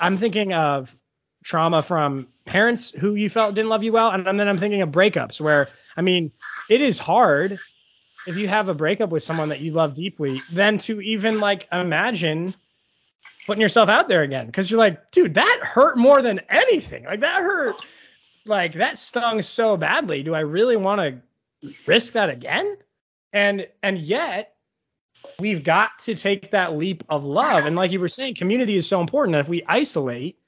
[0.00, 0.96] I'm thinking of
[1.44, 4.90] trauma from parents who you felt didn't love you well, and, then I'm thinking of
[4.90, 6.32] breakups where I mean,
[6.68, 7.58] it is hard
[8.26, 11.68] if you have a breakup with someone that you love deeply, then to even like
[11.72, 12.52] imagine
[13.46, 17.04] putting yourself out there again because you're like, dude, that hurt more than anything.
[17.04, 17.76] Like that hurt,
[18.44, 20.22] like that stung so badly.
[20.22, 21.00] Do I really want
[21.62, 22.76] to risk that again?
[23.32, 24.54] And and yet
[25.38, 27.64] we've got to take that leap of love.
[27.64, 29.36] And like you were saying, community is so important.
[29.36, 30.38] And if we isolate,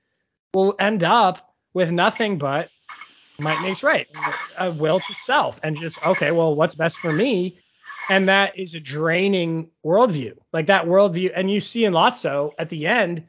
[0.54, 1.47] we'll end up
[1.78, 2.70] with nothing but
[3.40, 4.08] might makes right,
[4.58, 7.60] a will to self, and just okay, well, what's best for me?
[8.10, 10.32] and that is a draining worldview.
[10.52, 13.24] Like that worldview, and you see in Lotso at the end,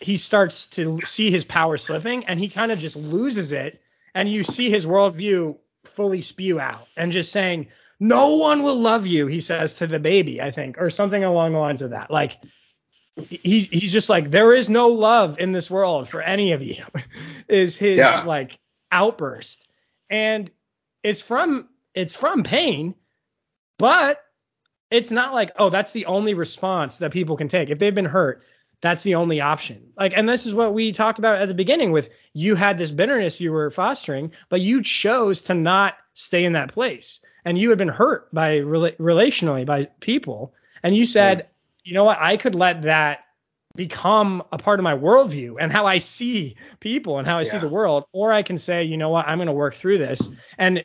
[0.00, 3.80] he starts to see his power slipping, and he kind of just loses it,
[4.14, 9.06] and you see his worldview fully spew out, and just saying, "No one will love
[9.06, 12.10] you," he says to the baby, I think, or something along the lines of that.
[12.10, 12.36] Like
[13.16, 16.84] he he's just like, "There is no love in this world for any of you,"
[17.48, 18.22] is his yeah.
[18.24, 18.58] like
[18.92, 19.66] outburst,
[20.10, 20.50] and
[21.02, 22.94] it's from it's from pain
[23.78, 24.22] but
[24.90, 27.70] it's not like, oh, that's the only response that people can take.
[27.70, 28.42] If they've been hurt,
[28.80, 29.92] that's the only option.
[29.96, 32.90] Like, and this is what we talked about at the beginning with you had this
[32.90, 37.20] bitterness you were fostering, but you chose to not stay in that place.
[37.44, 40.54] And you had been hurt by relationally by people.
[40.82, 41.48] And you said.
[41.86, 42.18] You know what?
[42.20, 43.20] I could let that
[43.76, 47.52] become a part of my worldview and how I see people and how I yeah.
[47.52, 48.04] see the world.
[48.12, 49.28] Or I can say, you know what?
[49.28, 50.20] I'm going to work through this.
[50.58, 50.84] And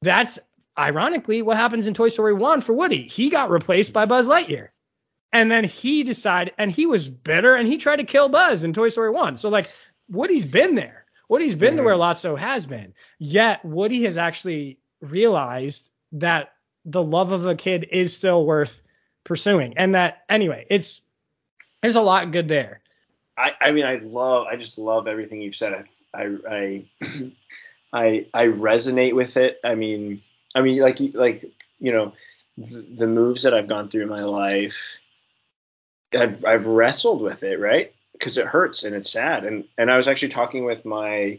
[0.00, 0.38] that's
[0.78, 3.08] ironically what happens in Toy Story 1 for Woody.
[3.08, 4.68] He got replaced by Buzz Lightyear.
[5.32, 8.72] And then he decided, and he was bitter and he tried to kill Buzz in
[8.72, 9.38] Toy Story 1.
[9.38, 9.72] So, like,
[10.08, 11.04] Woody's been there.
[11.28, 11.78] Woody's been mm-hmm.
[11.78, 12.94] to where Lotso has been.
[13.18, 16.52] Yet, Woody has actually realized that
[16.84, 18.80] the love of a kid is still worth
[19.28, 19.78] pursuing.
[19.78, 21.02] And that, anyway, it's,
[21.82, 22.80] there's a lot good there.
[23.36, 25.84] I, I mean, I love, I just love everything you've said.
[26.12, 26.84] I, I,
[27.92, 29.60] I, I resonate with it.
[29.62, 30.22] I mean,
[30.54, 31.44] I mean, like like
[31.78, 32.12] you know,
[32.56, 34.98] the, the moves that I've gone through in my life,
[36.12, 37.94] I've I've wrestled with it, right?
[38.12, 39.44] Because it hurts and it's sad.
[39.44, 41.38] And and I was actually talking with my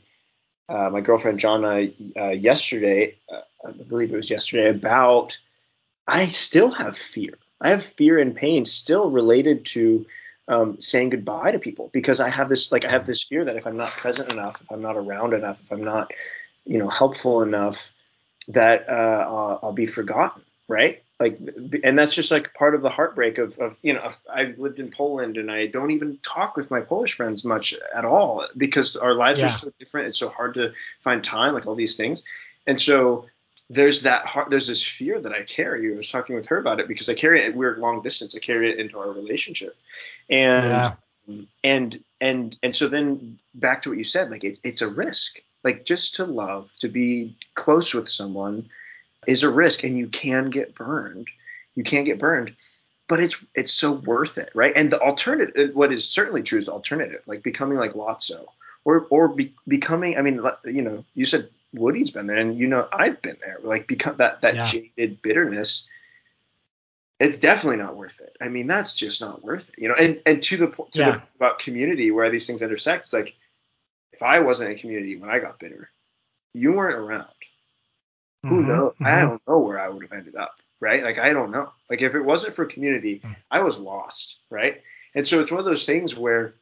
[0.70, 5.38] uh, my girlfriend Jonna uh, yesterday, uh, I believe it was yesterday, about
[6.08, 7.34] I still have fear.
[7.62, 10.06] I have fear and pain still related to
[10.48, 13.56] um, saying goodbye to people because I have this like I have this fear that
[13.56, 16.12] if I'm not present enough, if I'm not around enough, if I'm not
[16.66, 17.94] you know helpful enough,
[18.50, 18.92] that uh,
[19.28, 21.04] I'll, I'll be forgotten, right?
[21.20, 21.38] Like,
[21.84, 24.90] and that's just like part of the heartbreak of, of you know, I've lived in
[24.90, 29.14] Poland and I don't even talk with my Polish friends much at all because our
[29.14, 29.48] lives yeah.
[29.48, 30.08] are so different.
[30.08, 32.24] It's so hard to find time, like all these things.
[32.66, 33.26] And so
[33.70, 35.92] there's that heart, there's this fear that I carry.
[35.94, 37.56] I was talking with her about it because I carry it.
[37.56, 38.36] We're long distance.
[38.36, 39.78] I carry it into our relationship,
[40.30, 40.94] and yeah.
[41.64, 45.42] and and and so then back to what you said, like it, it's a risk.
[45.64, 48.70] Like just to love, to be close with someone
[49.28, 51.28] is a risk and you can get burned.
[51.76, 52.56] You can get burned,
[53.08, 54.74] but it's it's so worth it, right?
[54.76, 58.46] And the alternative, uh, what is certainly true is alternative, like becoming like Lotso,
[58.84, 60.18] or or be, becoming.
[60.18, 63.58] I mean, you know, you said Woody's been there, and you know, I've been there.
[63.62, 64.66] Like become that that yeah.
[64.66, 65.86] jaded bitterness.
[67.20, 68.38] It's definitely not worth it.
[68.40, 69.96] I mean, that's just not worth it, you know.
[69.96, 71.12] And and to the point yeah.
[71.12, 73.36] the, about community where these things intersect, it's like
[74.14, 75.90] if I wasn't in community when I got bitter,
[76.54, 77.28] you weren't around.
[78.46, 78.94] Mm-hmm, Who knows?
[78.94, 79.06] Mm-hmm.
[79.06, 81.04] I don't know where I would have ended up, right?
[81.04, 81.72] Like I don't know.
[81.90, 83.36] Like if it wasn't for community, mm.
[83.52, 84.82] I was lost, right?
[85.14, 86.54] And so it's one of those things where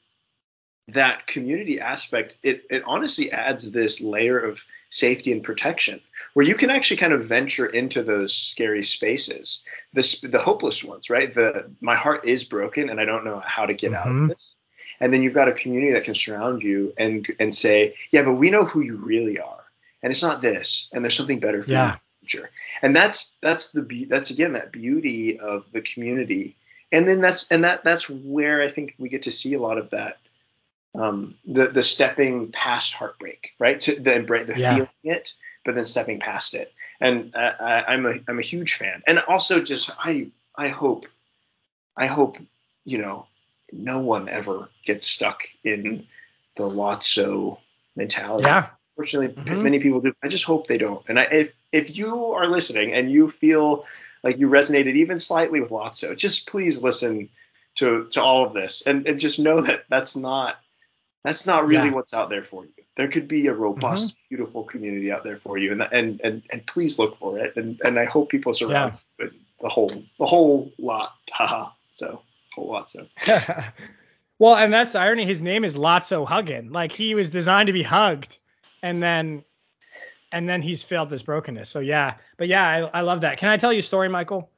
[0.89, 5.99] that community aspect, it it honestly adds this layer of safety and protection
[6.33, 9.63] where you can actually kind of venture into those scary spaces,
[9.93, 11.33] the the hopeless ones, right?
[11.33, 13.99] The my heart is broken and I don't know how to get mm-hmm.
[13.99, 14.27] out of mm-hmm.
[14.27, 14.55] this.
[14.99, 18.33] And then you've got a community that can surround you and and say, yeah, but
[18.33, 19.67] we know who you really are
[20.01, 21.93] and it's not this, and there's something better for yeah.
[21.93, 22.49] you future.
[22.81, 26.55] And that's that's the be- that's again that beauty of the community.
[26.91, 29.77] And then that's and that that's where I think we get to see a lot
[29.77, 30.17] of that
[30.95, 33.79] um, the the stepping past heartbreak, right?
[33.81, 34.73] To the embrace the yeah.
[34.73, 35.33] feeling it,
[35.65, 36.73] but then stepping past it.
[36.99, 39.03] And I, I'm a I'm a huge fan.
[39.05, 41.05] And also just I I hope
[41.95, 42.37] I hope
[42.85, 43.27] you know
[43.71, 46.07] no one ever gets stuck in
[46.55, 47.59] the Lotso
[47.95, 48.45] mentality.
[48.45, 48.69] Yeah.
[48.95, 49.61] Unfortunately, mm-hmm.
[49.61, 50.13] many people do.
[50.23, 51.03] I just hope they don't.
[51.07, 53.85] And I, if if you are listening and you feel
[54.23, 57.29] like you resonated even slightly with Lotso, just please listen
[57.75, 60.57] to to all of this and, and just know that that's not
[61.23, 61.93] that's not really yeah.
[61.93, 62.71] what's out there for you.
[62.95, 64.35] There could be a robust, mm-hmm.
[64.35, 67.55] beautiful community out there for you, and and and and please look for it.
[67.55, 69.27] And and I hope people surround yeah.
[69.61, 71.13] the whole the whole lot.
[71.31, 71.71] Haha.
[71.91, 72.21] so
[72.55, 72.89] whole lot.
[72.89, 73.07] So.
[74.39, 75.25] well, and that's the irony.
[75.25, 76.71] His name is Lotso Huggin.
[76.71, 78.37] Like he was designed to be hugged
[78.81, 79.43] and then
[80.31, 81.69] and then he's felt this brokenness.
[81.69, 83.37] So yeah, but yeah, I, I love that.
[83.37, 84.49] Can I tell you a story, Michael?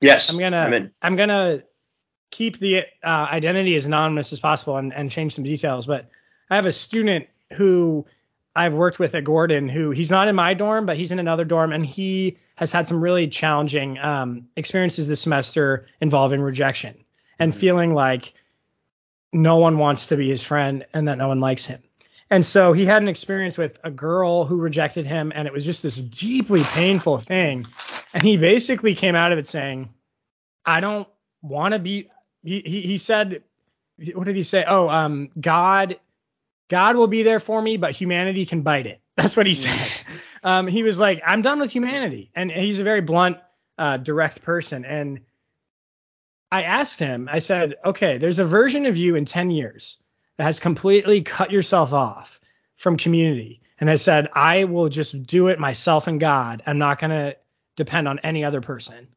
[0.00, 0.28] Yes.
[0.28, 1.62] I'm gonna I'm, I'm gonna
[2.30, 5.86] keep the uh, identity as anonymous as possible and, and change some details.
[5.86, 6.08] But
[6.50, 8.06] I have a student who
[8.54, 11.44] I've worked with at Gordon who he's not in my dorm, but he's in another
[11.44, 16.96] dorm, and he has had some really challenging um, experiences this semester involving rejection
[17.38, 17.60] and mm-hmm.
[17.60, 18.32] feeling like
[19.32, 21.82] no one wants to be his friend and that no one likes him.
[22.30, 25.64] And so he had an experience with a girl who rejected him, and it was
[25.64, 27.66] just this deeply painful thing.
[28.14, 29.90] And he basically came out of it saying,
[30.64, 31.06] I don't
[31.42, 32.10] want to be.
[32.46, 33.42] He, he, he said,
[34.14, 34.64] what did he say?
[34.66, 35.98] Oh, um, God,
[36.68, 39.00] God will be there for me, but humanity can bite it.
[39.16, 40.06] That's what he said.
[40.44, 43.38] um, he was like, I'm done with humanity, and he's a very blunt,
[43.78, 44.84] uh, direct person.
[44.84, 45.20] And
[46.52, 49.96] I asked him, I said, okay, there's a version of you in 10 years
[50.36, 52.40] that has completely cut yourself off
[52.76, 56.62] from community and has said, I will just do it myself and God.
[56.66, 57.36] I'm not going to
[57.74, 59.08] depend on any other person.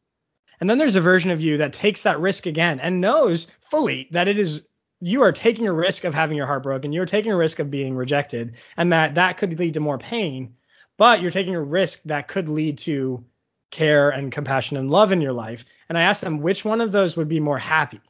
[0.59, 4.07] And then there's a version of you that takes that risk again and knows fully
[4.11, 4.61] that it is
[5.01, 6.91] you are taking a risk of having your heart broken.
[6.91, 10.55] You're taking a risk of being rejected and that that could lead to more pain,
[10.97, 13.23] but you're taking a risk that could lead to
[13.71, 15.63] care and compassion and love in your life.
[15.87, 18.01] And I asked them which one of those would be more happy.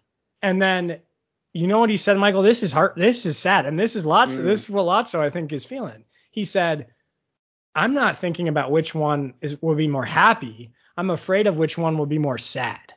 [0.41, 1.00] And then
[1.54, 2.41] you know what he said, Michael?
[2.41, 2.93] This is hard.
[2.95, 4.38] This is sad, and this is lots.
[4.38, 4.43] Mm.
[4.43, 6.04] This is what Lotso I think is feeling.
[6.32, 6.88] He said,
[7.74, 10.72] "I'm not thinking about which one is will be more happy.
[11.00, 12.93] I'm afraid of which one will be more sad."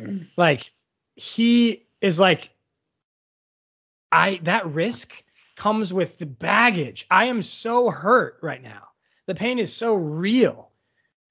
[0.00, 0.28] Mm.
[0.36, 0.72] Like
[1.16, 2.50] he is like,
[4.10, 5.12] I that risk
[5.56, 7.06] comes with the baggage.
[7.10, 8.88] I am so hurt right now.
[9.26, 10.70] The pain is so real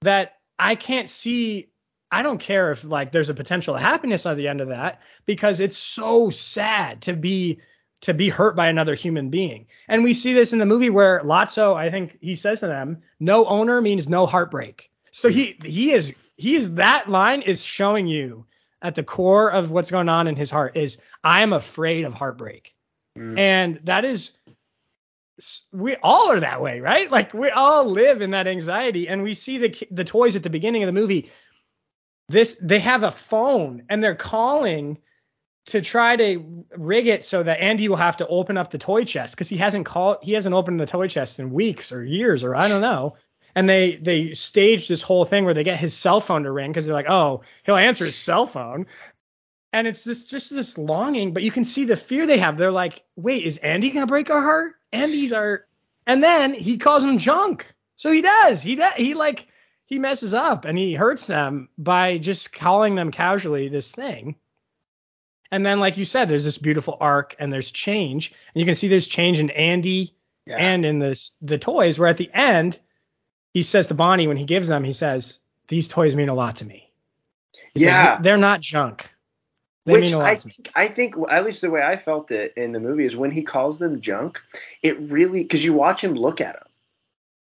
[0.01, 1.69] that I can't see
[2.11, 5.59] I don't care if like there's a potential happiness at the end of that because
[5.59, 7.59] it's so sad to be
[8.01, 9.65] to be hurt by another human being.
[9.87, 13.01] And we see this in the movie where Lotso, I think he says to them,
[13.19, 14.91] no owner means no heartbreak.
[15.13, 18.45] So he he is he is that line is showing you
[18.81, 22.13] at the core of what's going on in his heart is I am afraid of
[22.13, 22.75] heartbreak.
[23.17, 23.39] Mm.
[23.39, 24.31] And that is
[25.71, 27.09] we all are that way, right?
[27.09, 30.49] Like we all live in that anxiety and we see the the toys at the
[30.49, 31.31] beginning of the movie
[32.29, 34.97] this they have a phone and they're calling
[35.65, 39.05] to try to rig it so that Andy will have to open up the toy
[39.05, 42.43] chest because he hasn't called he hasn't opened the toy chest in weeks or years
[42.43, 43.15] or I don't know.
[43.55, 46.71] And they they stage this whole thing where they get his cell phone to ring
[46.71, 48.87] because they're like, oh, he'll answer his cell phone.
[49.71, 52.57] And it's this just this longing, but you can see the fear they have.
[52.57, 54.73] They're like, wait, is Andy gonna break our heart?
[54.91, 55.65] Andy's our
[56.05, 57.67] and then he calls him junk.
[57.95, 58.61] So he does.
[58.61, 58.93] He does.
[58.95, 59.47] He like
[59.85, 64.35] he messes up and he hurts them by just calling them casually this thing.
[65.51, 68.33] And then, like you said, there's this beautiful arc and there's change.
[68.53, 70.15] And you can see there's change in Andy
[70.47, 70.57] yeah.
[70.57, 72.79] and in this the toys, where at the end,
[73.53, 76.57] he says to Bonnie when he gives them, he says, These toys mean a lot
[76.57, 76.89] to me.
[77.73, 78.15] He yeah.
[78.15, 79.09] Said, They're not junk.
[79.85, 82.79] They Which I think, I think, at least the way I felt it in the
[82.79, 84.41] movie is when he calls them junk,
[84.81, 86.67] it really, because you watch him look at them.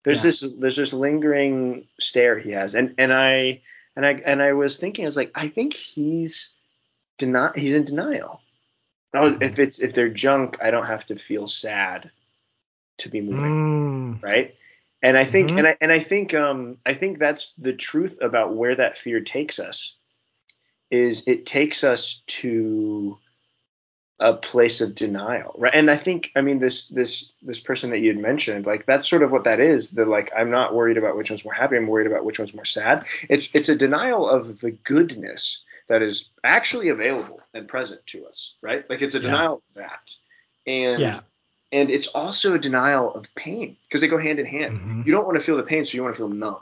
[0.03, 0.23] There's yeah.
[0.23, 3.61] this, there's this lingering stare he has, and and I,
[3.95, 6.53] and I, and I was thinking, I was like, I think he's
[7.17, 8.41] deny, he's in denial.
[9.13, 12.11] Oh, if it's if they're junk, I don't have to feel sad
[12.99, 14.23] to be moving, mm.
[14.23, 14.55] right?
[15.01, 15.59] And I think, mm-hmm.
[15.59, 19.21] and I and I think, um, I think that's the truth about where that fear
[19.21, 19.95] takes us
[20.91, 23.17] is it takes us to
[24.19, 27.99] a place of denial right and i think i mean this this this person that
[27.99, 30.97] you had mentioned like that's sort of what that is the like i'm not worried
[30.97, 33.75] about which one's more happy i'm worried about which one's more sad it's it's a
[33.77, 39.15] denial of the goodness that is actually available and present to us right like it's
[39.15, 39.83] a denial yeah.
[39.83, 40.11] of that
[40.67, 41.19] and yeah.
[41.71, 45.01] And it's also a denial of pain because they go hand in hand mm-hmm.
[45.05, 46.61] you don't want to feel the pain so you want to feel numb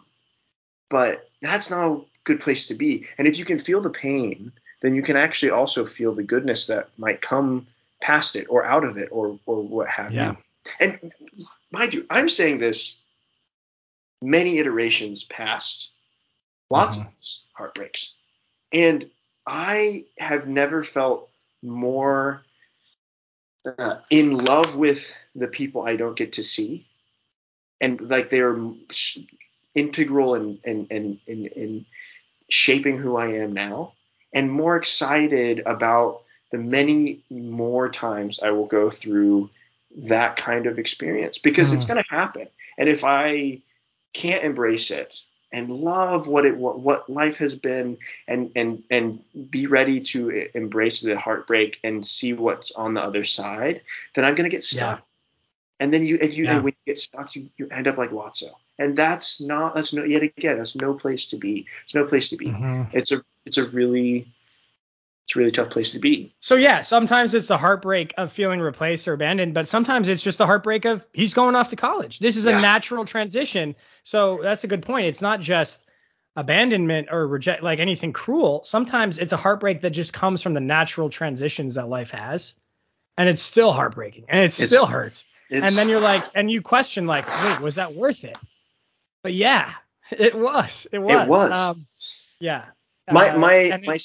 [0.89, 3.05] but that's not a good place to be.
[3.17, 4.51] And if you can feel the pain,
[4.81, 7.67] then you can actually also feel the goodness that might come
[8.01, 10.31] past it or out of it or or what have yeah.
[10.31, 10.37] you.
[10.79, 11.11] And
[11.71, 12.97] mind you, I'm saying this
[14.21, 15.91] many iterations past
[16.69, 17.07] lots mm-hmm.
[17.07, 17.15] of
[17.53, 18.13] heartbreaks.
[18.71, 19.09] And
[19.45, 21.29] I have never felt
[21.63, 22.43] more
[23.77, 26.87] uh, in love with the people I don't get to see.
[27.79, 28.57] And like they're
[29.75, 31.85] integral and and and and
[32.49, 33.93] shaping who I am now
[34.33, 39.49] and more excited about the many more times I will go through
[39.95, 41.75] that kind of experience because mm.
[41.75, 42.47] it's going to happen.
[42.77, 43.61] And if I
[44.13, 45.19] can't embrace it
[45.51, 49.19] and love what it what, what life has been and and and
[49.49, 53.81] be ready to embrace the heartbreak and see what's on the other side,
[54.13, 54.99] then I'm going to get stuck.
[54.99, 55.03] Yeah.
[55.79, 56.59] And then you if you yeah.
[56.59, 60.03] when you get stuck, you, you end up like Lotso and that's not that's no
[60.03, 62.83] yet again that's no place to be it's no place to be mm-hmm.
[62.91, 64.27] it's a it's a really
[65.27, 68.59] it's a really tough place to be so yeah sometimes it's the heartbreak of feeling
[68.59, 72.19] replaced or abandoned but sometimes it's just the heartbreak of he's going off to college
[72.19, 72.57] this is yeah.
[72.57, 75.83] a natural transition so that's a good point it's not just
[76.35, 80.59] abandonment or reject like anything cruel sometimes it's a heartbreak that just comes from the
[80.59, 82.53] natural transitions that life has
[83.17, 86.61] and it's still heartbreaking and it it's, still hurts and then you're like and you
[86.61, 88.37] question like wait was that worth it
[89.27, 89.73] but yeah,
[90.11, 90.87] it was.
[90.91, 91.11] It was.
[91.11, 91.51] It was.
[91.51, 91.85] Um,
[92.39, 92.65] yeah.
[93.11, 93.99] My uh, my my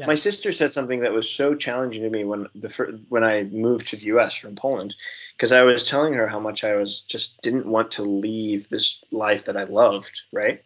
[0.00, 0.06] yeah.
[0.06, 3.88] my sister said something that was so challenging to me when the when I moved
[3.88, 4.34] to the U.S.
[4.34, 4.94] from Poland,
[5.36, 9.04] because I was telling her how much I was just didn't want to leave this
[9.10, 10.64] life that I loved, right?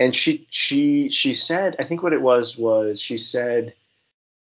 [0.00, 3.74] And she she she said, I think what it was was she said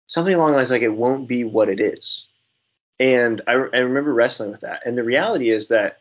[0.07, 2.27] something along the lines like it won't be what it is,
[2.99, 4.87] and I I remember wrestling with that.
[4.87, 5.99] And the reality is that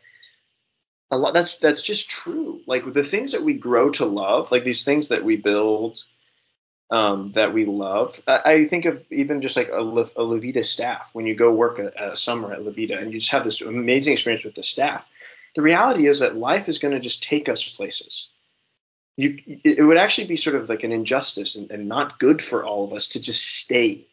[1.10, 4.64] a lot that's that's just true like the things that we grow to love like
[4.64, 6.02] these things that we build
[6.92, 10.62] um, that we love I, I, think of even just like a, a La Vida
[10.62, 13.44] staff when you go work a, a summer at La Vida and you just have
[13.44, 15.08] this amazing experience with the staff
[15.56, 18.28] the reality is that life is going to just take us places
[19.16, 22.62] you it would actually be sort of like an injustice and, and not good for
[22.62, 24.06] all of us to just stay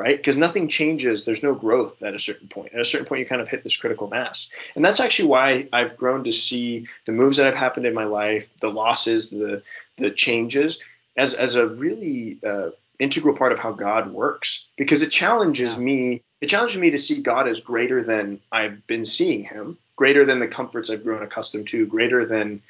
[0.00, 0.16] right?
[0.16, 1.26] Because nothing changes.
[1.26, 2.72] There's no growth at a certain point.
[2.72, 4.48] At a certain point, you kind of hit this critical mass.
[4.74, 8.04] And that's actually why I've grown to see the moves that have happened in my
[8.04, 9.62] life, the losses, the
[9.98, 10.82] the changes,
[11.20, 14.66] as as a really uh, integral part of how God works.
[14.76, 15.78] Because it challenges yeah.
[15.78, 16.22] me.
[16.40, 20.40] It challenges me to see God as greater than I've been seeing Him, greater than
[20.40, 22.62] the comforts I've grown accustomed to, greater than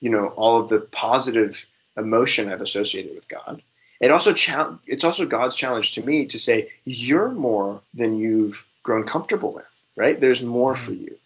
[0.00, 3.62] you know all of the positive emotion I've associated with God
[4.00, 8.66] it also cha- it's also God's challenge to me to say you're more than you've
[8.82, 10.20] grown comfortable with, right?
[10.20, 11.04] There's more for mm-hmm.
[11.04, 11.18] you.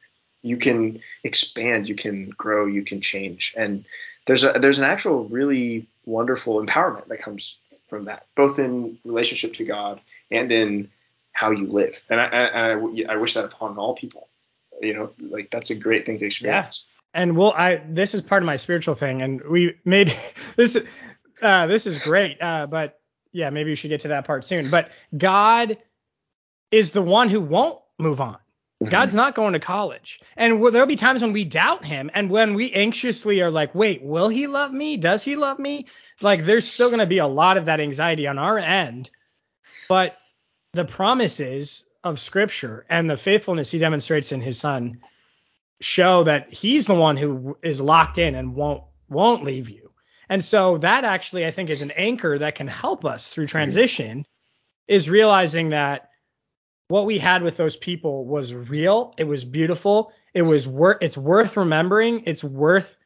[0.43, 3.85] You can expand, you can grow, you can change, and
[4.27, 9.55] there's a there's an actual really wonderful empowerment that comes from that, both in relationship
[9.55, 10.91] to God and in
[11.33, 12.03] how you live.
[12.11, 14.29] And I, I, I, I wish that upon all people.
[14.81, 16.85] You know, like that's a great thing to experience.
[17.15, 17.21] Yeah.
[17.23, 20.17] And well, I this is part of my spiritual thing, and we made
[20.57, 20.77] this
[21.43, 22.41] uh, this is great.
[22.41, 23.01] Uh, but
[23.33, 24.71] yeah, maybe we should get to that part soon.
[24.71, 25.79] But God
[26.71, 28.39] is the one who won't move on.
[28.83, 28.91] Mm-hmm.
[28.91, 30.21] God's not going to college.
[30.37, 34.03] And there'll be times when we doubt him and when we anxiously are like, wait,
[34.03, 34.97] will he love me?
[34.97, 35.87] Does he love me?
[36.23, 39.11] Like, there's still going to be a lot of that anxiety on our end.
[39.89, 40.17] But
[40.73, 45.01] the promises of scripture and the faithfulness he demonstrates in his son
[45.81, 49.91] show that he's the one who is locked in and won't won't leave you.
[50.29, 54.25] And so that actually, I think, is an anchor that can help us through transition
[54.87, 56.10] is realizing that
[56.91, 59.15] what we had with those people was real.
[59.17, 60.13] It was beautiful.
[60.35, 60.99] It was worth.
[61.01, 62.25] It's worth remembering.
[62.27, 62.97] It's worth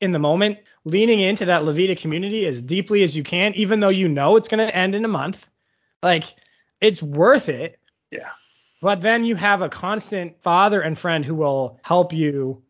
[0.00, 3.80] in the moment leaning into that La Vida community as deeply as you can, even
[3.80, 5.46] though you know it's going to end in a month.
[6.02, 6.24] Like
[6.80, 7.78] it's worth it.
[8.10, 8.30] Yeah.
[8.80, 12.62] But then you have a constant father and friend who will help you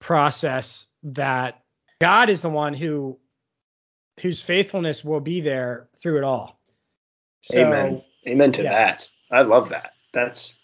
[0.00, 1.62] process that
[2.00, 3.16] God is the one who
[4.20, 6.60] whose faithfulness will be there through it all.
[7.42, 8.02] So, Amen.
[8.26, 8.70] Amen to yeah.
[8.70, 9.08] that.
[9.30, 9.92] I love that.
[10.12, 10.58] That's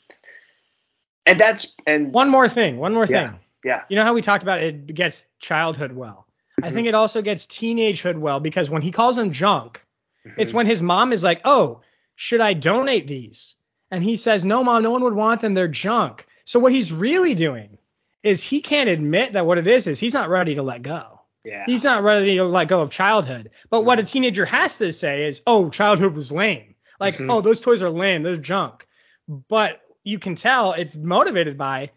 [1.27, 2.79] and that's and one more thing.
[2.79, 3.41] One more yeah, thing.
[3.65, 3.85] Yeah.
[3.89, 6.27] You know how we talked about it gets childhood well.
[6.61, 6.65] Mm-hmm.
[6.65, 9.85] I think it also gets teenagehood well because when he calls them junk,
[10.27, 10.41] mm-hmm.
[10.41, 11.81] it's when his mom is like, "Oh,
[12.15, 13.55] should I donate these?"
[13.91, 15.55] And he says, "No, mom, no one would want them.
[15.55, 17.79] They're junk." So what he's really doing
[18.23, 21.21] is he can't admit that what it is is he's not ready to let go.
[21.45, 21.65] Yeah.
[21.67, 23.51] He's not ready to let go of childhood.
[23.69, 24.12] But what a mm-hmm.
[24.12, 27.30] teenager has to say is, "Oh, childhood was lame." Like, mm-hmm.
[27.30, 28.22] "Oh, those toys are lame.
[28.22, 28.86] They're junk."
[29.28, 31.90] But you can tell it's motivated by,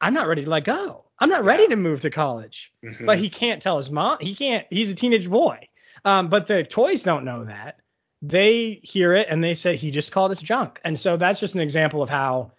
[0.00, 2.72] "I'm not ready to let go." I'm not ready to move to college.
[2.84, 3.04] Mm-hmm.
[3.04, 4.18] But he can't tell his mom.
[4.20, 4.66] He can't.
[4.70, 5.68] He's a teenage boy.
[6.04, 7.78] Um, but the toys don't know that.
[8.22, 10.80] They hear it and they say he just called us junk.
[10.84, 12.52] And so that's just an example of how,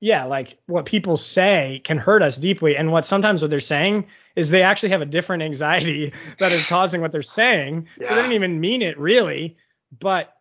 [0.00, 2.76] yeah, like what people say can hurt us deeply.
[2.76, 6.66] And what sometimes what they're saying is they actually have a different anxiety that is
[6.66, 7.88] causing what they're saying.
[8.00, 8.08] Yeah.
[8.08, 9.56] So they don't even mean it really,
[9.96, 10.34] but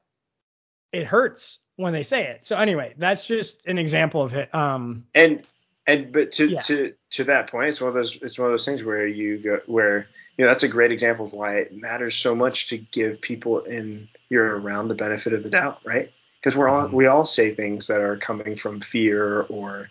[0.92, 2.46] it hurts when they say it.
[2.46, 4.54] So anyway, that's just an example of it.
[4.54, 5.46] Um, and
[5.86, 6.62] and but to yeah.
[6.62, 9.38] to to that point, it's one of those it's one of those things where you
[9.38, 10.08] go where
[10.38, 13.62] you know that's a great example of why it matters so much to give people
[13.62, 16.12] in you're around the benefit of the doubt, right?
[16.40, 19.90] Because we're all we all say things that are coming from fear or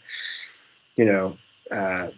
[0.96, 1.38] you know
[1.70, 2.10] uh,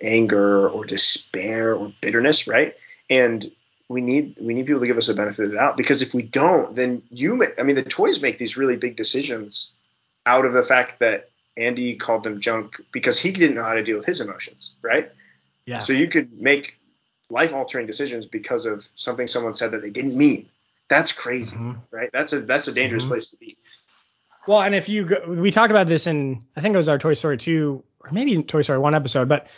[0.00, 2.74] anger or despair or bitterness, right?
[3.08, 3.50] And
[3.90, 6.14] we need we need people to give us a benefit of the doubt because if
[6.14, 9.72] we don't, then you may, I mean the toys make these really big decisions
[10.24, 13.82] out of the fact that Andy called them junk because he didn't know how to
[13.82, 15.10] deal with his emotions, right?
[15.66, 15.82] Yeah.
[15.82, 16.78] So you could make
[17.30, 20.48] life altering decisions because of something someone said that they didn't mean.
[20.88, 21.80] That's crazy, mm-hmm.
[21.90, 22.10] right?
[22.12, 23.14] That's a that's a dangerous mm-hmm.
[23.14, 23.58] place to be.
[24.46, 26.98] Well, and if you go, we talked about this in I think it was our
[26.98, 29.48] Toy Story 2 or maybe Toy Story 1 episode, but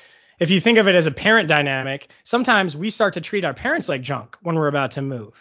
[0.42, 3.54] if you think of it as a parent dynamic, sometimes we start to treat our
[3.54, 5.34] parents like junk when we're about to move.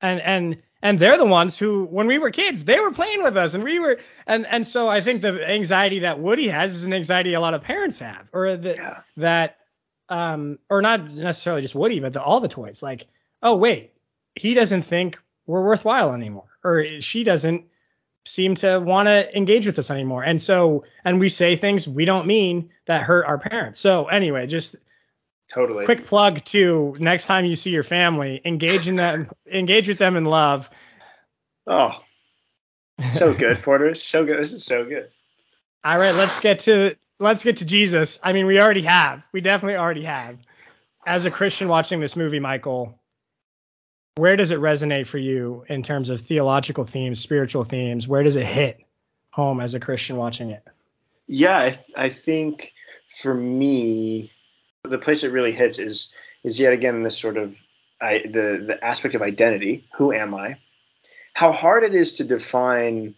[0.00, 3.36] And and and they're the ones who when we were kids they were playing with
[3.36, 6.84] us and we were and and so i think the anxiety that woody has is
[6.84, 9.00] an anxiety a lot of parents have or that yeah.
[9.16, 9.56] that
[10.10, 13.06] um or not necessarily just woody but the, all the toys like
[13.42, 13.94] oh wait
[14.34, 17.64] he doesn't think we're worthwhile anymore or she doesn't
[18.26, 22.04] seem to want to engage with us anymore and so and we say things we
[22.04, 24.76] don't mean that hurt our parents so anyway just
[25.48, 25.84] Totally.
[25.84, 30.16] Quick plug to next time you see your family, engage in them, engage with them
[30.16, 30.68] in love.
[31.66, 32.00] Oh,
[33.10, 33.94] so good, Porter.
[33.94, 34.40] So good.
[34.40, 35.08] This is so good.
[35.84, 38.18] All right, let's get to let's get to Jesus.
[38.22, 39.22] I mean, we already have.
[39.32, 40.38] We definitely already have.
[41.06, 43.00] As a Christian watching this movie, Michael,
[44.16, 48.08] where does it resonate for you in terms of theological themes, spiritual themes?
[48.08, 48.80] Where does it hit
[49.30, 50.64] home as a Christian watching it?
[51.26, 52.72] Yeah, I, th- I think
[53.20, 54.32] for me,
[54.84, 56.12] the place it really hits is
[56.44, 57.58] is yet again this sort of
[58.00, 59.86] I, the the aspect of identity.
[59.96, 60.58] Who am I?
[61.34, 63.16] How hard it is to define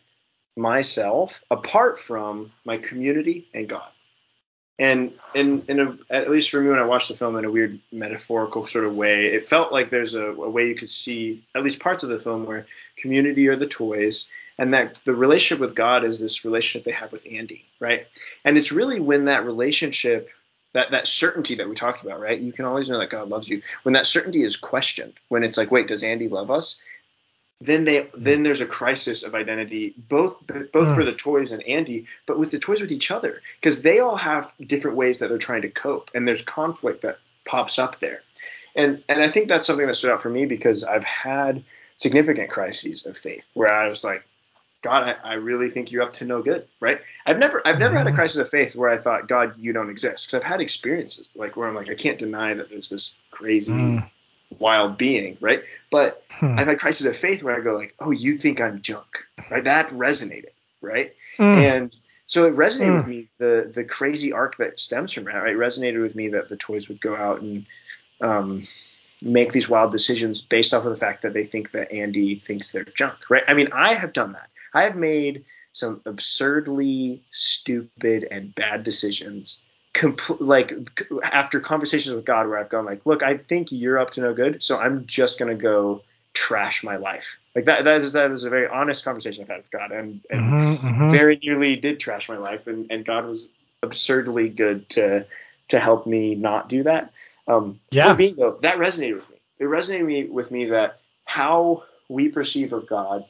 [0.56, 3.90] myself apart from my community and God.
[4.78, 7.50] And in in a, at least for me when I watched the film in a
[7.50, 11.44] weird metaphorical sort of way, it felt like there's a, a way you could see
[11.54, 12.66] at least parts of the film where
[12.96, 17.12] community are the toys and that the relationship with God is this relationship they have
[17.12, 18.06] with Andy, right?
[18.44, 20.30] And it's really when that relationship
[20.74, 22.38] that that certainty that we talked about, right?
[22.38, 23.62] You can always know that God loves you.
[23.82, 26.76] When that certainty is questioned, when it's like, wait, does Andy love us?
[27.60, 30.36] Then they then there's a crisis of identity, both
[30.72, 33.98] both for the toys and Andy, but with the toys with each other, because they
[33.98, 37.98] all have different ways that they're trying to cope, and there's conflict that pops up
[37.98, 38.22] there.
[38.76, 41.64] And and I think that's something that stood out for me because I've had
[41.96, 44.24] significant crises of faith where I was like,
[44.82, 47.00] God, I, I, really think you're up to no good, right?
[47.26, 48.18] I've never I've never had a mm-hmm.
[48.18, 50.26] crisis of faith where I thought, God, you don't exist.
[50.26, 53.72] Because I've had experiences like where I'm like, I can't deny that there's this crazy,
[53.72, 54.10] mm.
[54.58, 55.62] Wild being, right?
[55.90, 56.58] But hmm.
[56.58, 59.06] I've had crises of faith where I go like, oh, you think I'm junk,
[59.50, 59.64] right?
[59.64, 61.14] That resonated, right?
[61.38, 61.56] Mm.
[61.56, 61.96] And
[62.26, 62.96] so it resonated mm.
[62.96, 65.34] with me the the crazy arc that stems from that.
[65.34, 65.54] Right?
[65.54, 67.66] It resonated with me that the toys would go out and
[68.20, 68.62] um,
[69.22, 72.72] make these wild decisions based off of the fact that they think that Andy thinks
[72.72, 73.44] they're junk, right?
[73.48, 74.50] I mean, I have done that.
[74.74, 79.62] I have made some absurdly stupid and bad decisions
[79.98, 80.72] compl- like
[81.24, 84.32] after conversations with God where I've gone like, look, I think you're up to no
[84.32, 86.02] good, so I'm just gonna go
[86.34, 87.38] trash my life.
[87.54, 90.20] Like that that is that is a very honest conversation I've had with God and,
[90.30, 91.10] and mm-hmm, mm-hmm.
[91.10, 93.48] very nearly did trash my life and, and God was
[93.82, 95.26] absurdly good to
[95.68, 97.12] to help me not do that.
[97.48, 98.14] Um yeah.
[98.14, 99.36] me though, that resonated with me.
[99.58, 103.24] It resonated with me that how we perceive of God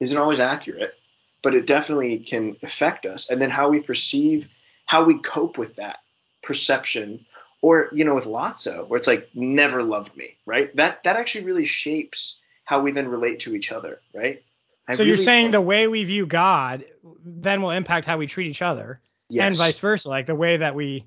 [0.00, 0.94] isn't always accurate,
[1.42, 3.30] but it definitely can affect us.
[3.30, 4.48] And then how we perceive,
[4.88, 6.00] how we cope with that
[6.42, 7.26] perception,
[7.60, 10.74] or you know, with Lotso, where it's like never loved me, right?
[10.76, 14.42] That that actually really shapes how we then relate to each other, right?
[14.88, 16.86] I so really you're saying the way we view God
[17.22, 19.46] then will impact how we treat each other, yes.
[19.46, 20.08] and vice versa.
[20.08, 21.04] Like the way that we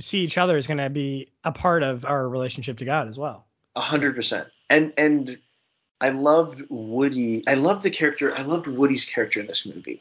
[0.00, 3.18] see each other is going to be a part of our relationship to God as
[3.18, 3.44] well.
[3.76, 4.48] A hundred percent.
[4.70, 5.38] And and
[6.00, 7.44] I loved Woody.
[7.46, 8.34] I loved the character.
[8.34, 10.00] I loved Woody's character in this movie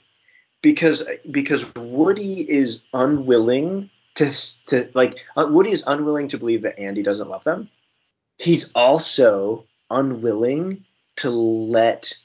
[0.62, 4.32] because because Woody is unwilling to
[4.68, 7.70] to like uh, Woody is unwilling to believe that Andy doesn't love them.
[8.38, 10.86] He's also unwilling
[11.18, 12.18] to let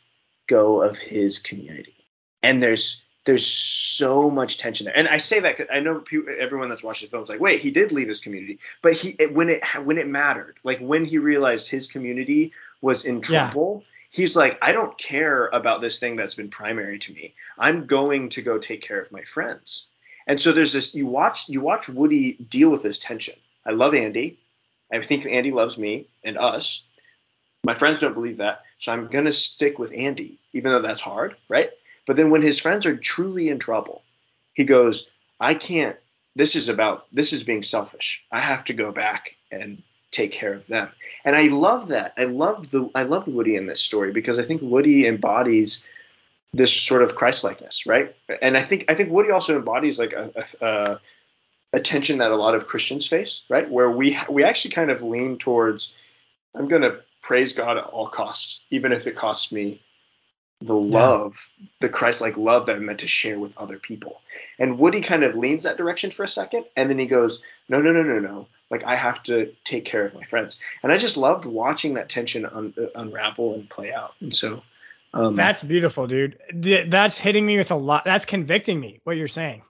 [0.46, 1.94] go of his community.
[2.42, 4.96] And there's there's so much tension there.
[4.96, 7.40] And I say that cause I know people, everyone that's watched the film is like,
[7.40, 10.78] wait, he did leave his community, but he it, when it when it mattered, like
[10.80, 13.84] when he realized his community was in trouble.
[14.14, 17.34] He's like, I don't care about this thing that's been primary to me.
[17.58, 19.86] I'm going to go take care of my friends.
[20.28, 23.34] And so there's this you watch you watch Woody deal with this tension.
[23.66, 24.38] I love Andy.
[24.92, 26.84] I think Andy loves me and us.
[27.64, 31.34] My friends don't believe that, so I'm gonna stick with Andy, even though that's hard,
[31.48, 31.70] right?
[32.06, 34.04] But then when his friends are truly in trouble,
[34.52, 35.08] he goes,
[35.40, 35.96] I can't.
[36.36, 38.24] This is about this is being selfish.
[38.30, 39.82] I have to go back and
[40.14, 40.88] take care of them.
[41.24, 42.14] And I love that.
[42.16, 45.82] I love the I loved Woody in this story because I think Woody embodies
[46.52, 48.14] this sort of Christ-likeness, right?
[48.40, 51.00] And I think I think Woody also embodies like a, a, a,
[51.74, 53.68] a tension that a lot of Christians face, right?
[53.68, 55.94] Where we we actually kind of lean towards
[56.54, 59.82] I'm going to praise God at all costs, even if it costs me
[60.60, 61.66] the love, yeah.
[61.80, 64.22] the Christ-like love that I'm meant to share with other people.
[64.58, 67.80] And Woody kind of leans that direction for a second, and then he goes, no,
[67.80, 68.46] no, no, no, no.
[68.70, 72.08] Like I have to take care of my friends, and I just loved watching that
[72.08, 74.14] tension un- uh, unravel and play out.
[74.20, 74.62] And so
[75.12, 76.38] um, that's beautiful, dude.
[76.52, 78.04] That's hitting me with a lot.
[78.04, 79.62] That's convicting me what you're saying.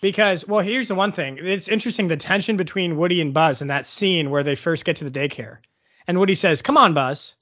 [0.00, 1.38] Because well, here's the one thing.
[1.40, 4.96] It's interesting the tension between Woody and Buzz in that scene where they first get
[4.96, 5.58] to the daycare,
[6.08, 7.34] and Woody says, "Come on, Buzz."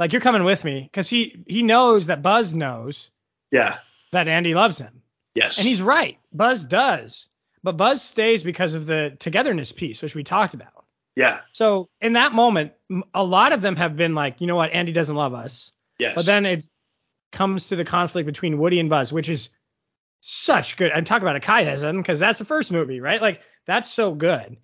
[0.00, 3.10] Like you're coming with me because he he knows that Buzz knows.
[3.52, 3.76] Yeah.
[4.12, 5.02] That Andy loves him.
[5.34, 5.58] Yes.
[5.58, 6.18] And he's right.
[6.32, 7.28] Buzz does.
[7.62, 10.86] But Buzz stays because of the togetherness piece, which we talked about.
[11.16, 11.40] Yeah.
[11.52, 12.72] So in that moment,
[13.12, 15.70] a lot of them have been like, you know what, Andy doesn't love us.
[15.98, 16.14] Yes.
[16.14, 16.64] But then it
[17.30, 19.50] comes to the conflict between Woody and Buzz, which is
[20.22, 20.92] such good.
[20.92, 23.20] I'm talking about a chiasm because that's the first movie, right?
[23.20, 24.56] Like that's so good.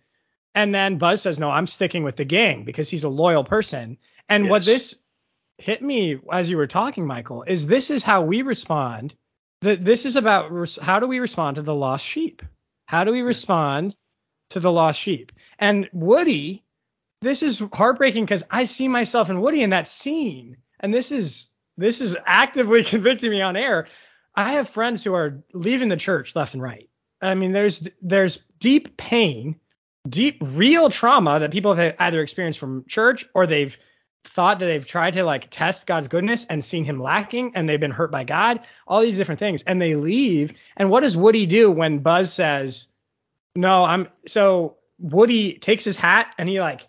[0.55, 3.99] And then Buzz says, no, I'm sticking with the gang because he's a loyal person.
[4.31, 4.51] And yes.
[4.51, 4.95] what this
[5.59, 9.15] hit me as you were talking, Michael, is this is how we respond.
[9.63, 12.43] That this is about res- how do we respond to the lost sheep?
[12.87, 13.97] How do we respond
[14.51, 15.33] to the lost sheep?
[15.59, 16.63] And Woody,
[17.23, 21.49] this is heartbreaking because I see myself in Woody in that scene, and this is
[21.77, 23.87] this is actively convicting me on air.
[24.35, 26.91] I have friends who are leaving the church left and right.
[27.23, 29.57] I mean, there's there's deep pain,
[30.07, 33.77] deep real trauma that people have either experienced from church or they've
[34.27, 37.81] thought that they've tried to like test God's goodness and seen him lacking and they've
[37.81, 39.63] been hurt by God, all these different things.
[39.63, 40.53] And they leave.
[40.77, 42.87] And what does Woody do when Buzz says,
[43.55, 46.87] No, I'm so Woody takes his hat and he like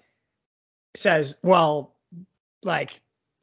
[0.95, 1.95] says, Well,
[2.63, 2.99] like,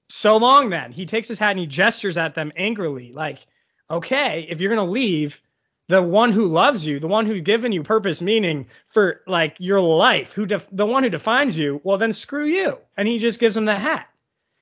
[0.09, 0.93] so long then.
[0.93, 3.47] He takes his hat and he gestures at them angrily, like,
[3.91, 5.41] okay, if you're gonna leave,
[5.89, 9.81] the one who loves you, the one who's given you purpose, meaning for like your
[9.81, 12.79] life, who def- the one who defines you, well then screw you.
[12.97, 14.09] And he just gives him the hat.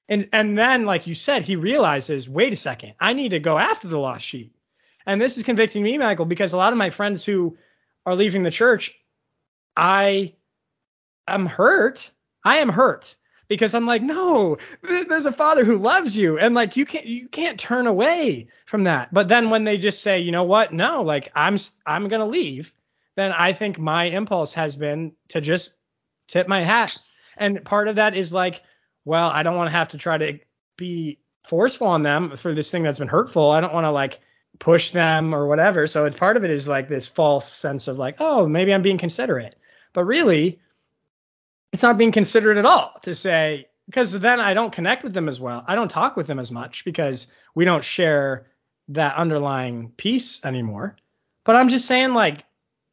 [0.08, 3.56] And and then like you said, he realizes, wait a second, I need to go
[3.58, 4.54] after the lost sheep.
[5.06, 7.56] And this is convicting me, Michael, because a lot of my friends who
[8.06, 8.96] are leaving the church,
[9.76, 10.34] I
[11.26, 12.10] am hurt.
[12.44, 13.14] I am hurt
[13.52, 17.28] because I'm like, no, there's a father who loves you, and like you can't you
[17.28, 19.12] can't turn away from that.
[19.12, 22.72] But then when they just say, you know what, no, like I'm I'm gonna leave,
[23.14, 25.74] then I think my impulse has been to just
[26.28, 26.98] tip my hat,
[27.36, 28.62] and part of that is like,
[29.04, 30.38] well, I don't want to have to try to
[30.78, 33.50] be forceful on them for this thing that's been hurtful.
[33.50, 34.20] I don't want to like
[34.60, 35.86] push them or whatever.
[35.88, 38.80] So it's part of it is like this false sense of like, oh, maybe I'm
[38.80, 39.56] being considerate.
[39.92, 40.58] But really,
[41.72, 45.28] it's not being considered at all to say because then I don't connect with them
[45.28, 45.64] as well.
[45.66, 48.46] I don't talk with them as much because we don't share
[48.88, 50.96] that underlying piece anymore.
[51.44, 52.44] But I'm just saying like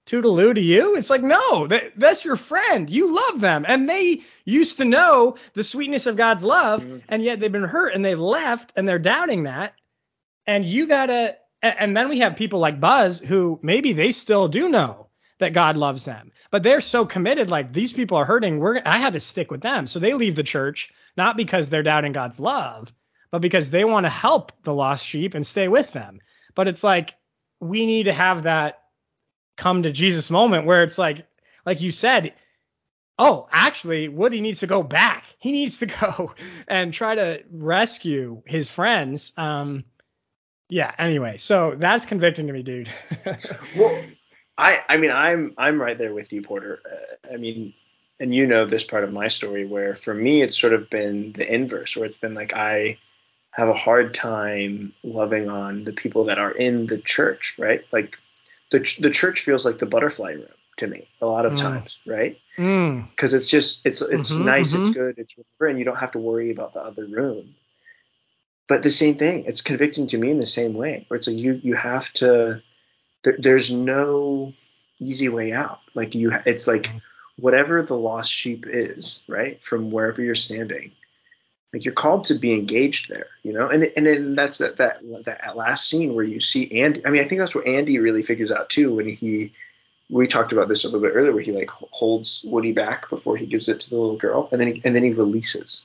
[0.07, 0.95] toodaloo to you.
[0.95, 2.89] It's like, no, that, that's your friend.
[2.89, 3.65] You love them.
[3.67, 6.97] And they used to know the sweetness of God's love, mm-hmm.
[7.09, 9.73] and yet they've been hurt and they left and they're doubting that.
[10.47, 14.47] And you got to, and then we have people like Buzz who maybe they still
[14.47, 15.08] do know
[15.39, 17.49] that God loves them, but they're so committed.
[17.49, 18.59] Like these people are hurting.
[18.59, 19.87] We're, I had to stick with them.
[19.87, 22.93] So they leave the church, not because they're doubting God's love,
[23.31, 26.19] but because they want to help the lost sheep and stay with them.
[26.55, 27.15] But it's like,
[27.59, 28.83] we need to have that
[29.57, 31.25] come to Jesus moment where it's like,
[31.65, 32.33] like you said,
[33.17, 35.25] oh, actually, Woody needs to go back.
[35.41, 36.33] He needs to go
[36.67, 39.31] and try to rescue his friends.
[39.37, 39.85] Um,
[40.67, 40.93] yeah.
[40.97, 42.89] Anyway, so that's convicting to me, dude.
[43.77, 44.03] well,
[44.59, 46.79] I, I mean, I'm, I'm right there with you, Porter.
[46.85, 47.73] Uh, I mean,
[48.19, 51.31] and you know this part of my story where for me it's sort of been
[51.33, 52.97] the inverse, where it's been like I
[53.51, 57.83] have a hard time loving on the people that are in the church, right?
[57.91, 58.17] Like
[58.71, 61.59] the the church feels like the butterfly room to me a lot of mm.
[61.59, 62.37] times, right?
[62.55, 63.35] Because mm.
[63.35, 64.83] it's just it's it's mm-hmm, nice, mm-hmm.
[64.83, 67.55] it's good, it's whatever, and you don't have to worry about the other room.
[68.67, 71.37] But the same thing, it's convicting to me in the same way, where it's like
[71.37, 72.61] you you have to.
[73.23, 74.53] There, there's no
[74.99, 75.79] easy way out.
[75.95, 77.01] Like you, it's like mm.
[77.37, 79.61] whatever the lost sheep is, right?
[79.61, 80.91] From wherever you're standing,
[81.73, 83.67] like you're called to be engaged there, you know.
[83.67, 87.05] And and then that's that that that last scene where you see Andy.
[87.05, 89.53] I mean, I think that's where Andy really figures out too when he.
[90.11, 93.37] We talked about this a little bit earlier, where he like holds Woody back before
[93.37, 95.83] he gives it to the little girl, and then he, and then he releases.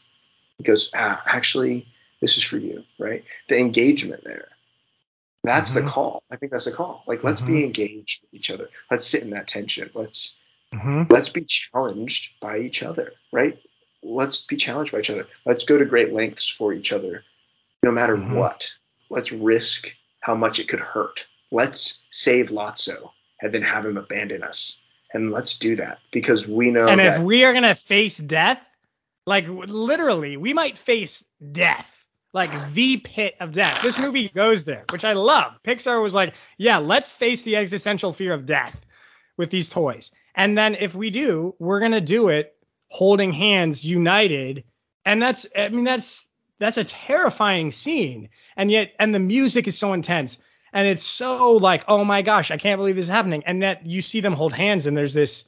[0.56, 1.86] He goes, ah, actually,
[2.22, 3.22] this is for you, right?
[3.48, 4.48] The engagement there.
[5.44, 5.84] That's mm-hmm.
[5.84, 6.24] the call.
[6.30, 7.04] I think that's the call.
[7.06, 7.52] Like, let's mm-hmm.
[7.52, 8.68] be engaged with each other.
[8.90, 9.90] Let's sit in that tension.
[9.94, 10.36] Let's
[10.72, 11.04] mm-hmm.
[11.10, 13.58] let's be challenged by each other, right?
[14.04, 15.26] let's be challenged by each other.
[15.46, 17.24] Let's go to great lengths for each other,
[17.82, 18.34] no matter mm-hmm.
[18.34, 18.70] what.
[19.10, 21.26] Let's risk how much it could hurt.
[21.50, 23.10] Let's save Lotso
[23.40, 24.78] and then have him abandon us.
[25.12, 26.86] And let's do that because we know.
[26.86, 28.58] And if we are gonna face death,
[29.26, 31.93] like literally, we might face death,
[32.34, 33.80] like the pit of death.
[33.80, 35.52] This movie goes there, which I love.
[35.64, 38.78] Pixar was like, yeah, let's face the existential fear of death
[39.38, 40.10] with these toys.
[40.34, 42.56] And then if we do, we're gonna do it
[42.88, 44.64] holding hands, united.
[45.06, 46.28] And that's, I mean, that's,
[46.58, 48.28] that's a terrifying scene.
[48.56, 50.38] And yet, and the music is so intense.
[50.72, 53.44] And it's so like, oh my gosh, I can't believe this is happening.
[53.46, 55.44] And that you see them hold hands and there's this,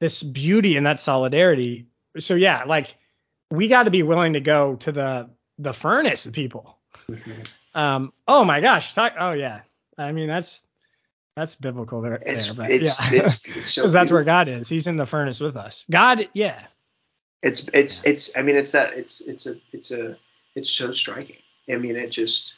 [0.00, 1.86] this beauty and that solidarity.
[2.18, 2.94] So yeah, like
[3.50, 5.30] we got to be willing to go to the,
[5.60, 6.78] the furnace with people.
[7.08, 7.78] Mm-hmm.
[7.78, 8.94] Um, oh my gosh.
[8.94, 9.60] Talk, oh yeah.
[9.98, 10.62] I mean, that's,
[11.36, 14.68] that's biblical there, it's, there but it's, yeah, because so that's where God is.
[14.68, 15.84] He's in the furnace with us.
[15.90, 16.60] God, yeah.
[17.42, 18.36] It's it's it's.
[18.36, 18.92] I mean, it's that.
[18.94, 20.18] It's it's a it's a
[20.54, 21.38] it's so striking.
[21.70, 22.56] I mean, it just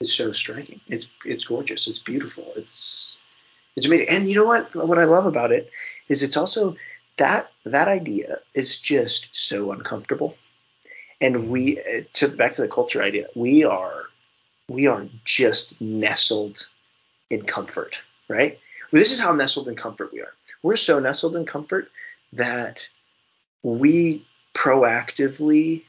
[0.00, 0.80] it's so striking.
[0.86, 1.86] It's it's gorgeous.
[1.86, 2.52] It's beautiful.
[2.56, 3.16] It's
[3.74, 4.08] it's amazing.
[4.10, 4.74] And you know what?
[4.74, 5.70] What I love about it
[6.08, 6.76] is it's also
[7.16, 10.36] that that idea is just so uncomfortable.
[11.22, 11.80] And we
[12.14, 13.28] to back to the culture idea.
[13.34, 14.06] We are
[14.68, 16.68] we are just nestled
[17.30, 18.58] in comfort, right?
[18.90, 20.34] Well, this is how nestled in comfort we are.
[20.62, 21.90] We're so nestled in comfort
[22.32, 22.80] that
[23.62, 25.84] we proactively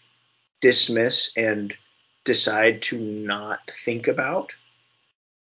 [0.61, 1.75] dismiss and
[2.23, 4.53] decide to not think about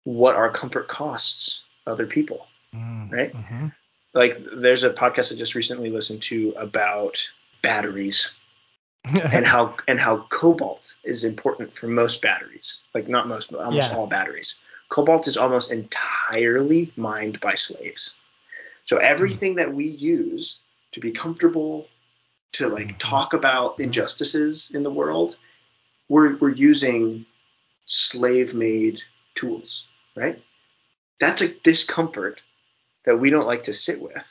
[0.04, 3.32] what our comfort costs other people, mm, right?
[3.32, 3.68] Mm-hmm.
[4.14, 7.30] Like there's a podcast I just recently listened to about
[7.62, 8.36] batteries
[9.06, 13.90] and how and how cobalt is important for most batteries, like not most, but almost
[13.90, 13.96] yeah.
[13.96, 14.56] all batteries
[14.88, 18.14] cobalt is almost entirely mined by slaves.
[18.84, 20.60] So everything that we use
[20.92, 21.88] to be comfortable,
[22.52, 22.98] to like mm-hmm.
[22.98, 25.36] talk about injustices in the world,
[26.08, 27.26] we're, we're using
[27.84, 29.02] slave made
[29.34, 30.42] tools, right?
[31.18, 32.42] That's a discomfort
[33.04, 34.24] that we don't like to sit with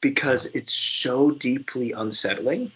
[0.00, 2.72] because it's so deeply unsettling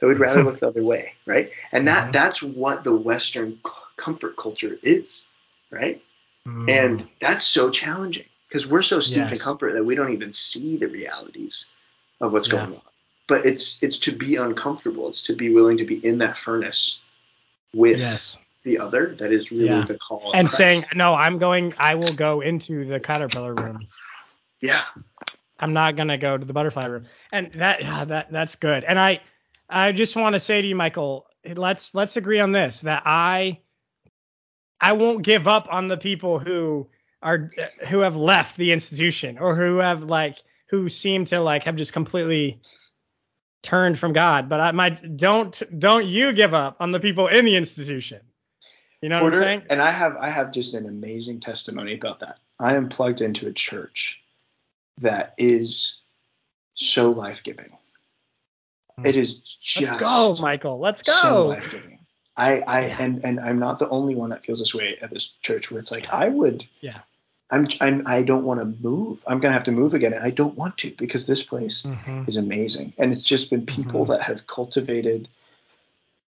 [0.00, 1.50] that we'd rather look the other way, right?
[1.72, 2.12] And that mm-hmm.
[2.12, 3.58] that's what the Western
[3.96, 5.26] comfort culture is,
[5.70, 6.02] right?
[6.46, 6.70] Mm.
[6.70, 9.32] And that's so challenging because we're so steeped yes.
[9.32, 11.66] in comfort that we don't even see the realities
[12.20, 12.66] of what's yeah.
[12.66, 12.82] going on.
[13.26, 15.08] But it's it's to be uncomfortable.
[15.08, 17.00] It's to be willing to be in that furnace
[17.74, 18.36] with yes.
[18.62, 19.16] the other.
[19.18, 19.84] That is really yeah.
[19.86, 20.30] the call.
[20.32, 21.74] And saying, no, I'm going.
[21.78, 23.88] I will go into the caterpillar room.
[24.60, 24.80] Yeah.
[25.58, 27.06] I'm not gonna go to the butterfly room.
[27.32, 28.84] And that yeah, that that's good.
[28.84, 29.20] And I
[29.68, 33.60] I just want to say to you, Michael, let's let's agree on this that I
[34.80, 36.88] I won't give up on the people who
[37.22, 37.50] are
[37.88, 40.38] who have left the institution or who have like
[40.68, 42.60] who seem to like have just completely
[43.62, 44.48] turned from God.
[44.48, 48.20] But I might don't don't you give up on the people in the institution.
[49.02, 49.62] You know Porter, what I'm saying?
[49.70, 52.38] And I have I have just an amazing testimony about that.
[52.58, 54.22] I am plugged into a church
[54.98, 56.00] that is
[56.74, 57.76] so life giving.
[59.04, 60.78] It is just Let's go, Michael.
[60.78, 61.12] Let's go.
[61.12, 61.98] So life giving.
[62.36, 62.96] I, I yeah.
[63.00, 65.80] and and I'm not the only one that feels this way at this church where
[65.80, 67.00] it's like I would yeah
[67.50, 69.22] I'm, I'm I don't want to move.
[69.26, 72.24] I'm gonna have to move again, and I don't want to because this place mm-hmm.
[72.26, 74.12] is amazing, and it's just been people mm-hmm.
[74.12, 75.28] that have cultivated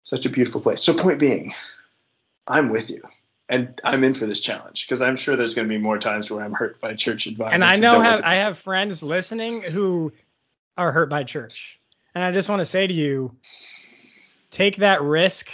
[0.05, 0.83] such a beautiful place.
[0.83, 1.53] So point being,
[2.47, 3.03] I'm with you,
[3.49, 6.45] and I'm in for this challenge because I'm sure there's gonna be more times where
[6.45, 7.65] I'm hurt by church environment.
[7.65, 10.13] And I know have, I have friends listening who
[10.77, 11.80] are hurt by church,
[12.15, 13.37] and I just want to say to you,
[14.51, 15.49] take that risk,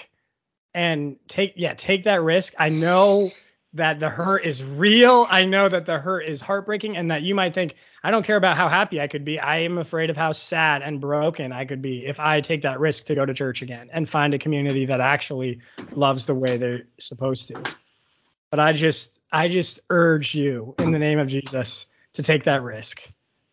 [0.75, 2.55] and take yeah take that risk.
[2.59, 3.31] I know
[3.77, 5.27] that the hurt is real.
[5.29, 8.37] I know that the hurt is heartbreaking and that you might think, I don't care
[8.37, 9.39] about how happy I could be.
[9.39, 12.81] I am afraid of how sad and broken I could be if I take that
[12.81, 15.61] risk to go to church again and find a community that actually
[15.93, 17.63] loves the way they're supposed to.
[18.51, 22.63] But I just, I just urge you in the name of Jesus to take that
[22.63, 23.03] risk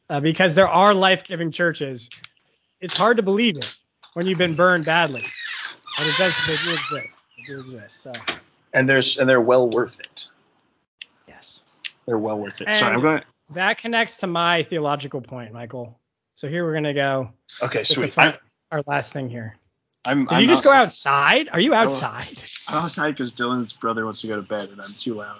[0.09, 2.09] uh, because there are life giving churches.
[2.83, 3.77] It's hard to believe it
[4.11, 5.23] when you've been burned badly,
[5.97, 7.29] but it does, they do exist.
[7.37, 8.03] They do exist.
[8.03, 8.11] So
[8.73, 10.29] and there's and they're well worth it.
[11.25, 11.61] Yes,
[12.05, 12.67] they're well worth it.
[12.67, 13.21] And Sorry, I'm going.
[13.53, 15.97] That connects to my theological point, Michael.
[16.35, 17.29] So here we're gonna go.
[17.61, 18.13] Okay, sweet.
[18.17, 19.55] our last thing here.
[20.03, 20.25] I'm.
[20.25, 20.73] Did I'm you just outside.
[20.73, 21.49] go outside?
[21.53, 22.37] Are you outside?
[22.67, 25.39] I'm outside because Dylan's brother wants to go to bed and I'm too loud.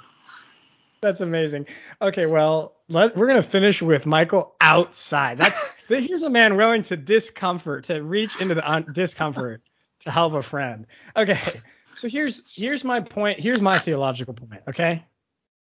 [1.04, 1.68] That's amazing.
[2.02, 5.38] Okay, well, let, we're gonna finish with Michael outside.
[5.38, 9.62] That's here's a man willing to discomfort, to reach into the un- discomfort
[10.00, 10.88] to help a friend.
[11.16, 11.38] Okay,
[11.86, 13.42] so here's here's my point.
[13.42, 14.62] Here's my theological point.
[14.70, 15.04] Okay,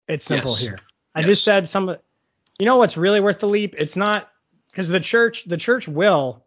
[0.07, 0.59] it's simple yes.
[0.59, 0.77] here.
[1.13, 1.29] I yes.
[1.29, 1.95] just said some.
[2.59, 3.75] You know what's really worth the leap?
[3.77, 4.31] It's not
[4.71, 6.45] because the church the church will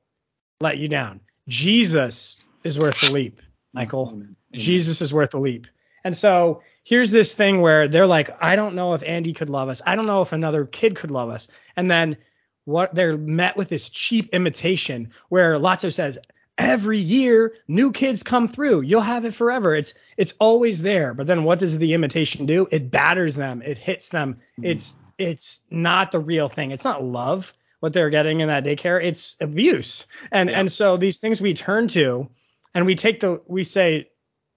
[0.61, 1.21] let you down.
[1.47, 3.41] Jesus is worth the leap,
[3.73, 4.09] Michael.
[4.09, 4.37] Amen.
[4.53, 5.69] Jesus is worth the leap.
[6.03, 9.69] And so here's this thing where they're like, I don't know if Andy could love
[9.69, 9.81] us.
[9.87, 11.47] I don't know if another kid could love us.
[11.77, 12.17] And then
[12.65, 16.19] what they're met with this cheap imitation where Lotso says,
[16.59, 18.81] every year new kids come through.
[18.81, 19.77] You'll have it forever.
[19.77, 21.15] It's it's always there.
[21.15, 22.67] But then what does the imitation do?
[22.73, 23.63] It batters them.
[23.63, 24.35] It hits them.
[24.35, 24.67] Mm-hmm.
[24.67, 26.73] it's it's not the real thing.
[26.73, 29.03] It's not love what they're getting in that daycare.
[29.03, 30.09] It's abuse.
[30.33, 30.59] And yeah.
[30.59, 32.29] and so these things we turn to
[32.75, 34.11] and we take the we say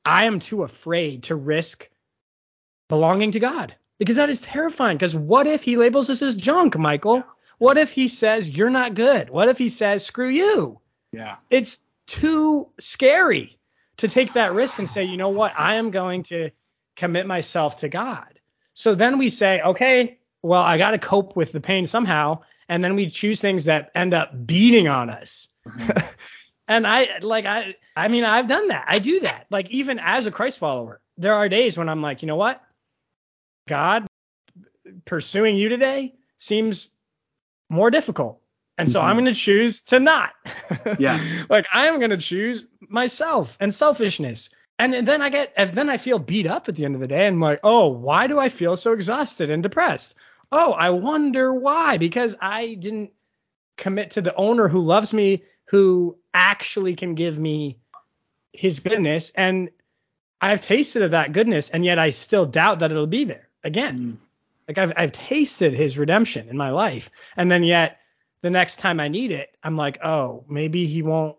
[0.04, 1.90] i am too afraid to risk
[2.88, 6.78] belonging to god because that is terrifying because what if he labels us as junk
[6.78, 7.24] michael
[7.58, 10.80] what if he says you're not good what if he says screw you
[11.14, 11.38] yeah.
[11.50, 11.78] It's
[12.08, 13.58] too scary
[13.98, 16.50] to take that risk and say, you know what, I am going to
[16.98, 18.40] commit myself to God.
[18.74, 22.40] So then we say, okay, well, I got to cope with the pain somehow.
[22.68, 25.48] And then we choose things that end up beating on us.
[25.68, 26.08] Mm-hmm.
[26.68, 28.86] and I like, I, I mean, I've done that.
[28.88, 29.46] I do that.
[29.52, 32.62] Like, even as a Christ follower, there are days when I'm like, you know what?
[33.68, 34.07] God
[35.06, 36.90] pursuing you today seems
[37.69, 38.41] more difficult.
[38.77, 39.07] And so mm-hmm.
[39.07, 40.31] I'm going to choose to not.
[40.99, 41.45] yeah.
[41.49, 44.49] Like I am going to choose myself and selfishness.
[44.80, 47.07] And then I get, and then I feel beat up at the end of the
[47.07, 47.27] day.
[47.27, 50.15] And I'm like, oh, why do I feel so exhausted and depressed?
[50.52, 51.98] Oh, I wonder why.
[51.98, 53.11] Because I didn't
[53.77, 57.80] commit to the owner who loves me, who actually can give me
[58.52, 59.31] his goodness.
[59.35, 59.69] And
[60.41, 63.99] I've tasted of that goodness, and yet I still doubt that it'll be there again.
[63.99, 64.18] Mm.
[64.68, 67.99] Like I've I've tasted his redemption in my life, and then yet
[68.41, 71.38] the next time I need it, I'm like, oh, maybe he won't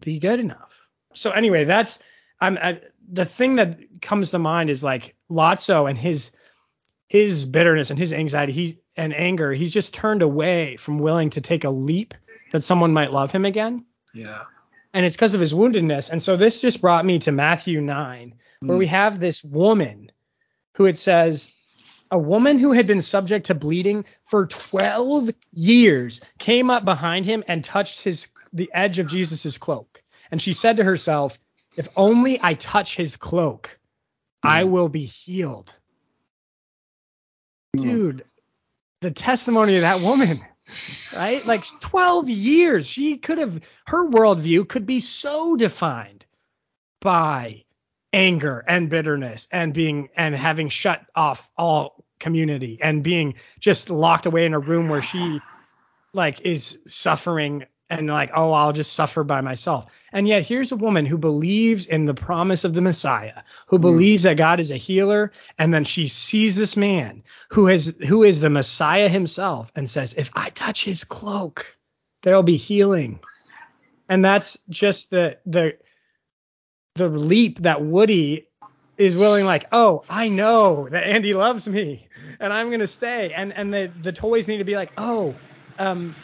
[0.00, 0.72] be good enough.
[1.14, 1.98] So anyway, that's
[2.40, 2.80] I'm I,
[3.10, 6.30] the thing that comes to mind is like Lotso and his
[7.08, 9.52] his bitterness and his anxiety he and anger.
[9.52, 12.14] He's just turned away from willing to take a leap
[12.52, 13.84] that someone might love him again.
[14.12, 14.42] Yeah.
[14.92, 16.10] And it's because of his woundedness.
[16.10, 18.78] And so this just brought me to Matthew 9, where mm.
[18.78, 20.12] we have this woman
[20.74, 21.52] who it says
[22.10, 27.44] a woman who had been subject to bleeding for 12 years came up behind him
[27.48, 30.02] and touched his the edge of Jesus's cloak.
[30.30, 31.38] And she said to herself,
[31.76, 33.78] if only I touch his cloak,
[34.42, 34.70] I hmm.
[34.70, 35.74] will be healed.
[37.76, 37.82] Hmm.
[37.82, 38.24] Dude,
[39.00, 40.36] the testimony of that woman,
[41.16, 41.44] right?
[41.44, 42.86] Like 12 years.
[42.86, 46.24] She could have, her worldview could be so defined
[47.00, 47.63] by
[48.14, 54.24] anger and bitterness and being and having shut off all community and being just locked
[54.24, 55.40] away in a room where she
[56.12, 59.86] like is suffering and like oh I'll just suffer by myself.
[60.12, 63.82] And yet here's a woman who believes in the promise of the Messiah, who mm.
[63.82, 68.22] believes that God is a healer and then she sees this man who has who
[68.22, 71.76] is the Messiah himself and says if I touch his cloak
[72.22, 73.18] there'll be healing.
[74.08, 75.76] And that's just the the
[76.94, 78.46] the leap that Woody
[78.96, 82.08] is willing like, oh, I know that Andy loves me.
[82.40, 83.32] and I'm gonna stay.
[83.34, 85.34] And and the the toys need to be like, oh,
[85.78, 86.14] um,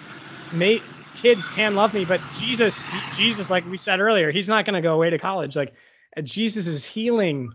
[0.52, 0.82] mate,
[1.16, 2.84] kids can love me, but Jesus,
[3.14, 5.56] Jesus, like we said earlier, he's not gonna go away to college.
[5.56, 5.74] Like
[6.22, 7.52] Jesus' healing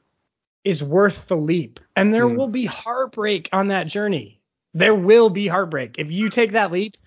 [0.64, 2.36] is worth the leap, and there mm.
[2.36, 4.42] will be heartbreak on that journey.
[4.74, 6.98] There will be heartbreak if you take that leap.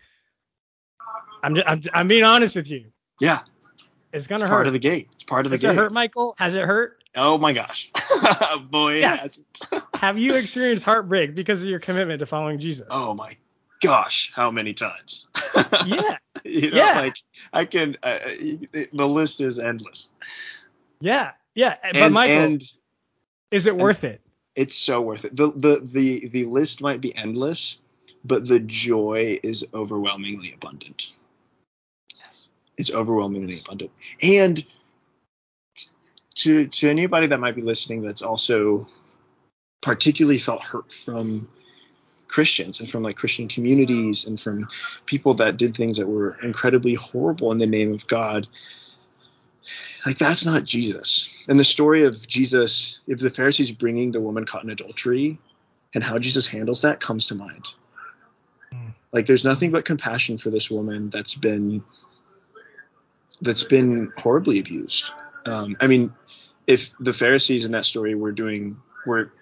[1.43, 2.87] I'm just, I'm, I'm being honest with you.
[3.21, 3.41] Yeah.
[4.13, 4.57] It's gonna it's hurt.
[4.57, 5.09] Part of the gate.
[5.13, 5.69] It's part of the Does gate.
[5.69, 6.35] Has it hurt, Michael?
[6.39, 7.03] Has it hurt?
[7.15, 7.91] Oh my gosh,
[8.71, 9.17] boy, yeah.
[9.17, 9.45] has
[9.95, 12.87] Have you experienced heartbreak because of your commitment to following Jesus?
[12.91, 13.37] Oh my
[13.81, 15.27] gosh, how many times?
[15.87, 16.19] yeah.
[16.45, 17.01] you know, yeah.
[17.01, 17.17] like
[17.53, 17.97] I can.
[18.03, 18.19] Uh,
[18.93, 20.09] the list is endless.
[21.01, 21.77] Yeah, yeah.
[21.93, 22.73] But Michael, and
[23.51, 24.21] is it worth it?
[24.55, 25.35] It's so worth it.
[25.35, 27.79] The the the the list might be endless,
[28.25, 31.13] but the joy is overwhelmingly abundant.
[32.79, 33.91] It's overwhelmingly abundant.
[34.23, 34.65] And
[36.37, 38.87] to to anybody that might be listening that's also
[39.81, 41.49] particularly felt hurt from
[42.29, 44.69] Christians and from like Christian communities and from
[45.07, 48.47] people that did things that were incredibly horrible in the name of God.
[50.07, 51.45] Like that's not Jesus.
[51.49, 55.39] And the story of Jesus, if the Pharisees bringing the woman caught in adultery
[55.95, 57.67] and how Jesus handles that comes to mind.
[58.71, 58.91] Hmm.
[59.13, 61.83] Like there's nothing but compassion for this woman that's been
[63.41, 65.11] that's been horribly abused.
[65.47, 66.13] Um, I mean,
[66.67, 69.33] if the Pharisees in that story were doing were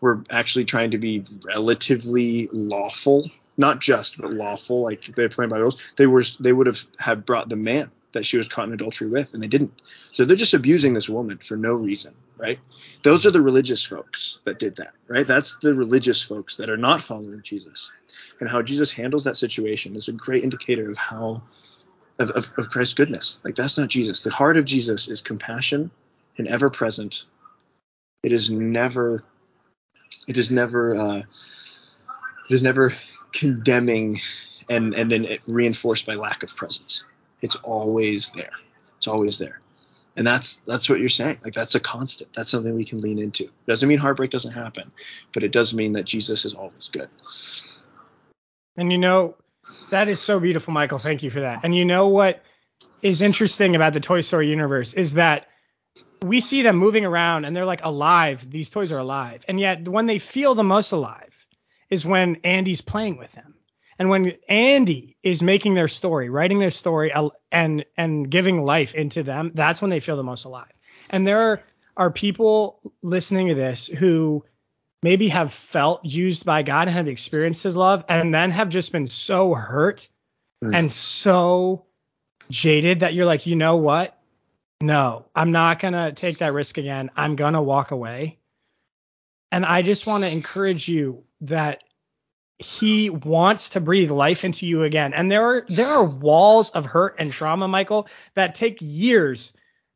[0.00, 3.24] were actually trying to be relatively lawful,
[3.56, 6.84] not just but lawful, like they're playing by the rules, they were they would have
[6.98, 9.80] had brought the man that she was caught in adultery with, and they didn't.
[10.12, 12.58] So they're just abusing this woman for no reason, right?
[13.02, 15.26] Those are the religious folks that did that, right?
[15.26, 17.92] That's the religious folks that are not following Jesus,
[18.40, 21.42] and how Jesus handles that situation is a great indicator of how
[22.20, 23.40] of, of, of Christ's goodness.
[23.42, 24.22] Like that's not Jesus.
[24.22, 25.90] The heart of Jesus is compassion
[26.38, 27.24] and ever present.
[28.22, 29.24] It is never
[30.28, 32.92] it is never uh, it is never
[33.32, 34.18] condemning
[34.68, 37.04] and and then reinforced by lack of presence.
[37.40, 38.52] It's always there.
[38.98, 39.60] It's always there.
[40.16, 41.38] And that's that's what you're saying.
[41.42, 42.32] Like that's a constant.
[42.34, 43.48] That's something we can lean into.
[43.66, 44.92] Doesn't mean heartbreak doesn't happen,
[45.32, 47.08] but it does mean that Jesus is always good.
[48.76, 49.36] And you know,
[49.90, 50.98] that is so beautiful, Michael.
[50.98, 51.60] Thank you for that.
[51.64, 52.42] And you know what
[53.02, 55.48] is interesting about the Toy Story universe is that
[56.22, 58.48] we see them moving around and they're like alive.
[58.50, 59.42] These toys are alive.
[59.48, 61.32] And yet when they feel the most alive
[61.88, 63.54] is when Andy's playing with them.
[63.98, 68.94] And when Andy is making their story, writing their story uh, and and giving life
[68.94, 70.72] into them, that's when they feel the most alive.
[71.10, 71.62] And there
[71.96, 74.44] are people listening to this who
[75.02, 78.92] maybe have felt used by God and have experienced his love and then have just
[78.92, 80.08] been so hurt
[80.62, 80.74] mm.
[80.74, 81.86] and so
[82.50, 84.16] jaded that you're like, you know what?
[84.82, 87.10] No, I'm not going to take that risk again.
[87.16, 88.38] I'm going to walk away.
[89.52, 91.82] And I just want to encourage you that
[92.58, 95.14] he wants to breathe life into you again.
[95.14, 99.52] And there are there are walls of hurt and trauma, Michael, that take years.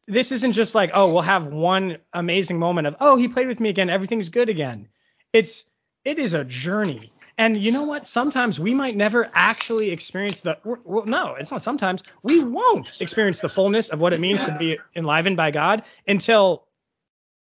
[0.07, 3.61] This isn't just like, oh, we'll have one amazing moment of, oh, he played with
[3.61, 4.89] me again, everything's good again.
[5.35, 5.65] It's
[6.05, 7.13] it is a journey.
[7.37, 8.07] And you know what?
[8.07, 10.57] Sometimes we might never actually experience the.
[10.65, 12.03] Well, no, it's not sometimes.
[12.23, 16.65] We won't experience the fullness of what it means to be enlivened by God until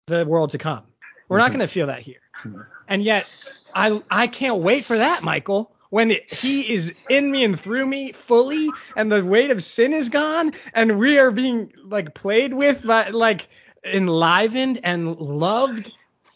[0.07, 0.85] the world to come.
[1.29, 1.59] We're not mm-hmm.
[1.59, 2.21] going to feel that here.
[2.45, 2.61] Mm-hmm.
[2.87, 3.27] And yet,
[3.75, 5.73] I I can't wait for that, Michael.
[5.91, 9.93] When it, he is in me and through me fully, and the weight of sin
[9.93, 13.49] is gone, and we are being like played with, by, like
[13.85, 15.91] enlivened and loved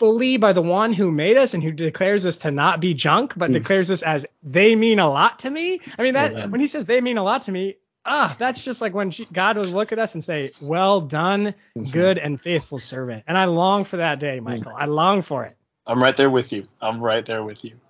[0.05, 3.33] fully by the one who made us and who declares us to not be junk,
[3.39, 3.55] but mm.
[3.55, 5.81] declares us as they mean a lot to me.
[5.99, 6.51] I mean that Amen.
[6.51, 9.25] when he says they mean a lot to me, ah, that's just like when she,
[9.25, 11.91] God would look at us and say, "Well done, mm-hmm.
[11.91, 14.73] good and faithful servant." And I long for that day, Michael.
[14.73, 14.77] Mm.
[14.79, 15.57] I long for it.
[15.87, 16.69] I'm right there with you.
[16.83, 17.81] I'm right there with you.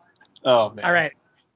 [0.44, 0.84] Oh man.
[0.84, 1.10] All right.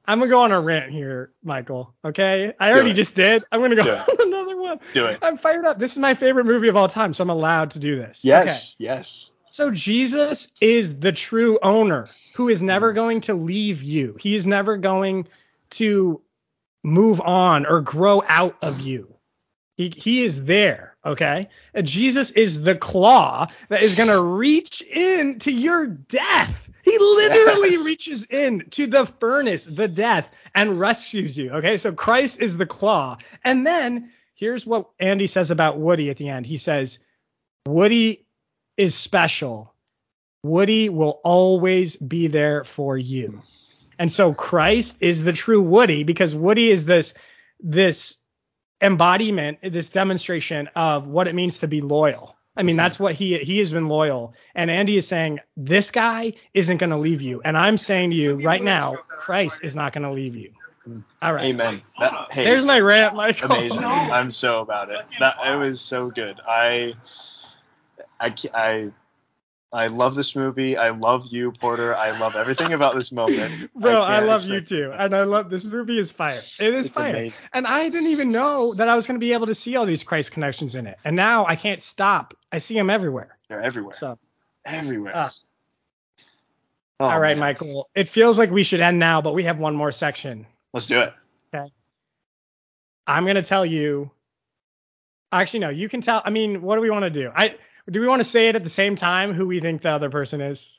[0.08, 1.94] I'm gonna go on a rant here, Michael.
[2.04, 3.44] Okay, I already just did.
[3.52, 4.80] I'm gonna go on another one.
[4.92, 5.20] Do it.
[5.22, 5.78] I'm fired up.
[5.78, 8.24] This is my favorite movie of all time, so I'm allowed to do this.
[8.24, 8.74] Yes.
[8.74, 8.86] Okay.
[8.86, 9.30] Yes.
[9.58, 12.94] So Jesus is the true owner who is never mm.
[12.94, 14.16] going to leave you.
[14.20, 15.26] He is never going
[15.70, 16.20] to
[16.84, 19.12] move on or grow out of you.
[19.76, 21.48] He, he is there, okay?
[21.74, 26.56] And Jesus is the claw that is going to reach in to your death.
[26.84, 27.84] He literally yes.
[27.84, 31.78] reaches in to the furnace, the death, and rescues you, okay?
[31.78, 33.18] So Christ is the claw.
[33.42, 36.46] And then here's what Andy says about Woody at the end.
[36.46, 37.00] He says,
[37.66, 38.24] Woody
[38.78, 39.74] is special,
[40.42, 43.42] Woody will always be there for you.
[43.98, 47.12] And so Christ is the true Woody because Woody is this
[47.60, 48.16] this
[48.80, 52.36] embodiment, this demonstration of what it means to be loyal.
[52.56, 54.34] I mean, that's what he he has been loyal.
[54.54, 57.40] And Andy is saying this guy isn't going to leave you.
[57.44, 60.52] And I'm saying to you right now, Christ is not going to leave you.
[61.22, 61.44] All right.
[61.44, 61.82] Amen.
[62.00, 63.52] That, hey, There's my rant, Michael.
[63.52, 63.78] Amazing.
[63.84, 65.04] I'm so about it.
[65.20, 66.40] That it was so good.
[66.46, 66.94] I
[68.20, 68.92] I I
[69.72, 70.78] I love this movie.
[70.78, 71.94] I love you, Porter.
[71.94, 73.70] I love everything about this moment.
[73.76, 74.92] Bro, I, I love you too.
[74.96, 76.40] And I love this movie is fire.
[76.58, 77.10] It is it's fire.
[77.10, 77.44] Amazing.
[77.52, 79.84] And I didn't even know that I was going to be able to see all
[79.84, 80.96] these Christ connections in it.
[81.04, 82.34] And now I can't stop.
[82.50, 83.36] I see them everywhere.
[83.48, 83.92] They're everywhere.
[83.92, 84.18] So
[84.64, 85.14] everywhere.
[85.14, 85.30] Uh,
[87.00, 87.40] oh, all right, man.
[87.40, 87.90] Michael.
[87.94, 90.46] It feels like we should end now, but we have one more section.
[90.72, 91.12] Let's do it.
[91.54, 91.70] Okay.
[93.06, 94.10] I'm going to tell you.
[95.30, 96.22] Actually, no, you can tell.
[96.24, 97.30] I mean, what do we want to do?
[97.36, 97.54] I
[97.90, 100.10] do we want to say it at the same time who we think the other
[100.10, 100.78] person is?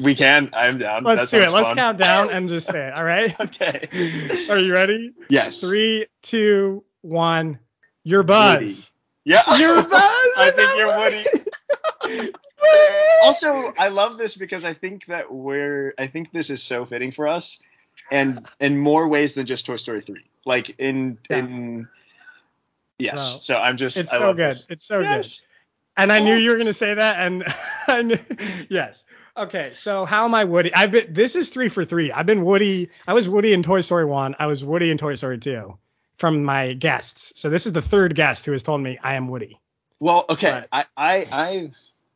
[0.00, 0.50] We can.
[0.52, 1.04] I'm down.
[1.04, 1.50] Let's do it.
[1.50, 2.94] Let's count down and just say it.
[2.96, 3.38] All right.
[3.40, 4.46] okay.
[4.50, 5.12] Are you ready?
[5.28, 5.60] Yes.
[5.60, 7.58] Three, two, one.
[8.04, 8.60] You're Buzz.
[8.60, 8.74] Woody.
[9.24, 9.42] Yeah.
[9.58, 10.32] You're Buzz.
[10.38, 12.32] I think you're Woody.
[13.22, 15.94] also, I love this because I think that we're.
[15.98, 17.60] I think this is so fitting for us,
[18.10, 20.22] and in more ways than just Toy Story 3.
[20.46, 21.36] Like in yeah.
[21.36, 21.88] in.
[22.98, 23.40] Yes.
[23.42, 23.96] So I'm just.
[23.96, 24.52] It's I so good.
[24.52, 24.66] This.
[24.70, 25.40] It's so yes.
[25.40, 25.47] good.
[25.98, 26.36] And I knew oh.
[26.36, 27.18] you were going to say that.
[27.18, 27.44] And
[27.88, 28.18] I knew,
[28.70, 29.04] yes.
[29.36, 29.72] Okay.
[29.74, 30.72] So how am I Woody?
[30.72, 32.12] I've been, this is three for three.
[32.12, 32.90] I've been Woody.
[33.06, 34.36] I was Woody in Toy Story 1.
[34.38, 35.76] I was Woody in Toy Story 2
[36.16, 37.32] from my guests.
[37.36, 39.60] So this is the third guest who has told me I am Woody.
[40.00, 40.50] Well, okay.
[40.50, 41.70] But, I, I, I,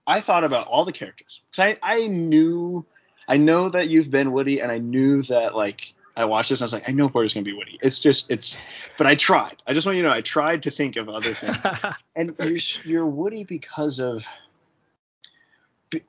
[0.07, 1.41] I thought about all the characters.
[1.55, 2.87] Cause I, I knew,
[3.27, 6.65] I know that you've been Woody and I knew that like, I watched this and
[6.65, 7.79] I was like, I know Porter's gonna be Woody.
[7.81, 8.59] It's just it's,
[8.99, 9.63] but I tried.
[9.67, 11.57] I just want you to know I tried to think of other things.
[12.17, 14.27] and you're you're Woody because of.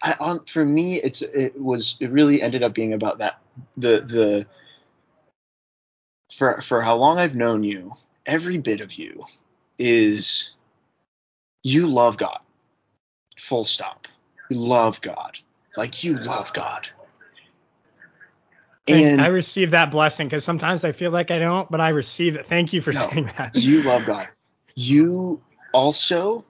[0.02, 3.40] I, on, for me, it's it was it really ended up being about that
[3.76, 4.48] the the.
[6.32, 7.94] For for how long I've known you,
[8.26, 9.26] every bit of you
[9.78, 10.52] is
[11.64, 12.40] you love God.
[13.38, 14.08] Full stop.
[14.50, 15.38] You love God.
[15.78, 16.88] Like you love God
[18.88, 22.36] and I receive that blessing because sometimes I feel like I don't, but I receive
[22.36, 22.48] it.
[22.48, 23.56] Thank you for no, saying that.
[23.56, 24.28] You love God.
[24.76, 25.42] You
[25.74, 26.44] also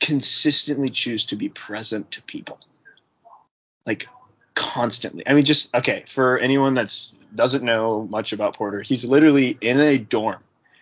[0.00, 2.58] consistently choose to be present to people.
[3.86, 4.08] Like
[4.54, 5.26] constantly.
[5.26, 9.80] I mean just okay, for anyone that's doesn't know much about Porter, he's literally in
[9.80, 10.38] a dorm.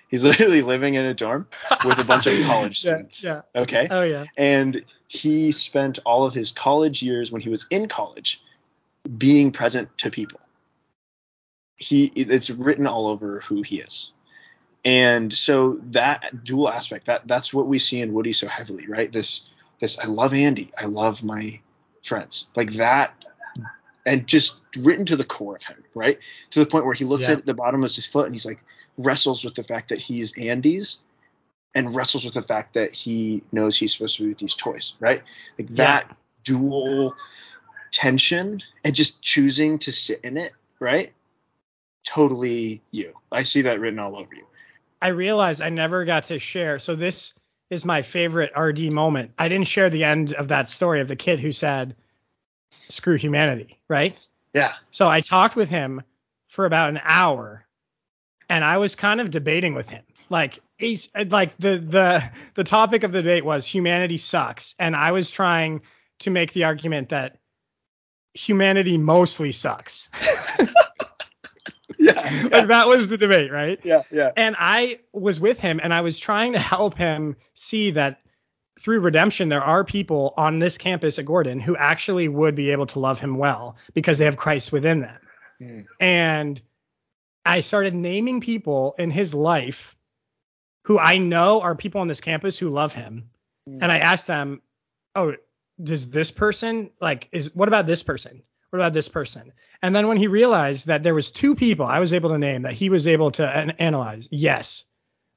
[0.09, 1.47] He's literally living in a dorm
[1.85, 3.23] with a bunch of college students.
[3.23, 3.43] Yeah.
[3.55, 3.87] Okay.
[3.89, 4.25] Oh yeah.
[4.37, 8.43] And he spent all of his college years when he was in college
[9.19, 10.41] being present to people.
[11.77, 14.13] He it's written all over who he is.
[14.85, 19.13] And so that dual aspect, that that's what we see in Woody so heavily, right?
[19.13, 21.61] This this I love Andy, I love my
[22.03, 22.49] friends.
[22.57, 23.15] Like that
[24.07, 26.19] and just written to the core of him, right?
[26.51, 27.35] To the point where he looks yeah.
[27.35, 28.61] at the bottom of his foot and he's like
[28.97, 30.99] wrestles with the fact that he's Andy's
[31.75, 34.95] and wrestles with the fact that he knows he's supposed to be with these toys,
[35.01, 35.23] right?
[35.59, 37.15] Like that dual
[37.91, 41.13] tension and just choosing to sit in it, right?
[42.05, 43.13] Totally you.
[43.31, 44.47] I see that written all over you.
[45.03, 46.79] I realized I never got to share.
[46.79, 47.33] So this
[47.71, 49.33] is my favorite RD moment.
[49.39, 51.95] I didn't share the end of that story of the kid who said,
[52.89, 54.17] "Screw humanity," right?
[54.53, 54.73] Yeah.
[54.91, 56.03] So I talked with him
[56.49, 57.65] for about an hour,
[58.49, 60.03] and I was kind of debating with him.
[60.29, 65.13] Like he's like the the the topic of the debate was humanity sucks, and I
[65.13, 65.83] was trying
[66.21, 67.40] to make the argument that
[68.35, 70.09] humanity mostly sucks.
[70.59, 70.67] yeah,
[71.99, 72.49] yeah.
[72.51, 73.79] Like that was the debate, right?
[73.83, 74.31] Yeah, yeah.
[74.37, 78.21] And I was with him and I was trying to help him see that
[78.81, 82.87] through redemption there are people on this campus at Gordon who actually would be able
[82.87, 85.19] to love him well because they have Christ within them.
[85.61, 85.87] Mm.
[86.01, 86.63] And
[87.45, 89.97] I started naming people in his life
[90.85, 93.31] who I know are people on this campus who love him.
[93.69, 93.81] Mm.
[93.83, 94.63] And I asked them,
[95.15, 95.35] "Oh,
[95.83, 98.43] does this person like is what about this person?
[98.71, 99.53] What about this person?
[99.83, 102.63] And then when he realized that there was two people I was able to name
[102.63, 104.85] that he was able to an- analyze, yes,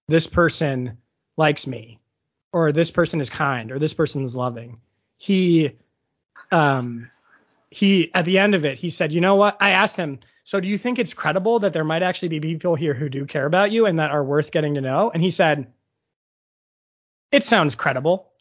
[0.07, 0.98] this person
[1.38, 1.99] likes me,
[2.52, 4.80] or this person is kind, or this person is loving.
[5.18, 5.72] He,
[6.52, 7.10] um,
[7.72, 9.57] he at the end of it, he said, you know what?
[9.60, 12.76] I asked him, so do you think it's credible that there might actually be people
[12.76, 15.10] here who do care about you and that are worth getting to know?
[15.11, 15.72] And he said,
[17.34, 18.31] it sounds credible.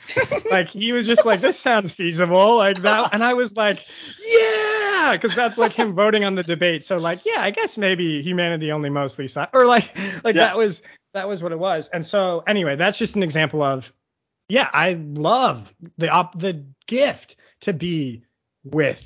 [0.50, 3.84] like he was just like, this sounds feasible, like that, and I was like,
[4.24, 6.84] yeah, because that's like him voting on the debate.
[6.84, 10.44] So like, yeah, I guess maybe humanity only mostly sucks, or like, like yeah.
[10.44, 10.82] that was
[11.14, 11.88] that was what it was.
[11.88, 13.92] And so anyway, that's just an example of,
[14.48, 18.24] yeah, I love the op the gift to be
[18.64, 19.02] with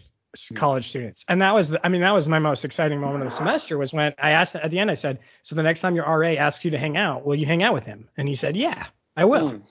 [0.49, 0.55] hmm.
[0.55, 1.25] college students.
[1.29, 3.79] And that was, the, I mean, that was my most exciting moment of the semester
[3.79, 6.31] was when I asked at the end, I said, so the next time your RA
[6.31, 8.09] asks you to hang out, will you hang out with him?
[8.17, 8.87] And he said, yeah.
[9.17, 9.53] I will.
[9.53, 9.63] Mm.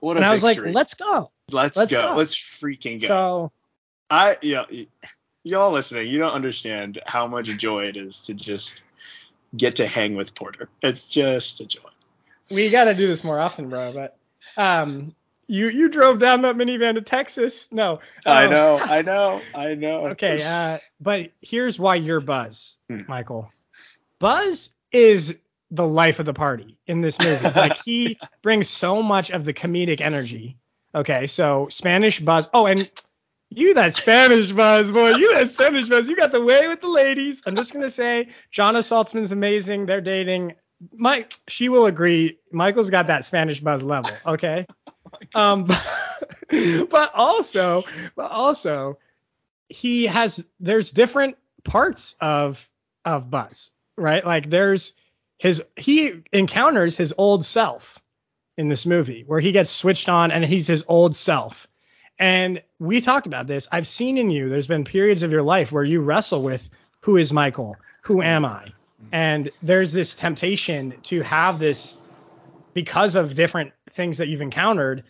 [0.00, 1.30] What a and I was like, let's go.
[1.50, 2.10] Let's, let's go.
[2.10, 2.16] go.
[2.16, 3.06] Let's freaking go.
[3.06, 3.52] So
[4.10, 4.64] I yeah,
[5.42, 8.82] y'all listening, you don't understand how much joy it is to just
[9.56, 10.68] get to hang with Porter.
[10.82, 11.80] It's just a joy.
[12.50, 13.92] We got to do this more often, bro.
[13.92, 14.16] But
[14.56, 15.14] um,
[15.46, 17.68] you you drove down that minivan to Texas.
[17.70, 17.92] No.
[17.92, 20.06] Um, I know, I know, I know.
[20.10, 23.02] Okay, uh, but here's why you're Buzz, hmm.
[23.08, 23.50] Michael.
[24.18, 25.36] Buzz is
[25.70, 27.48] the life of the party in this movie.
[27.56, 30.56] like he brings so much of the comedic energy.
[30.94, 32.48] Okay, so Spanish Buzz.
[32.54, 32.90] Oh, and
[33.50, 35.10] you that Spanish buzz, boy.
[35.10, 36.08] You that Spanish buzz.
[36.08, 37.42] You got the way with the ladies.
[37.46, 39.86] I'm just gonna say, Jonna Saltzman's amazing.
[39.86, 40.54] They're dating.
[40.92, 42.38] Mike, she will agree.
[42.50, 44.10] Michael's got that Spanish buzz level.
[44.26, 44.66] Okay.
[45.34, 45.64] um,
[46.90, 47.84] but also,
[48.16, 48.98] but also,
[49.68, 50.44] he has.
[50.58, 52.68] There's different parts of
[53.04, 54.26] of Buzz, right?
[54.26, 54.92] Like there's
[55.38, 55.62] his.
[55.76, 57.98] He encounters his old self
[58.56, 61.66] in this movie, where he gets switched on, and he's his old self
[62.18, 63.68] and we talked about this.
[63.72, 66.68] I've seen in you, there's been periods of your life where you wrestle with
[67.00, 67.76] who is Michael?
[68.02, 68.68] Who am I?
[69.12, 71.94] And there's this temptation to have this
[72.72, 75.04] because of different things that you've encountered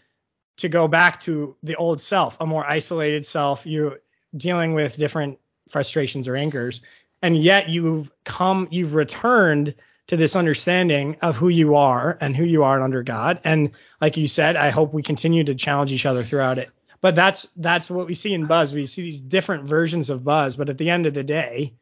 [0.57, 3.65] to go back to the old self, a more isolated self.
[3.67, 4.01] You're
[4.37, 5.39] dealing with different
[5.69, 6.81] frustrations or angers.
[7.23, 9.75] And yet you've come, you've returned
[10.09, 13.41] to this understanding of who you are and who you are under God.
[13.45, 13.71] And
[14.01, 16.71] like you said, I hope we continue to challenge each other throughout it
[17.01, 18.75] but that's that's what we see in Buzz.
[18.75, 21.75] We see these different versions of Buzz, but at the end of the day,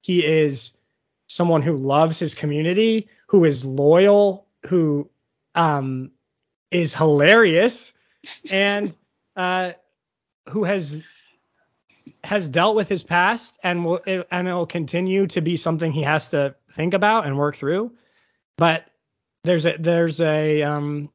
[0.00, 0.76] he is
[1.26, 5.08] someone who loves his community, who is loyal, who
[5.54, 6.10] um,
[6.70, 7.92] is hilarious,
[8.50, 8.94] and
[9.36, 9.72] uh,
[10.48, 11.02] who has
[12.24, 14.00] has dealt with his past and will
[14.30, 17.92] and it'll continue to be something he has to think about and work through.
[18.56, 18.86] But
[19.44, 21.10] there's a there's a um,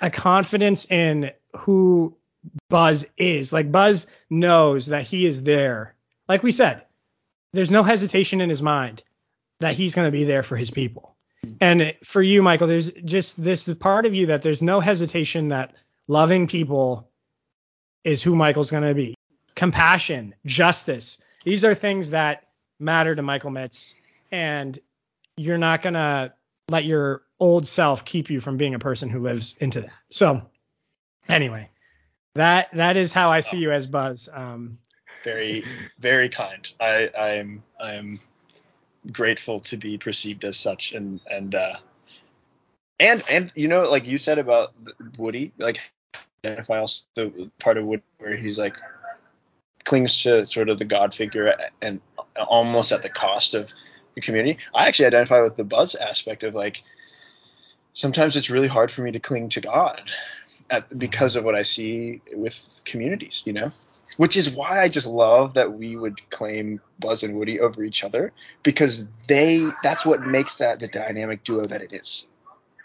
[0.00, 2.16] a confidence in who
[2.68, 3.52] Buzz is.
[3.52, 5.94] Like Buzz knows that he is there.
[6.28, 6.82] Like we said,
[7.52, 9.02] there's no hesitation in his mind
[9.60, 11.14] that he's going to be there for his people.
[11.60, 15.74] And for you, Michael, there's just this part of you that there's no hesitation that
[16.08, 17.08] loving people
[18.04, 19.14] is who Michael's going to be.
[19.54, 21.18] Compassion, justice.
[21.44, 23.94] These are things that matter to Michael Mitts.
[24.32, 24.76] And
[25.36, 26.32] you're not going to
[26.68, 29.92] let your old self keep you from being a person who lives into that.
[30.10, 30.42] So,
[31.28, 31.68] anyway,
[32.34, 34.28] that that is how I see you as Buzz.
[34.32, 34.78] Um,
[35.22, 35.64] very
[35.98, 36.70] very kind.
[36.80, 38.18] I I'm I'm
[39.10, 41.76] grateful to be perceived as such, and and uh,
[42.98, 44.72] and and you know like you said about
[45.18, 45.80] Woody, like
[46.44, 48.76] identify also the part of Woody where he's like
[49.84, 52.00] clings to sort of the God figure and
[52.36, 53.72] almost at the cost of
[54.20, 54.58] community.
[54.74, 56.82] I actually identify with the Buzz aspect of like
[57.94, 60.02] sometimes it's really hard for me to cling to God
[60.70, 63.70] at, because of what I see with communities, you know,
[64.16, 68.04] which is why I just love that we would claim Buzz and Woody over each
[68.04, 68.32] other
[68.62, 72.26] because they that's what makes that the dynamic duo that it is,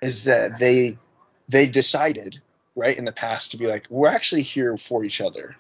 [0.02, 0.98] is that they
[1.50, 2.42] they decided
[2.76, 5.56] right in the past to be like we're actually here for each other,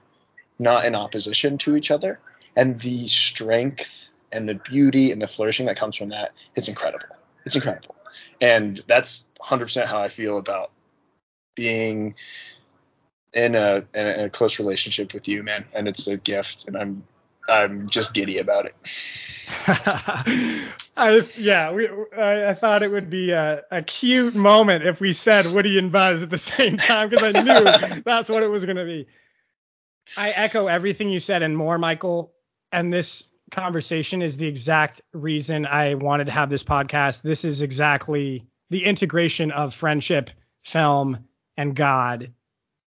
[0.59, 2.19] not in opposition to each other,
[2.55, 7.15] and the strength and the beauty and the flourishing that comes from that it's incredible.
[7.45, 7.95] It's incredible.
[8.41, 10.71] And that's 100% how I feel about
[11.55, 12.15] being
[13.33, 15.65] in a, in a close relationship with you, man.
[15.73, 17.03] And it's a gift, and I'm
[17.49, 18.75] I'm just giddy about it.
[20.97, 21.87] I yeah, we
[22.17, 25.91] I, I, thought it would be a, a cute moment if we said Woody and
[25.91, 29.07] Buzz at the same time because I knew that's what it was going to be.
[30.17, 32.33] I echo everything you said and more, Michael.
[32.71, 37.21] And this conversation is the exact reason I wanted to have this podcast.
[37.21, 40.29] This is exactly the integration of friendship,
[40.65, 41.25] film,
[41.57, 42.31] and God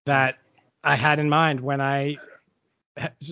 [0.05, 0.37] that
[0.83, 2.17] I had in mind when I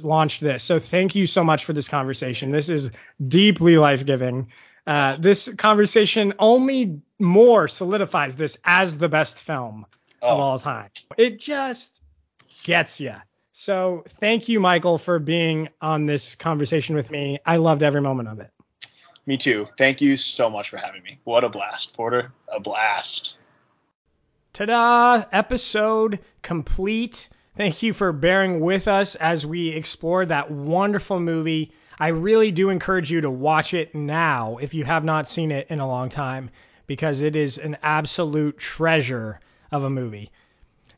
[0.03, 0.64] launched this.
[0.64, 2.51] So thank you so much for this conversation.
[2.51, 2.91] This is
[3.27, 4.51] deeply life giving.
[4.88, 9.85] Uh, this conversation only more solidifies this as the best film
[10.22, 10.30] oh.
[10.30, 10.89] of all time.
[11.18, 12.01] It just
[12.64, 13.15] gets you.
[13.60, 17.40] So thank you, Michael, for being on this conversation with me.
[17.45, 18.52] I loved every moment of it.
[19.26, 19.65] Me too.
[19.77, 21.19] Thank you so much for having me.
[21.26, 22.31] What a blast, Porter.
[22.48, 23.36] A blast.
[24.53, 25.26] Ta-da!
[25.34, 27.27] Episode complete.
[27.57, 31.73] Thank you for bearing with us as we explore that wonderful movie.
[31.99, 35.68] I really do encourage you to watch it now if you have not seen it
[35.69, 36.49] in a long time
[36.88, 40.31] because it is an absolute treasure of a movie.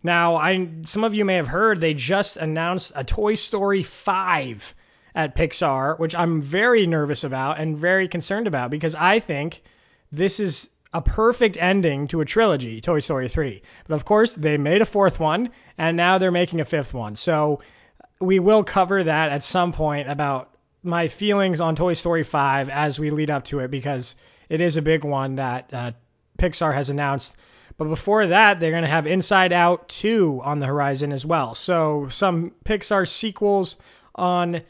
[0.03, 4.75] Now, I some of you may have heard they just announced a Toy Story 5
[5.13, 9.61] at Pixar, which I'm very nervous about and very concerned about because I think
[10.11, 13.61] this is a perfect ending to a trilogy, Toy Story 3.
[13.87, 17.15] But of course, they made a fourth one, and now they're making a fifth one.
[17.15, 17.61] So
[18.19, 20.49] we will cover that at some point about
[20.83, 24.15] my feelings on Toy Story 5 as we lead up to it because
[24.49, 25.91] it is a big one that uh,
[26.37, 27.35] Pixar has announced.
[27.77, 31.55] But before that, they're going to have Inside Out 2 on the horizon as well.
[31.55, 33.75] So some Pixar sequels
[34.15, 34.61] on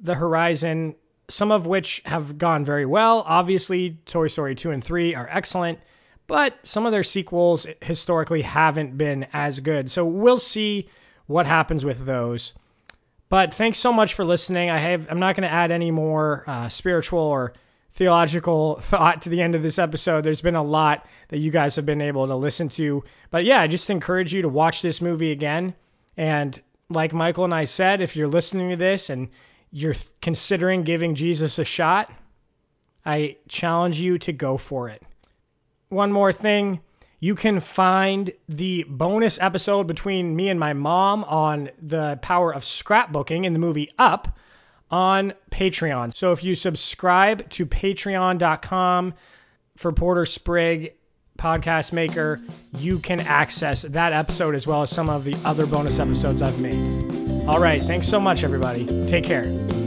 [0.00, 0.94] the horizon
[1.28, 3.22] some of which have gone very well.
[3.26, 5.78] Obviously, Toy Story 2 and 3 are excellent,
[6.26, 9.90] but some of their sequels historically haven't been as good.
[9.90, 10.88] So we'll see
[11.26, 12.54] what happens with those.
[13.28, 14.70] But thanks so much for listening.
[14.70, 17.52] I have I'm not going to add any more uh, spiritual or
[17.98, 20.24] theological thought to the end of this episode.
[20.24, 23.02] There's been a lot that you guys have been able to listen to.
[23.32, 25.74] But yeah, I just encourage you to watch this movie again.
[26.16, 26.58] And
[26.88, 29.30] like Michael and I said, if you're listening to this and
[29.72, 32.08] you're considering giving Jesus a shot,
[33.04, 35.02] I challenge you to go for it.
[35.88, 36.80] One more thing,
[37.18, 42.62] you can find the bonus episode between me and my mom on the power of
[42.62, 44.38] scrapbooking in the movie Up
[44.90, 46.16] on Patreon.
[46.16, 49.14] So if you subscribe to patreon.com
[49.76, 50.94] for Porter Sprigg
[51.38, 52.40] podcast maker,
[52.74, 56.60] you can access that episode as well as some of the other bonus episodes I've
[56.60, 57.46] made.
[57.46, 57.82] All right.
[57.82, 58.86] Thanks so much, everybody.
[59.08, 59.77] Take care.